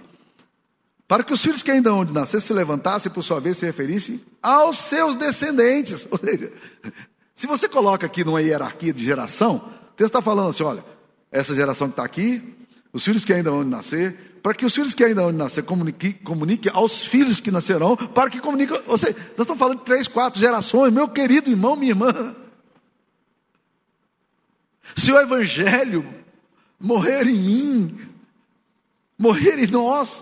Para 1.07 1.23
que 1.23 1.33
os 1.33 1.41
filhos 1.41 1.61
que 1.61 1.69
ainda 1.69 1.89
hão 1.89 2.03
de 2.03 2.13
nascer 2.13 2.41
se 2.41 2.51
levantassem, 2.53 3.11
por 3.11 3.23
sua 3.23 3.39
vez, 3.39 3.57
se 3.57 3.65
referissem 3.65 4.21
aos 4.41 4.77
seus 4.77 5.15
descendentes. 5.15 6.07
Ou 6.11 6.17
seja, 6.17 6.51
se 7.35 7.45
você 7.45 7.67
coloca 7.67 8.05
aqui 8.05 8.23
numa 8.23 8.41
hierarquia 8.41 8.93
de 8.93 9.03
geração, 9.03 9.69
o 9.95 9.97
texto 9.97 10.09
está 10.09 10.21
falando 10.21 10.49
assim: 10.49 10.63
olha, 10.63 10.83
essa 11.31 11.55
geração 11.55 11.87
que 11.87 11.93
está 11.93 12.03
aqui, 12.03 12.53
os 12.91 13.01
filhos 13.01 13.23
que 13.23 13.31
ainda 13.31 13.49
vão 13.49 13.63
nascer, 13.63 14.39
para 14.43 14.53
que 14.53 14.65
os 14.65 14.75
filhos 14.75 14.93
que 14.93 15.05
ainda 15.05 15.21
vão 15.21 15.31
nascer 15.31 15.63
comuniquem 15.63 16.11
comunique 16.11 16.67
aos 16.67 17.05
filhos 17.05 17.39
que 17.39 17.49
nascerão, 17.49 17.95
para 17.95 18.29
que 18.29 18.41
comuniquem. 18.41 18.77
Ou 18.87 18.97
seja, 18.97 19.13
nós 19.13 19.39
estamos 19.39 19.57
falando 19.57 19.77
de 19.79 19.85
três, 19.85 20.05
quatro 20.05 20.37
gerações, 20.37 20.91
meu 20.91 21.07
querido 21.07 21.49
irmão, 21.49 21.77
minha 21.77 21.93
irmã. 21.93 22.35
Se 24.97 25.13
o 25.13 25.17
Evangelho 25.17 26.05
morrer 26.77 27.25
em 27.25 27.37
mim, 27.37 27.99
morrer 29.17 29.57
em 29.59 29.67
nós, 29.67 30.21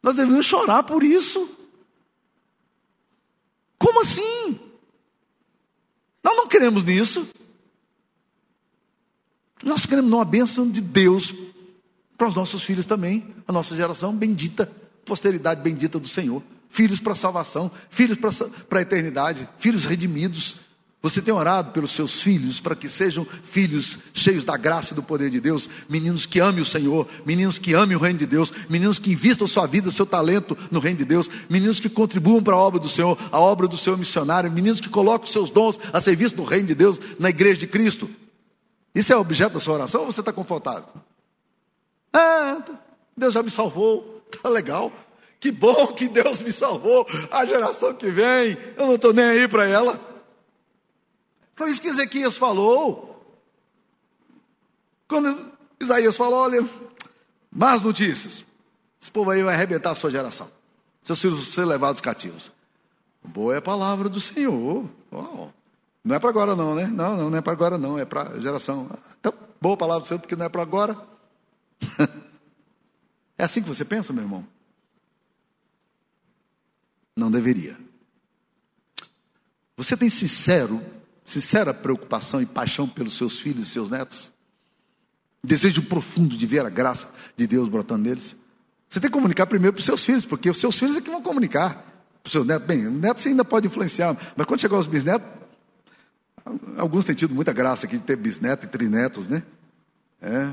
nós 0.00 0.14
devemos 0.14 0.46
chorar 0.46 0.84
por 0.84 1.02
isso. 1.02 1.50
Como 3.76 4.02
assim? 4.02 4.45
Nós 6.26 6.36
não 6.36 6.48
queremos 6.48 6.82
nisso. 6.82 7.24
Nós 9.62 9.86
queremos 9.86 10.10
uma 10.10 10.24
bênção 10.24 10.68
de 10.68 10.80
Deus 10.80 11.32
para 12.18 12.26
os 12.26 12.34
nossos 12.34 12.64
filhos 12.64 12.84
também, 12.84 13.32
a 13.46 13.52
nossa 13.52 13.76
geração 13.76 14.12
bendita, 14.12 14.68
posteridade 15.04 15.62
bendita 15.62 16.00
do 16.00 16.08
Senhor. 16.08 16.42
Filhos 16.68 16.98
para 16.98 17.14
salvação, 17.14 17.70
filhos 17.88 18.18
para 18.18 18.80
a 18.80 18.82
eternidade, 18.82 19.48
filhos 19.56 19.84
redimidos, 19.84 20.56
você 21.08 21.22
tem 21.22 21.32
orado 21.32 21.70
pelos 21.70 21.92
seus 21.92 22.20
filhos 22.20 22.58
para 22.58 22.74
que 22.74 22.88
sejam 22.88 23.24
filhos 23.44 23.96
cheios 24.12 24.44
da 24.44 24.56
graça 24.56 24.92
e 24.92 24.96
do 24.96 25.04
poder 25.04 25.30
de 25.30 25.38
Deus, 25.40 25.70
meninos 25.88 26.26
que 26.26 26.40
amem 26.40 26.60
o 26.60 26.66
Senhor, 26.66 27.06
meninos 27.24 27.58
que 27.58 27.74
amem 27.74 27.96
o 27.96 28.00
reino 28.00 28.18
de 28.18 28.26
Deus, 28.26 28.52
meninos 28.68 28.98
que 28.98 29.12
investam 29.12 29.46
sua 29.46 29.66
vida, 29.66 29.88
seu 29.92 30.04
talento 30.04 30.58
no 30.68 30.80
reino 30.80 30.98
de 30.98 31.04
Deus, 31.04 31.30
meninos 31.48 31.78
que 31.78 31.88
contribuam 31.88 32.42
para 32.42 32.56
a 32.56 32.58
obra 32.58 32.80
do 32.80 32.88
Senhor, 32.88 33.16
a 33.30 33.38
obra 33.38 33.68
do 33.68 33.76
Senhor 33.76 33.96
missionário, 33.96 34.50
meninos 34.50 34.80
que 34.80 34.88
colocam 34.88 35.28
seus 35.28 35.48
dons 35.48 35.78
a 35.92 36.00
serviço 36.00 36.34
do 36.34 36.42
reino 36.42 36.66
de 36.66 36.74
Deus 36.74 37.00
na 37.20 37.30
igreja 37.30 37.60
de 37.60 37.68
Cristo. 37.68 38.10
Isso 38.92 39.12
é 39.12 39.16
objeto 39.16 39.54
da 39.54 39.60
sua 39.60 39.74
oração 39.74 40.00
ou 40.00 40.12
você 40.12 40.18
está 40.18 40.32
confortável? 40.32 40.88
Ah, 42.12 42.62
Deus 43.16 43.32
já 43.32 43.44
me 43.44 43.50
salvou, 43.50 44.24
tá 44.42 44.48
legal. 44.48 44.90
Que 45.38 45.52
bom 45.52 45.86
que 45.88 46.08
Deus 46.08 46.40
me 46.40 46.50
salvou. 46.50 47.06
A 47.30 47.46
geração 47.46 47.94
que 47.94 48.10
vem, 48.10 48.58
eu 48.76 48.86
não 48.86 48.94
estou 48.96 49.12
nem 49.12 49.24
aí 49.26 49.46
para 49.46 49.68
ela. 49.68 50.15
Foi 51.56 51.70
isso 51.70 51.80
que 51.80 51.88
Ezequias 51.88 52.36
falou. 52.36 53.16
Quando 55.08 55.52
Isaías 55.80 56.14
falou: 56.14 56.38
olha, 56.38 56.68
más 57.50 57.82
notícias. 57.82 58.44
Esse 59.00 59.10
povo 59.10 59.30
aí 59.30 59.42
vai 59.42 59.54
arrebentar 59.54 59.90
a 59.90 59.94
sua 59.94 60.10
geração. 60.10 60.50
Seus 61.02 61.20
filhos 61.20 61.38
vão 61.38 61.46
ser 61.46 61.64
levados 61.64 62.00
cativos. 62.00 62.52
Boa 63.22 63.54
é 63.54 63.58
a 63.58 63.62
palavra 63.62 64.08
do 64.08 64.20
Senhor. 64.20 64.88
Oh, 65.10 65.48
não 66.04 66.14
é 66.14 66.18
para 66.18 66.30
agora, 66.30 66.54
não, 66.54 66.74
né? 66.74 66.86
Não, 66.86 67.16
não, 67.16 67.30
não 67.30 67.38
é 67.38 67.40
para 67.40 67.52
agora, 67.52 67.78
não. 67.78 67.98
É 67.98 68.04
para 68.04 68.34
a 68.34 68.40
geração. 68.40 68.88
Então, 69.18 69.32
boa 69.60 69.76
palavra 69.76 70.02
do 70.02 70.08
Senhor, 70.08 70.20
porque 70.20 70.36
não 70.36 70.46
é 70.46 70.48
para 70.48 70.62
agora. 70.62 70.96
é 73.38 73.44
assim 73.44 73.62
que 73.62 73.68
você 73.68 73.84
pensa, 73.84 74.12
meu 74.12 74.24
irmão? 74.24 74.46
Não 77.14 77.30
deveria. 77.30 77.78
Você 79.76 79.96
tem 79.96 80.10
sincero 80.10 80.82
sincera 81.26 81.74
preocupação 81.74 82.40
e 82.40 82.46
paixão 82.46 82.88
pelos 82.88 83.16
seus 83.16 83.38
filhos 83.38 83.68
e 83.68 83.70
seus 83.70 83.90
netos? 83.90 84.32
Desejo 85.44 85.82
profundo 85.82 86.36
de 86.36 86.46
ver 86.46 86.64
a 86.64 86.70
graça 86.70 87.10
de 87.36 87.46
Deus 87.46 87.68
brotando 87.68 88.04
neles? 88.08 88.36
Você 88.88 89.00
tem 89.00 89.10
que 89.10 89.14
comunicar 89.14 89.46
primeiro 89.46 89.74
para 89.74 89.80
os 89.80 89.84
seus 89.84 90.04
filhos, 90.04 90.24
porque 90.24 90.48
os 90.48 90.58
seus 90.58 90.78
filhos 90.78 90.96
é 90.96 91.00
que 91.00 91.10
vão 91.10 91.20
comunicar 91.20 91.74
para 92.22 92.28
os 92.28 92.32
seus 92.32 92.46
netos. 92.46 92.66
Bem, 92.66 92.86
o 92.86 92.90
neto 92.90 93.20
você 93.20 93.28
ainda 93.28 93.44
pode 93.44 93.66
influenciar, 93.66 94.16
mas 94.36 94.46
quando 94.46 94.60
chegar 94.60 94.76
aos 94.76 94.86
bisnetos, 94.86 95.28
alguns 96.76 97.04
têm 97.04 97.14
tido 97.14 97.34
muita 97.34 97.52
graça 97.52 97.86
aqui 97.86 97.98
de 97.98 98.04
ter 98.04 98.16
bisneto 98.16 98.66
e 98.66 98.68
trinetos, 98.68 99.26
né? 99.26 99.42
É. 100.20 100.52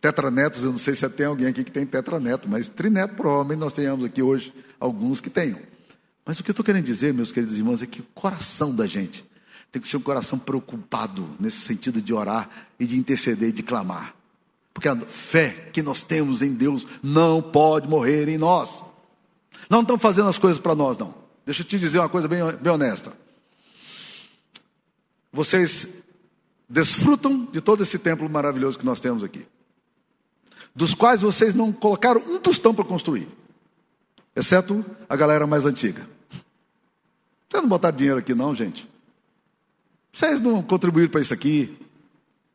Tetranetos, 0.00 0.62
eu 0.64 0.70
não 0.70 0.78
sei 0.78 0.94
se 0.94 1.08
tem 1.10 1.26
alguém 1.26 1.46
aqui 1.46 1.64
que 1.64 1.70
tem 1.70 1.86
tetraneto, 1.86 2.48
mas 2.48 2.68
trineto 2.68 3.14
provavelmente 3.14 3.58
nós 3.58 3.72
tenhamos 3.72 4.04
aqui 4.04 4.22
hoje 4.22 4.52
alguns 4.78 5.20
que 5.20 5.30
tenham. 5.30 5.58
Mas 6.26 6.38
o 6.38 6.44
que 6.44 6.50
eu 6.50 6.52
estou 6.52 6.64
querendo 6.64 6.84
dizer, 6.84 7.12
meus 7.12 7.32
queridos 7.32 7.56
irmãos, 7.56 7.82
é 7.82 7.86
que 7.86 8.00
o 8.00 8.06
coração 8.14 8.74
da 8.74 8.86
gente 8.86 9.24
tem 9.74 9.82
que 9.82 9.88
ser 9.88 9.96
um 9.96 10.02
coração 10.02 10.38
preocupado 10.38 11.28
nesse 11.40 11.58
sentido 11.62 12.00
de 12.00 12.14
orar 12.14 12.48
e 12.78 12.86
de 12.86 12.96
interceder 12.96 13.48
e 13.48 13.52
de 13.52 13.62
clamar. 13.64 14.14
Porque 14.72 14.86
a 14.86 14.96
fé 15.00 15.68
que 15.72 15.82
nós 15.82 16.00
temos 16.00 16.42
em 16.42 16.54
Deus 16.54 16.86
não 17.02 17.42
pode 17.42 17.88
morrer 17.88 18.28
em 18.28 18.38
nós. 18.38 18.80
Não 19.68 19.80
estamos 19.80 20.00
fazendo 20.00 20.28
as 20.28 20.38
coisas 20.38 20.60
para 20.60 20.76
nós, 20.76 20.96
não. 20.96 21.12
Deixa 21.44 21.62
eu 21.62 21.66
te 21.66 21.76
dizer 21.76 21.98
uma 21.98 22.08
coisa 22.08 22.28
bem, 22.28 22.38
bem 22.60 22.72
honesta. 22.72 23.12
Vocês 25.32 25.88
desfrutam 26.68 27.44
de 27.50 27.60
todo 27.60 27.82
esse 27.82 27.98
templo 27.98 28.30
maravilhoso 28.30 28.78
que 28.78 28.86
nós 28.86 29.00
temos 29.00 29.24
aqui, 29.24 29.44
dos 30.72 30.94
quais 30.94 31.20
vocês 31.20 31.52
não 31.52 31.72
colocaram 31.72 32.20
um 32.20 32.38
tostão 32.38 32.72
para 32.72 32.84
construir, 32.84 33.26
exceto 34.36 34.84
a 35.08 35.16
galera 35.16 35.48
mais 35.48 35.66
antiga. 35.66 36.08
Vocês 37.48 37.60
não 37.60 37.68
botaram 37.68 37.96
dinheiro 37.96 38.20
aqui, 38.20 38.34
não, 38.34 38.54
gente. 38.54 38.93
Vocês 40.14 40.40
não 40.40 40.62
contribuíram 40.62 41.10
para 41.10 41.20
isso 41.20 41.34
aqui. 41.34 41.76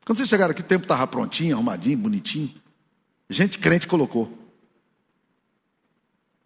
Quando 0.05 0.18
vocês 0.18 0.30
chegaram 0.30 0.51
aqui, 0.51 0.62
o 0.62 0.66
tempo 0.66 0.86
estava 0.86 1.05
prontinho, 1.05 1.55
arrumadinho, 1.55 1.97
bonitinho. 1.97 2.53
Gente 3.30 3.60
crente 3.60 3.86
colocou 3.86 4.32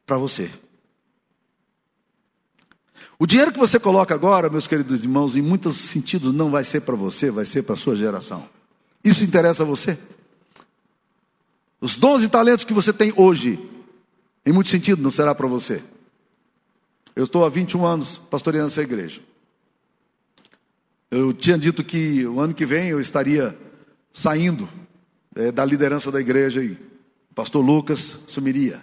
para 0.07 0.17
você. 0.17 0.51
O 3.19 3.27
dinheiro 3.27 3.53
que 3.53 3.59
você 3.59 3.79
coloca 3.79 4.13
agora, 4.13 4.49
meus 4.49 4.67
queridos 4.67 5.03
irmãos, 5.03 5.35
em 5.35 5.41
muitos 5.41 5.77
sentidos 5.77 6.33
não 6.33 6.49
vai 6.49 6.63
ser 6.63 6.81
para 6.81 6.95
você, 6.95 7.29
vai 7.29 7.45
ser 7.45 7.61
para 7.61 7.75
a 7.75 7.77
sua 7.77 7.95
geração. 7.95 8.49
Isso 9.03 9.23
interessa 9.23 9.61
a 9.61 9.65
você? 9.65 9.97
Os 11.79 11.95
dons 11.95 12.23
e 12.23 12.27
talentos 12.27 12.65
que 12.65 12.73
você 12.73 12.91
tem 12.91 13.13
hoje, 13.15 13.59
em 14.45 14.51
muito 14.51 14.69
sentido, 14.69 15.01
não 15.01 15.11
será 15.11 15.35
para 15.35 15.47
você. 15.47 15.83
Eu 17.15 17.25
estou 17.25 17.45
há 17.45 17.49
21 17.49 17.85
anos 17.85 18.17
pastoreando 18.17 18.67
essa 18.67 18.81
igreja. 18.81 19.21
Eu 21.15 21.31
tinha 21.31 21.59
dito 21.59 21.83
que 21.83 22.25
o 22.25 22.39
ano 22.39 22.55
que 22.55 22.65
vem 22.65 22.89
eu 22.89 22.99
estaria 22.99 23.55
saindo 24.11 24.67
é, 25.35 25.51
da 25.51 25.63
liderança 25.63 26.11
da 26.11 26.19
igreja 26.19 26.63
e 26.63 26.71
o 26.71 27.35
pastor 27.35 27.63
Lucas 27.63 28.17
sumiria. 28.25 28.81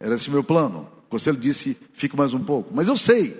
Era 0.00 0.16
esse 0.16 0.28
o 0.28 0.32
meu 0.32 0.42
plano. 0.42 0.88
O 1.06 1.10
conselho 1.10 1.36
disse: 1.36 1.76
fique 1.92 2.16
mais 2.16 2.34
um 2.34 2.40
pouco. 2.40 2.72
Mas 2.74 2.88
eu 2.88 2.96
sei 2.96 3.36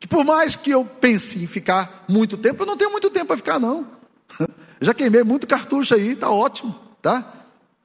que 0.00 0.08
por 0.08 0.24
mais 0.24 0.56
que 0.56 0.70
eu 0.70 0.82
pense 0.82 1.38
em 1.38 1.46
ficar 1.46 2.06
muito 2.08 2.38
tempo, 2.38 2.62
eu 2.62 2.66
não 2.66 2.76
tenho 2.76 2.90
muito 2.90 3.10
tempo 3.10 3.26
para 3.26 3.36
ficar, 3.36 3.58
não. 3.58 3.86
Já 4.80 4.94
queimei 4.94 5.22
muito 5.22 5.46
cartucho 5.46 5.94
aí, 5.94 6.16
tá 6.16 6.30
ótimo, 6.30 6.74
tá? 7.02 7.34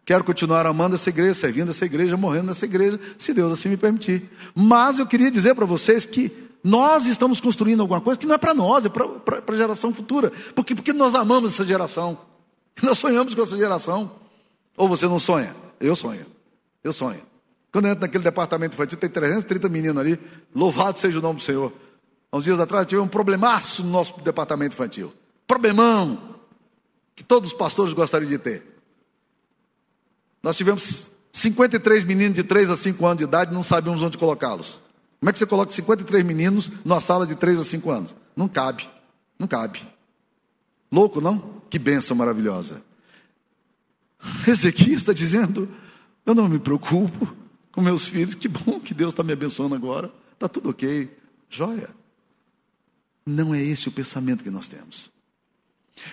Quero 0.06 0.24
continuar 0.24 0.66
amando 0.66 0.96
essa 0.96 1.10
igreja, 1.10 1.34
servindo 1.34 1.72
essa 1.72 1.86
igreja, 1.86 2.16
morrendo 2.16 2.48
nessa 2.48 2.64
igreja, 2.64 2.98
se 3.18 3.34
Deus 3.34 3.52
assim 3.52 3.68
me 3.68 3.76
permitir. 3.76 4.30
Mas 4.56 4.98
eu 4.98 5.06
queria 5.06 5.30
dizer 5.30 5.56
para 5.56 5.66
vocês 5.66 6.06
que 6.06 6.51
nós 6.64 7.06
estamos 7.06 7.42
construindo 7.42 7.82
alguma 7.82 8.02
coisa 8.02 8.20
que 8.20 8.26
não 8.26 8.36
é 8.36 8.38
para 8.38 8.54
nós, 8.54 8.86
é 8.86 8.90
para 8.90 9.44
a 9.48 9.58
geração 9.58 9.94
futura. 9.94 10.32
Porque, 10.54 10.76
porque 10.76 10.94
nós 10.94 11.16
amamos 11.16 11.54
essa 11.54 11.66
geração. 11.66 12.18
Nós 12.82 12.98
sonhamos 12.98 13.36
com 13.36 13.42
essa 13.44 13.58
geração. 13.58 14.12
Ou 14.78 14.88
você 14.88 15.06
não 15.06 15.20
sonha? 15.20 15.54
Eu 15.80 15.96
sonho. 15.96 16.26
Eu 16.84 16.94
sonho. 16.94 17.22
Quando 17.72 17.86
eu 17.86 17.92
entro 17.92 18.02
naquele 18.02 18.24
departamento 18.24 18.76
infantil, 18.76 18.98
tem 18.98 19.10
330 19.10 19.70
meninos 19.70 19.98
ali. 19.98 20.20
Louvado 20.56 20.98
seja 20.98 21.20
o 21.20 21.22
nome 21.22 21.40
do 21.40 21.44
Senhor. 21.44 21.74
Há 22.32 22.38
uns 22.38 22.44
dias 22.44 22.60
atrás 22.60 22.88
tive 22.88 23.02
um 23.02 23.08
problemaço 23.08 23.84
no 23.84 23.90
nosso 23.90 24.20
departamento 24.22 24.74
infantil. 24.74 25.14
Problemão. 25.46 26.38
Que 27.16 27.24
todos 27.24 27.52
os 27.52 27.58
pastores 27.58 27.94
gostariam 27.94 28.30
de 28.30 28.38
ter. 28.38 28.64
Nós 30.42 30.56
tivemos 30.56 31.12
53 31.34 32.04
meninos 32.04 32.36
de 32.36 32.44
3 32.44 32.70
a 32.70 32.78
5 32.78 33.06
anos 33.06 33.18
de 33.18 33.24
idade, 33.26 33.54
não 33.54 33.64
sabíamos 33.64 34.02
onde 34.02 34.18
colocá-los. 34.18 34.80
Como 35.22 35.30
é 35.30 35.34
que 35.34 35.38
você 35.38 35.46
coloca 35.46 35.72
53 35.72 36.26
meninos 36.26 36.72
numa 36.84 37.00
sala 37.00 37.28
de 37.28 37.36
3 37.36 37.60
a 37.60 37.64
5 37.64 37.92
anos? 37.92 38.16
Não 38.36 38.48
cabe. 38.48 38.90
Não 39.38 39.48
cabe. 39.48 39.88
Louco, 40.92 41.22
não? 41.22 41.62
Que 41.70 41.78
benção 41.78 42.18
maravilhosa. 42.18 42.82
Ezequiel 44.48 44.98
está 44.98 45.14
dizendo: 45.14 45.70
Eu 46.26 46.34
não 46.34 46.50
me 46.50 46.58
preocupo 46.58 47.36
com 47.72 47.82
meus 47.82 48.04
filhos, 48.04 48.34
que 48.34 48.48
bom 48.48 48.80
que 48.80 48.96
Deus 48.96 49.14
está 49.14 49.22
me 49.22 49.32
abençoando 49.32 49.76
agora. 49.76 50.12
Está 50.34 50.50
tudo 50.50 50.72
ok. 50.72 51.16
Joia. 51.48 51.90
Não 53.24 53.54
é 53.54 53.62
esse 53.62 53.88
o 53.88 53.92
pensamento 53.92 54.44
que 54.44 54.50
nós 54.50 54.68
temos. 54.68 55.12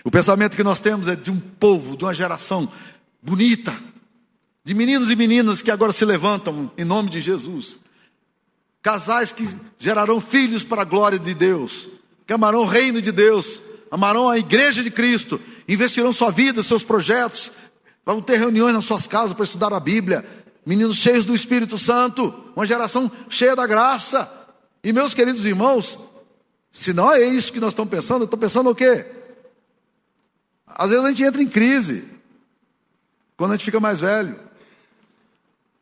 O 0.04 0.10
pensamento 0.10 0.54
que 0.54 0.62
nós 0.62 0.80
temos 0.80 1.08
é 1.08 1.16
de 1.16 1.30
um 1.30 1.40
povo, 1.40 1.96
de 1.96 2.04
uma 2.04 2.12
geração 2.12 2.70
bonita, 3.22 3.74
de 4.62 4.74
meninos 4.74 5.10
e 5.10 5.16
meninas 5.16 5.62
que 5.62 5.70
agora 5.70 5.94
se 5.94 6.04
levantam 6.04 6.70
em 6.76 6.84
nome 6.84 7.08
de 7.08 7.22
Jesus. 7.22 7.78
Casais 8.88 9.32
que 9.32 9.46
gerarão 9.76 10.18
filhos 10.18 10.64
para 10.64 10.80
a 10.80 10.84
glória 10.86 11.18
de 11.18 11.34
Deus, 11.34 11.90
que 12.26 12.32
amarão 12.32 12.60
o 12.60 12.66
reino 12.66 13.02
de 13.02 13.12
Deus, 13.12 13.60
amarão 13.90 14.30
a 14.30 14.38
igreja 14.38 14.82
de 14.82 14.90
Cristo, 14.90 15.38
investirão 15.68 16.10
sua 16.10 16.30
vida, 16.30 16.62
seus 16.62 16.82
projetos, 16.82 17.52
vão 18.02 18.22
ter 18.22 18.38
reuniões 18.38 18.72
nas 18.72 18.86
suas 18.86 19.06
casas 19.06 19.34
para 19.34 19.44
estudar 19.44 19.74
a 19.74 19.78
Bíblia. 19.78 20.24
Meninos 20.64 20.96
cheios 20.96 21.26
do 21.26 21.34
Espírito 21.34 21.76
Santo, 21.76 22.32
uma 22.56 22.64
geração 22.64 23.12
cheia 23.28 23.54
da 23.54 23.66
graça. 23.66 24.26
E 24.82 24.90
meus 24.90 25.12
queridos 25.12 25.44
irmãos, 25.44 25.98
se 26.72 26.94
não 26.94 27.12
é 27.12 27.22
isso 27.22 27.52
que 27.52 27.60
nós 27.60 27.72
estamos 27.72 27.90
pensando, 27.90 28.24
estou 28.24 28.38
pensando 28.38 28.70
o 28.70 28.74
quê? 28.74 29.04
Às 30.66 30.88
vezes 30.88 31.04
a 31.04 31.08
gente 31.08 31.24
entra 31.24 31.42
em 31.42 31.48
crise, 31.48 32.04
quando 33.36 33.52
a 33.52 33.56
gente 33.56 33.66
fica 33.66 33.80
mais 33.80 34.00
velho. 34.00 34.40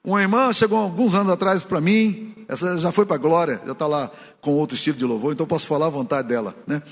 Uma 0.03 0.21
irmã 0.21 0.53
chegou 0.53 0.77
alguns 0.77 1.15
anos 1.15 1.33
atrás 1.33 1.63
para 1.63 1.81
mim, 1.81 2.36
essa 2.49 2.79
já 2.79 2.93
foi 2.93 3.05
para 3.05 3.17
a 3.17 3.19
Glória, 3.19 3.61
já 3.65 3.73
está 3.73 3.87
lá 3.87 4.11
com 4.41 4.53
outro 4.53 4.77
estilo 4.77 4.97
de 4.97 5.05
louvor, 5.05 5.33
então 5.33 5.47
posso 5.47 5.67
falar 5.67 5.87
à 5.87 5.91
vontade 5.91 6.29
dela. 6.29 6.55
Né? 6.67 6.83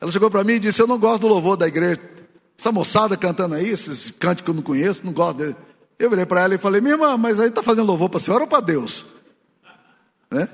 Ela 0.00 0.10
chegou 0.10 0.30
para 0.30 0.42
mim 0.44 0.54
e 0.54 0.58
disse: 0.58 0.82
Eu 0.82 0.86
não 0.86 0.98
gosto 0.98 1.22
do 1.22 1.28
louvor 1.28 1.56
da 1.56 1.66
igreja. 1.66 2.00
Essa 2.58 2.72
moçada 2.72 3.16
cantando 3.16 3.54
aí, 3.54 3.68
esses 3.68 4.10
cantos 4.10 4.42
que 4.42 4.50
eu 4.50 4.54
não 4.54 4.62
conheço, 4.62 5.02
não 5.04 5.12
gosto 5.12 5.38
dele. 5.38 5.56
Eu 5.98 6.10
virei 6.10 6.26
para 6.26 6.42
ela 6.42 6.54
e 6.54 6.58
falei: 6.58 6.80
Minha 6.80 6.94
irmã, 6.94 7.16
mas 7.16 7.40
aí 7.40 7.48
está 7.48 7.62
fazendo 7.62 7.86
louvor 7.86 8.08
para 8.08 8.18
a 8.18 8.20
senhora 8.20 8.44
ou 8.44 8.48
para 8.48 8.60
Deus? 8.60 9.04
Né? 10.30 10.48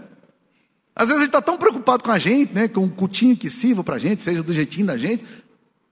Às 0.94 1.08
vezes 1.08 1.22
a 1.22 1.24
gente 1.24 1.30
está 1.30 1.42
tão 1.42 1.58
preocupado 1.58 2.04
com 2.04 2.10
a 2.10 2.18
gente, 2.18 2.52
né, 2.52 2.68
com 2.68 2.84
o 2.84 2.90
cultinho 2.90 3.36
que 3.36 3.50
sirva 3.50 3.82
para 3.82 3.96
a 3.96 3.98
gente, 3.98 4.22
seja 4.22 4.42
do 4.42 4.52
jeitinho 4.52 4.86
da 4.86 4.96
gente. 4.96 5.24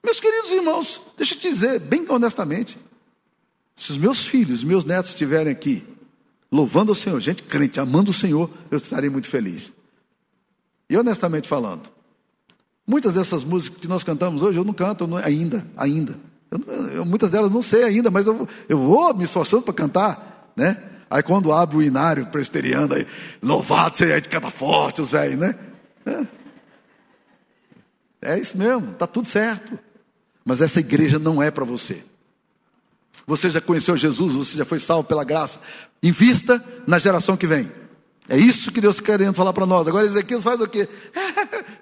Meus 0.05 0.21
queridos 0.21 0.53
irmãos, 0.53 1.01
deixa 1.17 1.35
eu 1.35 1.39
te 1.39 1.51
dizer, 1.51 1.81
bem 1.81 2.07
honestamente, 2.09 2.79
se 3.75 3.91
os 3.91 3.99
meus 3.99 4.25
filhos, 4.25 4.63
meus 4.63 4.85
netos 4.85 5.11
estiverem 5.11 5.53
aqui, 5.53 5.85
louvando 6.53 6.93
o 6.93 6.95
Senhor, 6.95 7.19
gente 7.19 7.43
crente, 7.43 7.81
amando 7.81 8.11
o 8.11 8.15
Senhor, 8.15 8.51
eu 8.71 8.77
estarei 8.77 9.09
muito 9.09 9.27
feliz. 9.27 9.73
E 10.89 10.97
honestamente 10.99 11.49
falando, 11.49 11.89
muitas 12.87 13.15
dessas 13.15 13.43
músicas 13.43 13.81
que 13.81 13.89
nós 13.89 14.05
cantamos 14.05 14.43
hoje, 14.43 14.59
eu 14.59 14.65
não 14.65 14.75
canto 14.75 15.07
não, 15.07 15.17
ainda, 15.17 15.67
ainda. 15.75 16.15
Eu, 16.51 16.91
eu, 16.91 17.05
muitas 17.07 17.31
delas 17.31 17.51
não 17.51 17.63
sei 17.63 17.85
ainda, 17.85 18.11
mas 18.11 18.27
eu, 18.27 18.47
eu 18.69 18.79
vou 18.79 19.15
me 19.15 19.25
esforçando 19.25 19.63
para 19.63 19.73
cantar, 19.73 20.53
né? 20.55 20.77
Aí 21.09 21.23
quando 21.23 21.53
abre 21.53 21.79
o 21.79 21.83
inário 21.83 22.27
presteriano, 22.27 22.95
aí, 22.95 23.07
louvado 23.43 23.97
seja 23.97 24.21
de 24.21 24.29
cada 24.29 24.51
forte, 24.51 25.01
os 25.01 25.13
velhos, 25.13 25.41
né? 25.41 25.55
É. 28.21 28.33
é 28.35 28.39
isso 28.39 28.59
mesmo, 28.59 28.91
está 28.91 29.07
tudo 29.07 29.27
certo. 29.27 29.79
Mas 30.45 30.61
essa 30.61 30.81
igreja 30.81 31.19
não 31.19 31.43
é 31.43 31.51
para 31.51 31.65
você. 31.65 32.05
Você 33.27 33.51
já 33.51 33.61
conheceu 33.61 33.97
Jesus, 33.97 34.35
você 34.35 34.59
já 34.59 34.65
foi 34.65 34.79
salvo 34.79 35.05
pela 35.05 35.25
graça. 35.25 35.61
Invista 36.03 36.63
na 36.87 36.99
geração 36.99 37.37
que 37.37 37.47
vem. 37.47 37.71
É 38.29 38.37
isso 38.37 38.71
que 38.71 38.81
Deus 38.81 38.97
está 38.97 39.07
querendo 39.07 39.35
falar 39.35 39.53
para 39.53 39.67
nós. 39.67 39.87
Agora 39.87 40.07
Ezequiel 40.07 40.41
faz 40.41 40.61
o 40.61 40.69
quê? 40.69 40.89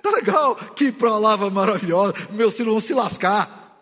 Tá 0.02 0.10
legal, 0.10 0.56
que 0.56 0.90
palavra 0.90 1.50
maravilhosa. 1.50 2.14
Meus 2.30 2.56
filhos 2.56 2.72
vão 2.72 2.80
se 2.80 2.94
lascar. 2.94 3.80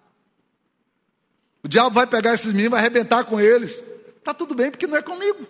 O 1.63 1.69
diabo 1.69 1.95
vai 1.95 2.07
pegar 2.07 2.35
esses 2.35 2.53
meninos, 2.53 2.73
vai 2.73 2.81
arrebentar 2.81 3.25
com 3.25 3.41
eles. 3.41 3.85
Está 4.19 4.35
tudo 4.35 4.55
bem, 4.55 4.71
porque 4.71 4.87
não 4.87 4.97
é 4.97 5.03
comigo. 5.03 5.47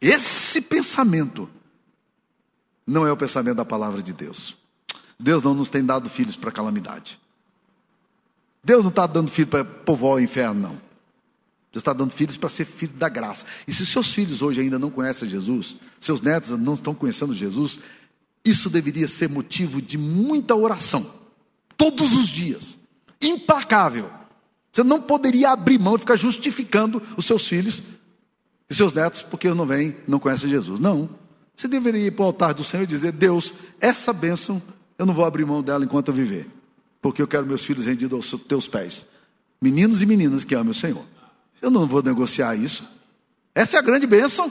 Esse 0.00 0.60
pensamento 0.60 1.48
não 2.86 3.06
é 3.06 3.12
o 3.12 3.16
pensamento 3.16 3.56
da 3.56 3.64
palavra 3.64 4.02
de 4.02 4.12
Deus. 4.12 4.56
Deus 5.18 5.42
não 5.42 5.54
nos 5.54 5.70
tem 5.70 5.84
dado 5.84 6.10
filhos 6.10 6.36
para 6.36 6.52
calamidade. 6.52 7.18
Deus 8.64 8.82
não 8.82 8.90
está 8.90 9.06
dando 9.06 9.30
filho 9.30 9.48
para 9.48 9.64
povoar 9.64 10.16
o 10.16 10.20
inferno, 10.20 10.60
não. 10.60 10.84
Deus 11.72 11.82
está 11.82 11.92
dando 11.92 12.10
filhos 12.10 12.36
para 12.36 12.48
ser 12.48 12.64
filho 12.64 12.94
da 12.94 13.08
graça. 13.08 13.44
E 13.66 13.72
se 13.72 13.84
seus 13.84 14.14
filhos 14.14 14.42
hoje 14.42 14.60
ainda 14.60 14.78
não 14.78 14.90
conhecem 14.90 15.28
Jesus, 15.28 15.76
seus 16.00 16.20
netos 16.20 16.50
não 16.50 16.74
estão 16.74 16.94
conhecendo 16.94 17.34
Jesus, 17.34 17.80
isso 18.44 18.70
deveria 18.70 19.08
ser 19.08 19.28
motivo 19.28 19.82
de 19.82 19.98
muita 19.98 20.54
oração, 20.54 21.06
todos 21.76 22.14
os 22.14 22.28
dias, 22.28 22.76
implacável 23.20 24.10
você 24.74 24.82
não 24.82 25.00
poderia 25.00 25.50
abrir 25.50 25.78
mão 25.78 25.94
e 25.94 26.00
ficar 26.00 26.16
justificando 26.16 27.00
os 27.16 27.24
seus 27.24 27.46
filhos 27.46 27.80
e 28.68 28.74
seus 28.74 28.92
netos 28.92 29.22
porque 29.22 29.48
não 29.54 29.64
vêm, 29.64 29.94
não 30.08 30.18
conhecem 30.18 30.50
Jesus. 30.50 30.80
Não. 30.80 31.08
Você 31.56 31.68
deveria 31.68 32.08
ir 32.08 32.10
para 32.10 32.24
o 32.24 32.26
altar 32.26 32.54
do 32.54 32.64
Senhor 32.64 32.82
e 32.82 32.86
dizer: 32.86 33.12
Deus, 33.12 33.54
essa 33.80 34.12
bênção 34.12 34.60
eu 34.98 35.06
não 35.06 35.14
vou 35.14 35.24
abrir 35.24 35.44
mão 35.44 35.62
dela 35.62 35.84
enquanto 35.84 36.08
eu 36.08 36.14
viver, 36.14 36.48
porque 37.04 37.20
eu 37.20 37.28
quero 37.28 37.44
meus 37.44 37.62
filhos 37.62 37.84
rendidos 37.84 38.32
aos 38.32 38.42
teus 38.44 38.66
pés. 38.66 39.04
Meninos 39.60 40.00
e 40.00 40.06
meninas 40.06 40.42
que 40.42 40.54
amam 40.54 40.70
o 40.70 40.74
Senhor. 40.74 41.04
Eu 41.60 41.70
não 41.70 41.86
vou 41.86 42.02
negociar 42.02 42.56
isso. 42.56 42.82
Essa 43.54 43.76
é 43.76 43.78
a 43.78 43.82
grande 43.82 44.06
bênção. 44.06 44.50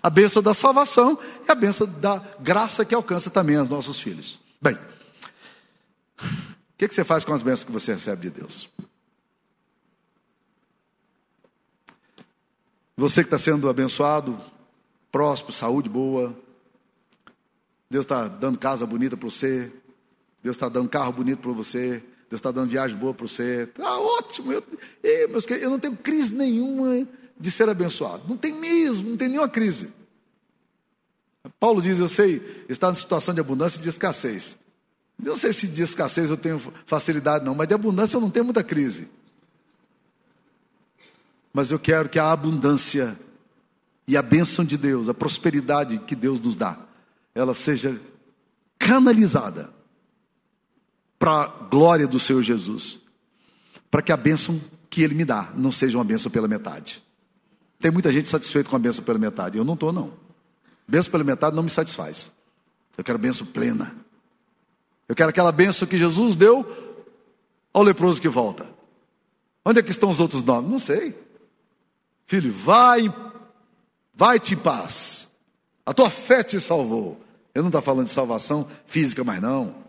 A 0.00 0.08
bênção 0.08 0.40
da 0.40 0.54
salvação 0.54 1.18
e 1.44 1.50
a 1.50 1.54
bênção 1.56 1.88
da 1.88 2.18
graça 2.38 2.84
que 2.84 2.94
alcança 2.94 3.30
também 3.30 3.58
os 3.58 3.68
nossos 3.68 3.98
filhos. 3.98 4.38
Bem, 4.62 4.78
o 6.22 6.24
que, 6.78 6.86
que 6.86 6.94
você 6.94 7.02
faz 7.02 7.24
com 7.24 7.34
as 7.34 7.42
bênçãos 7.42 7.64
que 7.64 7.72
você 7.72 7.94
recebe 7.94 8.30
de 8.30 8.30
Deus? 8.30 8.70
Você 12.96 13.24
que 13.24 13.26
está 13.26 13.38
sendo 13.38 13.68
abençoado, 13.68 14.40
próspero, 15.10 15.52
saúde 15.52 15.88
boa, 15.88 16.32
Deus 17.90 18.04
está 18.04 18.28
dando 18.28 18.56
casa 18.56 18.86
bonita 18.86 19.16
para 19.16 19.28
você, 19.28 19.72
Deus 20.42 20.56
está 20.56 20.68
dando 20.68 20.88
carro 20.88 21.12
bonito 21.12 21.40
para 21.40 21.52
você, 21.52 22.02
Deus 22.30 22.38
está 22.38 22.50
dando 22.50 22.70
viagem 22.70 22.96
boa 22.96 23.12
para 23.12 23.26
você. 23.26 23.62
Está 23.62 23.98
ótimo. 23.98 24.52
Eu, 24.52 24.64
eu, 25.02 25.28
meus 25.28 25.44
queridos, 25.44 25.64
eu 25.64 25.70
não 25.70 25.80
tenho 25.80 25.96
crise 25.96 26.32
nenhuma 26.32 27.06
de 27.38 27.50
ser 27.50 27.68
abençoado. 27.68 28.22
Não 28.28 28.36
tem 28.36 28.52
mesmo, 28.52 29.10
não 29.10 29.16
tem 29.16 29.28
nenhuma 29.28 29.48
crise. 29.48 29.92
Paulo 31.58 31.82
diz: 31.82 31.98
Eu 31.98 32.08
sei, 32.08 32.64
está 32.68 32.90
em 32.90 32.94
situação 32.94 33.34
de 33.34 33.40
abundância 33.40 33.78
e 33.78 33.82
de 33.82 33.88
escassez. 33.88 34.56
Eu 35.22 35.30
não 35.30 35.36
sei 35.36 35.52
se 35.52 35.66
de 35.66 35.82
escassez 35.82 36.30
eu 36.30 36.36
tenho 36.36 36.60
facilidade, 36.86 37.44
não, 37.44 37.54
mas 37.54 37.66
de 37.66 37.74
abundância 37.74 38.16
eu 38.16 38.20
não 38.20 38.30
tenho 38.30 38.44
muita 38.44 38.62
crise. 38.62 39.08
Mas 41.52 41.70
eu 41.70 41.78
quero 41.78 42.08
que 42.08 42.18
a 42.18 42.30
abundância 42.30 43.18
e 44.06 44.16
a 44.16 44.22
bênção 44.22 44.64
de 44.64 44.78
Deus, 44.78 45.08
a 45.08 45.14
prosperidade 45.14 45.98
que 45.98 46.14
Deus 46.14 46.40
nos 46.40 46.56
dá, 46.56 46.78
ela 47.34 47.54
seja 47.54 48.00
canalizada 48.78 49.79
para 51.20 51.42
a 51.42 51.46
glória 51.46 52.08
do 52.08 52.18
Senhor 52.18 52.40
Jesus, 52.40 52.98
para 53.90 54.00
que 54.00 54.10
a 54.10 54.16
bênção 54.16 54.58
que 54.88 55.02
Ele 55.02 55.14
me 55.14 55.26
dá 55.26 55.52
não 55.54 55.70
seja 55.70 55.98
uma 55.98 56.04
bênção 56.04 56.32
pela 56.32 56.48
metade. 56.48 57.04
Tem 57.78 57.90
muita 57.90 58.10
gente 58.10 58.30
satisfeita 58.30 58.70
com 58.70 58.76
a 58.76 58.78
bênção 58.78 59.04
pela 59.04 59.18
metade, 59.18 59.58
eu 59.58 59.64
não 59.64 59.74
estou, 59.74 59.92
não. 59.92 60.14
Bênção 60.88 61.12
pela 61.12 61.22
metade 61.22 61.54
não 61.54 61.62
me 61.62 61.68
satisfaz. 61.68 62.32
Eu 62.96 63.04
quero 63.04 63.18
bênção 63.18 63.46
plena. 63.46 63.94
Eu 65.06 65.14
quero 65.14 65.28
aquela 65.28 65.52
bênção 65.52 65.86
que 65.86 65.98
Jesus 65.98 66.34
deu 66.34 66.66
ao 67.70 67.82
leproso 67.82 68.18
que 68.18 68.28
volta. 68.28 68.66
Onde 69.62 69.78
é 69.78 69.82
que 69.82 69.90
estão 69.90 70.08
os 70.08 70.20
outros 70.20 70.42
nove? 70.42 70.68
Não 70.68 70.78
sei. 70.78 71.14
Filho, 72.26 72.50
vai, 72.50 73.14
vai-te 74.14 74.54
em 74.54 74.56
paz. 74.56 75.28
A 75.84 75.92
tua 75.92 76.08
fé 76.08 76.42
te 76.42 76.58
salvou. 76.58 77.20
Eu 77.54 77.62
não 77.62 77.68
estou 77.68 77.82
falando 77.82 78.06
de 78.06 78.12
salvação 78.12 78.66
física, 78.86 79.22
mas 79.22 79.42
não. 79.42 79.79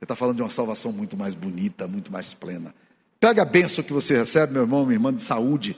Ele 0.00 0.06
está 0.06 0.16
falando 0.16 0.36
de 0.36 0.42
uma 0.42 0.50
salvação 0.50 0.90
muito 0.92 1.16
mais 1.16 1.34
bonita, 1.34 1.86
muito 1.86 2.10
mais 2.10 2.32
plena. 2.32 2.74
Pega 3.20 3.42
a 3.42 3.44
bênção 3.44 3.84
que 3.84 3.92
você 3.92 4.16
recebe, 4.16 4.54
meu 4.54 4.62
irmão, 4.62 4.86
minha 4.86 4.96
irmã, 4.96 5.12
de 5.12 5.22
saúde, 5.22 5.76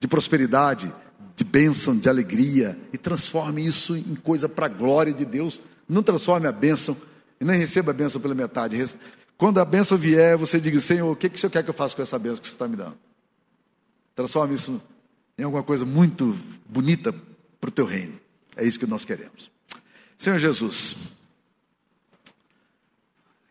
de 0.00 0.08
prosperidade, 0.08 0.92
de 1.36 1.44
bênção, 1.44 1.96
de 1.96 2.08
alegria, 2.08 2.76
e 2.92 2.98
transforme 2.98 3.64
isso 3.64 3.96
em 3.96 4.16
coisa 4.16 4.48
para 4.48 4.66
a 4.66 4.68
glória 4.68 5.12
de 5.12 5.24
Deus. 5.24 5.60
Não 5.88 6.02
transforme 6.02 6.48
a 6.48 6.52
bênção 6.52 6.96
e 7.40 7.44
nem 7.44 7.56
receba 7.56 7.92
a 7.92 7.94
bênção 7.94 8.20
pela 8.20 8.34
metade. 8.34 8.84
Quando 9.38 9.60
a 9.60 9.64
bênção 9.64 9.96
vier, 9.96 10.36
você 10.36 10.60
diga, 10.60 10.80
Senhor, 10.80 11.10
o 11.10 11.14
que, 11.14 11.28
que 11.28 11.36
o 11.36 11.38
Senhor 11.38 11.50
quer 11.50 11.62
que 11.62 11.70
eu 11.70 11.74
faça 11.74 11.94
com 11.94 12.02
essa 12.02 12.18
bênção 12.18 12.40
que 12.40 12.48
você 12.48 12.54
está 12.54 12.66
me 12.66 12.74
dando? 12.74 12.98
Transforme 14.16 14.54
isso 14.54 14.82
em 15.38 15.44
alguma 15.44 15.62
coisa 15.62 15.86
muito 15.86 16.36
bonita 16.68 17.14
para 17.60 17.68
o 17.68 17.72
teu 17.72 17.86
reino. 17.86 18.14
É 18.56 18.64
isso 18.64 18.78
que 18.78 18.86
nós 18.86 19.04
queremos. 19.04 19.50
Senhor 20.18 20.38
Jesus. 20.38 20.96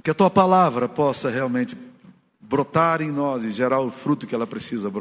Que 0.04 0.12
a 0.12 0.14
tua 0.14 0.30
palavra 0.30 0.90
possa 0.90 1.30
realmente 1.30 1.78
brotar 2.40 3.02
em 3.02 3.12
nós 3.12 3.44
e 3.44 3.52
gerar 3.52 3.80
o 3.80 3.92
fruto 3.92 4.28
que 4.28 4.36
ela 4.36 4.48
precisa 4.48 4.92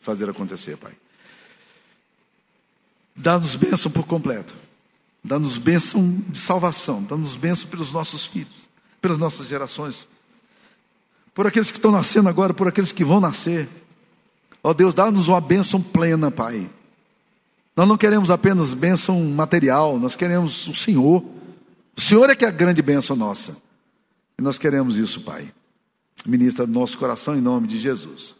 fazer 0.00 0.28
acontecer, 0.28 0.76
Pai. 0.76 0.92
Dá-nos 3.14 3.56
bênção 3.56 3.90
por 3.90 4.04
completo. 4.04 4.54
Dá-nos 5.22 5.56
bênção 5.56 6.22
de 6.28 6.38
salvação. 6.38 7.02
Dá-nos 7.02 7.36
bênção 7.36 7.68
pelos 7.68 7.92
nossos 7.92 8.26
filhos, 8.26 8.68
pelas 9.00 9.18
nossas 9.18 9.46
gerações. 9.46 10.08
Por 11.32 11.46
aqueles 11.46 11.70
que 11.70 11.78
estão 11.78 11.90
nascendo 11.90 12.28
agora, 12.28 12.52
por 12.52 12.68
aqueles 12.68 12.92
que 12.92 13.04
vão 13.04 13.20
nascer. 13.20 13.68
Ó 14.62 14.70
oh, 14.70 14.74
Deus, 14.74 14.94
dá-nos 14.94 15.28
uma 15.28 15.40
bênção 15.40 15.80
plena, 15.80 16.30
Pai. 16.30 16.68
Nós 17.76 17.88
não 17.88 17.96
queremos 17.96 18.30
apenas 18.30 18.72
bênção 18.72 19.20
material, 19.24 19.98
nós 19.98 20.14
queremos 20.14 20.68
o 20.68 20.74
Senhor. 20.74 21.24
O 21.96 22.00
Senhor 22.00 22.30
é 22.30 22.36
que 22.36 22.44
é 22.44 22.48
a 22.48 22.52
grande 22.52 22.82
bênção 22.82 23.16
nossa. 23.16 23.56
E 24.38 24.42
nós 24.42 24.58
queremos 24.58 24.96
isso, 24.96 25.20
Pai. 25.20 25.52
Ministra 26.26 26.66
no 26.66 26.72
nosso 26.72 26.98
coração 26.98 27.36
em 27.36 27.40
nome 27.40 27.68
de 27.68 27.78
Jesus. 27.78 28.34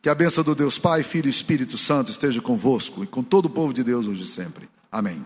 Que 0.00 0.08
a 0.08 0.14
bênção 0.14 0.42
do 0.42 0.54
Deus 0.54 0.78
Pai, 0.78 1.02
Filho 1.02 1.28
e 1.28 1.30
Espírito 1.30 1.78
Santo 1.78 2.10
esteja 2.10 2.42
convosco 2.42 3.04
e 3.04 3.06
com 3.06 3.22
todo 3.22 3.46
o 3.46 3.50
povo 3.50 3.72
de 3.72 3.84
Deus 3.84 4.06
hoje 4.06 4.22
e 4.22 4.26
sempre. 4.26 4.68
Amém. 4.90 5.24